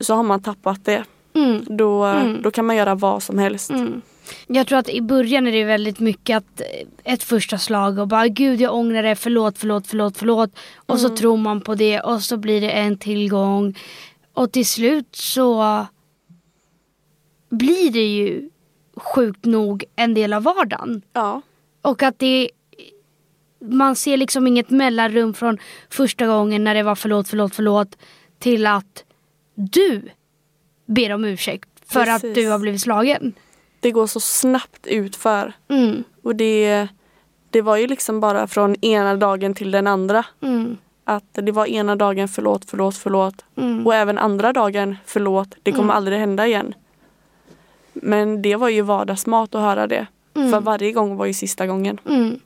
så 0.00 0.14
har 0.14 0.22
man 0.22 0.42
tappat 0.42 0.84
det. 0.84 1.04
Mm. 1.34 1.64
Då, 1.68 2.04
mm. 2.04 2.42
då 2.42 2.50
kan 2.50 2.66
man 2.66 2.76
göra 2.76 2.94
vad 2.94 3.22
som 3.22 3.38
helst. 3.38 3.70
Mm. 3.70 4.02
Jag 4.46 4.66
tror 4.66 4.78
att 4.78 4.88
i 4.88 5.00
början 5.00 5.46
är 5.46 5.52
det 5.52 5.64
väldigt 5.64 6.00
mycket 6.00 6.36
att 6.36 6.62
ett 7.04 7.22
första 7.22 7.58
slag 7.58 7.98
och 7.98 8.08
bara 8.08 8.28
gud 8.28 8.60
jag 8.60 8.74
ångrar 8.74 9.02
det, 9.02 9.16
förlåt, 9.16 9.58
förlåt, 9.58 9.86
förlåt, 9.86 10.16
förlåt. 10.16 10.50
Och 10.86 10.98
så 10.98 11.06
mm. 11.06 11.16
tror 11.16 11.36
man 11.36 11.60
på 11.60 11.74
det 11.74 12.00
och 12.00 12.20
så 12.20 12.36
blir 12.36 12.60
det 12.60 12.70
en 12.70 12.98
tillgång. 12.98 13.78
Och 14.34 14.52
till 14.52 14.66
slut 14.66 15.16
så 15.16 15.86
blir 17.56 17.90
det 17.90 18.06
ju 18.06 18.50
sjukt 18.96 19.44
nog 19.44 19.84
en 19.96 20.14
del 20.14 20.32
av 20.32 20.42
vardagen. 20.42 21.02
Ja. 21.12 21.42
Och 21.82 22.02
att 22.02 22.18
det 22.18 22.50
man 23.60 23.96
ser 23.96 24.16
liksom 24.16 24.46
inget 24.46 24.70
mellanrum 24.70 25.34
från 25.34 25.58
första 25.90 26.26
gången 26.26 26.64
när 26.64 26.74
det 26.74 26.82
var 26.82 26.94
förlåt, 26.94 27.28
förlåt, 27.28 27.54
förlåt 27.54 27.96
till 28.38 28.66
att 28.66 29.04
du 29.54 30.02
ber 30.86 31.12
om 31.12 31.24
ursäkt 31.24 31.68
för 31.86 32.04
Precis. 32.04 32.30
att 32.30 32.34
du 32.34 32.48
har 32.48 32.58
blivit 32.58 32.80
slagen. 32.80 33.32
Det 33.80 33.90
går 33.90 34.06
så 34.06 34.20
snabbt 34.20 34.86
utför. 34.86 35.52
Mm. 35.68 36.04
Och 36.22 36.36
det, 36.36 36.88
det 37.50 37.62
var 37.62 37.76
ju 37.76 37.86
liksom 37.86 38.20
bara 38.20 38.46
från 38.46 38.84
ena 38.84 39.16
dagen 39.16 39.54
till 39.54 39.70
den 39.70 39.86
andra. 39.86 40.24
Mm. 40.40 40.76
Att 41.04 41.24
det 41.32 41.52
var 41.52 41.66
ena 41.66 41.96
dagen 41.96 42.28
förlåt, 42.28 42.64
förlåt, 42.70 42.96
förlåt. 42.96 43.44
Mm. 43.56 43.86
Och 43.86 43.94
även 43.94 44.18
andra 44.18 44.52
dagen 44.52 44.96
förlåt, 45.04 45.48
det 45.62 45.70
kommer 45.70 45.84
mm. 45.84 45.96
aldrig 45.96 46.18
hända 46.18 46.46
igen. 46.46 46.74
Men 47.94 48.42
det 48.42 48.56
var 48.56 48.68
ju 48.68 48.82
vardagsmat 48.82 49.54
att 49.54 49.60
höra 49.60 49.86
det. 49.86 50.06
Mm. 50.34 50.50
För 50.50 50.60
varje 50.60 50.92
gång 50.92 51.16
var 51.16 51.26
ju 51.26 51.34
sista 51.34 51.66
gången. 51.66 52.00
Mm. 52.06 52.38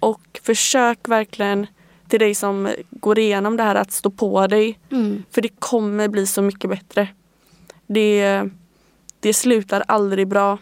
Och 0.00 0.40
försök 0.42 1.08
verkligen 1.08 1.66
till 2.08 2.20
dig 2.20 2.34
som 2.34 2.68
går 2.90 3.18
igenom 3.18 3.56
det 3.56 3.62
här 3.62 3.74
att 3.74 3.92
stå 3.92 4.10
på 4.10 4.46
dig. 4.46 4.78
Mm. 4.90 5.22
För 5.30 5.42
det 5.42 5.48
kommer 5.58 6.08
bli 6.08 6.26
så 6.26 6.42
mycket 6.42 6.70
bättre. 6.70 7.08
Det, 7.86 8.42
det 9.20 9.34
slutar 9.34 9.84
aldrig 9.88 10.28
bra 10.28 10.58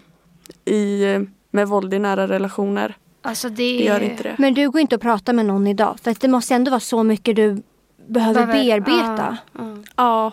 i, 0.64 1.05
med 1.51 1.68
våld 1.68 1.95
i 1.95 1.99
nära 1.99 2.28
relationer. 2.28 2.97
Alltså 3.22 3.49
det... 3.49 3.55
det 3.55 3.84
gör 3.84 4.01
inte 4.01 4.22
det. 4.22 4.37
Men 4.39 4.55
du 4.55 4.70
går 4.70 4.80
inte 4.80 4.95
och 4.95 5.03
pratar 5.03 5.32
med 5.32 5.47
någon 5.47 5.66
idag? 5.66 5.97
För 6.03 6.16
det 6.20 6.28
måste 6.28 6.55
ändå 6.55 6.70
vara 6.70 6.80
så 6.80 7.03
mycket 7.03 7.37
du 7.37 7.62
behöver, 8.07 8.47
bearbeta. 8.47 9.37
Ja, 9.53 9.61
ja. 9.62 9.76
ja, 9.97 10.32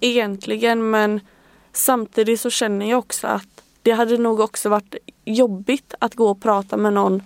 egentligen 0.00 0.90
men 0.90 1.20
Samtidigt 1.72 2.40
så 2.40 2.50
känner 2.50 2.90
jag 2.90 2.98
också 2.98 3.26
att 3.26 3.62
det 3.82 3.90
hade 3.90 4.18
nog 4.18 4.40
också 4.40 4.68
varit 4.68 4.94
jobbigt 5.24 5.94
att 5.98 6.14
gå 6.14 6.30
och 6.30 6.42
prata 6.42 6.76
med 6.76 6.92
någon 6.92 7.22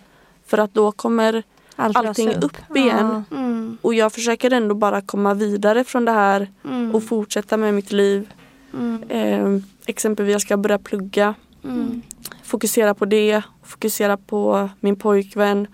För 0.46 0.58
att 0.58 0.74
då 0.74 0.92
kommer 0.92 1.42
Allt 1.76 1.96
allting 1.96 2.26
löser 2.26 2.44
upp 2.44 2.76
igen. 2.76 3.24
Ja. 3.30 3.36
Mm. 3.36 3.78
Och 3.82 3.94
jag 3.94 4.12
försöker 4.12 4.50
ändå 4.50 4.74
bara 4.74 5.00
komma 5.00 5.34
vidare 5.34 5.84
från 5.84 6.04
det 6.04 6.12
här 6.12 6.48
Mm. 6.64 6.94
och 6.94 7.04
fortsätta 7.04 7.56
med 7.56 7.74
mitt 7.74 7.92
liv. 7.92 8.32
Mm. 8.74 9.02
Eh, 9.08 9.62
exempelvis 9.86 10.32
jag 10.32 10.40
ska 10.40 10.56
börja 10.56 10.78
plugga. 10.78 11.34
Mm. 11.64 12.02
Fokusera 12.42 12.94
på 12.94 13.04
det. 13.04 13.42
Fokusera 13.64 14.16
på 14.16 14.68
min 14.80 14.96
pojkvän. 14.96 15.66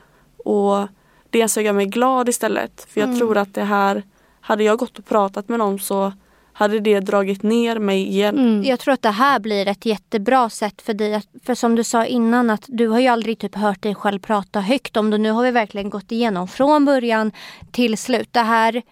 Och 0.45 0.89
det 1.31 1.49
som 1.49 1.63
gör 1.63 1.73
mig 1.73 1.87
glad 1.87 2.29
istället. 2.29 2.87
För 2.91 3.01
jag 3.01 3.09
Mm. 3.09 3.19
tror 3.19 3.37
att 3.37 3.55
det 3.55 3.65
här, 3.65 4.03
hade 4.41 4.65
jag 4.65 4.79
gått 4.79 4.99
och 4.99 5.07
pratat 5.07 5.49
med 5.49 5.59
någon 5.59 5.79
så 5.79 6.13
hade 6.61 6.81
det 6.81 7.01
dragit 7.01 7.43
ner 7.43 7.79
mig 7.79 8.09
igen. 8.09 8.39
Mm. 8.39 8.65
Jag 8.65 8.79
tror 8.81 8.95
att 8.95 9.03
det 9.03 9.11
här 9.11 9.41
blir 9.41 9.69
ett 9.69 9.87
jättebra 9.87 10.51
sätt 10.51 10.83
för 10.83 10.95
dig. 10.95 11.15
att- 11.15 11.27
För 11.45 11.55
som 11.55 11.75
du 11.75 11.85
sa 11.85 12.05
innan 12.07 12.51
att 12.51 12.65
du 12.67 12.89
har 12.89 12.99
ju 13.01 13.07
aldrig 13.09 13.39
typ 13.39 13.55
hört 13.55 13.83
dig 13.83 13.95
själv 13.95 14.19
prata 14.19 14.61
högt 14.61 14.97
om 14.97 15.11
det. 15.11 15.19
Nu 15.19 15.31
har 15.31 15.43
vi 15.43 15.51
verkligen 15.51 15.91
gått 15.91 16.13
igenom 16.13 16.49
från 16.49 16.85
början 16.85 17.33
till 17.73 17.99
slut. 17.99 18.29
Det 18.33 18.41
här 18.41 18.77
är 18.77 18.83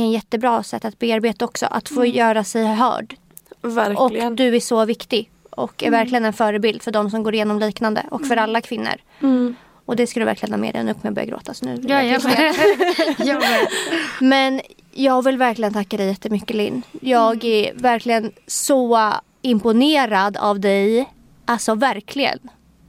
en 0.00 0.10
jättebra 0.10 0.62
sätt 0.62 0.84
att 0.84 0.98
bearbeta 0.98 1.44
också. 1.44 1.66
Att 1.66 1.88
få 1.88 2.04
göra 2.06 2.44
sig 2.44 2.64
hörd. 2.66 3.14
Verkligen. 3.62 4.26
Och 4.32 4.32
du 4.36 4.56
är 4.56 4.60
så 4.60 4.84
viktig. 4.84 5.30
Och 5.50 5.82
är 5.84 5.90
verkligen 5.90 6.24
en 6.24 6.32
förebild 6.32 6.82
för 6.82 6.90
de 6.90 7.10
som 7.10 7.22
går 7.22 7.34
igenom 7.34 7.58
liknande. 7.58 8.04
Och 8.10 8.26
för 8.26 8.36
alla 8.36 8.60
kvinnor. 8.60 8.94
Mm. 9.22 9.54
Och 9.84 9.96
det 9.96 10.06
ska 10.06 10.20
du 10.20 10.26
verkligen 10.26 10.52
ha 10.52 10.58
med 10.58 10.74
dig. 10.74 10.84
Nu 10.84 10.92
kommer 10.94 11.06
jag 11.06 11.14
börja 11.14 11.26
gråta. 11.26 11.54
Så 11.54 11.64
nu 11.66 11.78
Ja, 11.88 12.02
jag 12.02 12.24
med. 12.24 12.54
jag 13.18 13.40
med. 13.40 13.68
Men 14.20 14.60
jag 14.92 15.24
vill 15.24 15.36
verkligen 15.36 15.72
tacka 15.72 15.96
dig 15.96 16.06
jättemycket 16.06 16.56
Linn. 16.56 16.82
Jag 17.00 17.44
är 17.44 17.74
verkligen 17.74 18.32
så 18.46 19.12
imponerad 19.42 20.36
av 20.36 20.60
dig. 20.60 21.08
Alltså 21.44 21.74
verkligen. 21.74 22.38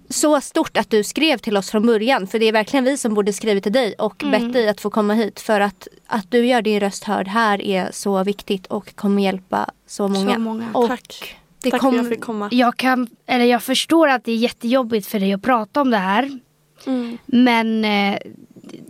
Så 0.09 0.41
stort 0.41 0.77
att 0.77 0.89
du 0.89 1.03
skrev 1.03 1.37
till 1.37 1.57
oss 1.57 1.71
från 1.71 1.85
början. 1.85 2.27
För 2.27 2.39
det 2.39 2.45
är 2.45 2.51
verkligen 2.51 2.85
vi 2.85 2.97
som 2.97 3.13
borde 3.13 3.33
skrivit 3.33 3.63
till 3.63 3.73
dig 3.73 3.93
och 3.93 4.23
bett 4.31 4.53
dig 4.53 4.69
att 4.69 4.81
få 4.81 4.89
komma 4.89 5.13
hit. 5.13 5.39
För 5.39 5.61
att, 5.61 5.87
att 6.07 6.31
du 6.31 6.45
gör 6.45 6.61
din 6.61 6.79
röst 6.79 7.03
hörd 7.03 7.27
här 7.27 7.61
är 7.61 7.89
så 7.91 8.23
viktigt 8.23 8.67
och 8.67 8.95
kommer 8.95 9.23
hjälpa 9.23 9.69
så 9.87 10.07
många. 10.07 10.33
Så 10.33 10.39
många. 10.39 10.69
Och 10.73 10.87
Tack. 10.87 11.35
Det 11.63 11.71
Tack 11.71 11.81
kom- 11.81 11.91
för 11.91 11.99
att 11.99 12.05
jag 12.05 12.13
fick 12.13 12.23
komma. 12.23 12.49
Jag, 12.51 12.77
kan, 12.77 13.07
eller 13.25 13.45
jag 13.45 13.63
förstår 13.63 14.07
att 14.07 14.23
det 14.23 14.31
är 14.31 14.35
jättejobbigt 14.35 15.07
för 15.07 15.19
dig 15.19 15.33
att 15.33 15.41
prata 15.41 15.81
om 15.81 15.89
det 15.91 15.97
här. 15.97 16.39
Mm. 16.85 17.17
Men 17.25 17.85
eh, 17.85 18.19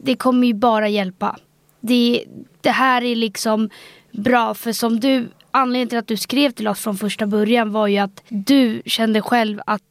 det 0.04 0.16
kommer 0.16 0.48
ju 0.48 0.54
bara 0.54 0.90
hjälpa. 0.90 1.38
Det, 1.82 2.26
det 2.62 2.70
här 2.72 3.02
är 3.04 3.16
liksom 3.16 3.70
bra 4.12 4.54
för 4.54 4.72
som 4.72 5.00
du, 5.00 5.28
anledningen 5.52 5.88
till 5.90 5.98
att 5.98 6.08
du 6.08 6.18
skrev 6.18 6.52
till 6.52 6.68
oss 6.68 6.80
från 6.80 6.98
första 6.98 7.28
början 7.28 7.72
var 7.72 7.88
ju 7.88 7.98
att 7.98 8.24
du 8.30 8.82
kände 8.86 9.22
själv 9.22 9.62
att 9.66 9.84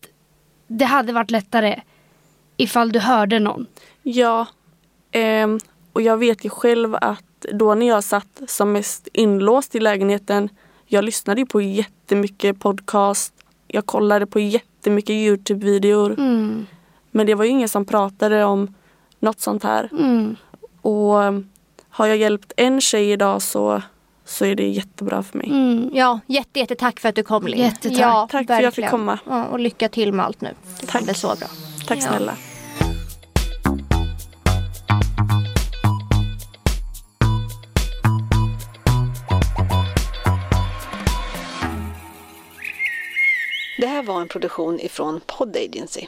det 0.66 0.84
hade 0.84 1.12
varit 1.12 1.30
lättare 1.30 1.80
ifall 2.56 2.92
du 2.92 2.98
hörde 2.98 3.38
någon. 3.38 3.66
Ja, 4.02 4.46
ehm, 5.12 5.58
och 5.92 6.02
jag 6.02 6.16
vet 6.16 6.44
ju 6.44 6.50
själv 6.50 6.94
att 7.00 7.46
då 7.52 7.74
när 7.74 7.86
jag 7.88 8.04
satt 8.04 8.40
som 8.46 8.72
mest 8.72 9.08
inlåst 9.12 9.74
i 9.74 9.80
lägenheten, 9.80 10.48
jag 10.86 11.04
lyssnade 11.04 11.40
ju 11.40 11.46
på 11.46 11.60
jättemycket 11.60 12.60
podcast, 12.60 13.34
jag 13.68 13.86
kollade 13.86 14.26
på 14.26 14.40
jättemycket 14.40 15.10
Youtube-videor, 15.14 16.14
Mm. 16.18 16.66
men 17.10 17.26
det 17.26 17.34
var 17.34 17.44
ju 17.44 17.50
ingen 17.50 17.68
som 17.68 17.84
pratade 17.84 18.44
om 18.44 18.74
något 19.20 19.40
sånt 19.40 19.62
här. 19.62 19.88
Mm. 19.92 20.36
Och 20.82 21.22
ehm, 21.24 21.48
har 22.00 22.08
jag 22.08 22.16
hjälpt 22.16 22.52
en 22.56 22.80
tjej 22.80 23.12
idag 23.12 23.42
så, 23.42 23.82
så 24.24 24.44
är 24.44 24.54
det 24.54 24.68
jättebra 24.68 25.22
för 25.22 25.38
mig. 25.38 25.46
Mm. 25.50 25.90
Ja, 25.92 26.20
jätte, 26.26 26.58
jätte 26.60 26.74
tack 26.74 27.00
för 27.00 27.08
att 27.08 27.14
du 27.14 27.22
kom 27.22 27.46
Linn. 27.46 27.60
Jättetack. 27.60 27.98
Ja, 28.00 28.28
Tack 28.30 28.46
för 28.46 28.54
att 28.54 28.62
jag 28.62 28.74
fick 28.74 28.84
verkligen. 28.84 28.90
komma. 28.90 29.18
Ja, 29.26 29.44
och 29.44 29.58
lycka 29.60 29.88
till 29.88 30.12
med 30.12 30.26
allt 30.26 30.40
nu. 30.40 30.54
Det 30.80 30.86
Tack. 30.86 31.02
blir 31.04 31.14
så 31.14 31.26
bra. 31.26 31.48
Tack 31.86 31.98
Ja. 31.98 32.02
snälla. 32.08 32.34
Det 43.78 43.86
här 43.86 44.02
var 44.02 44.20
en 44.20 44.28
produktion 44.28 44.80
ifrån 44.80 45.20
Pod 45.26 45.56
Agency. 45.56 46.06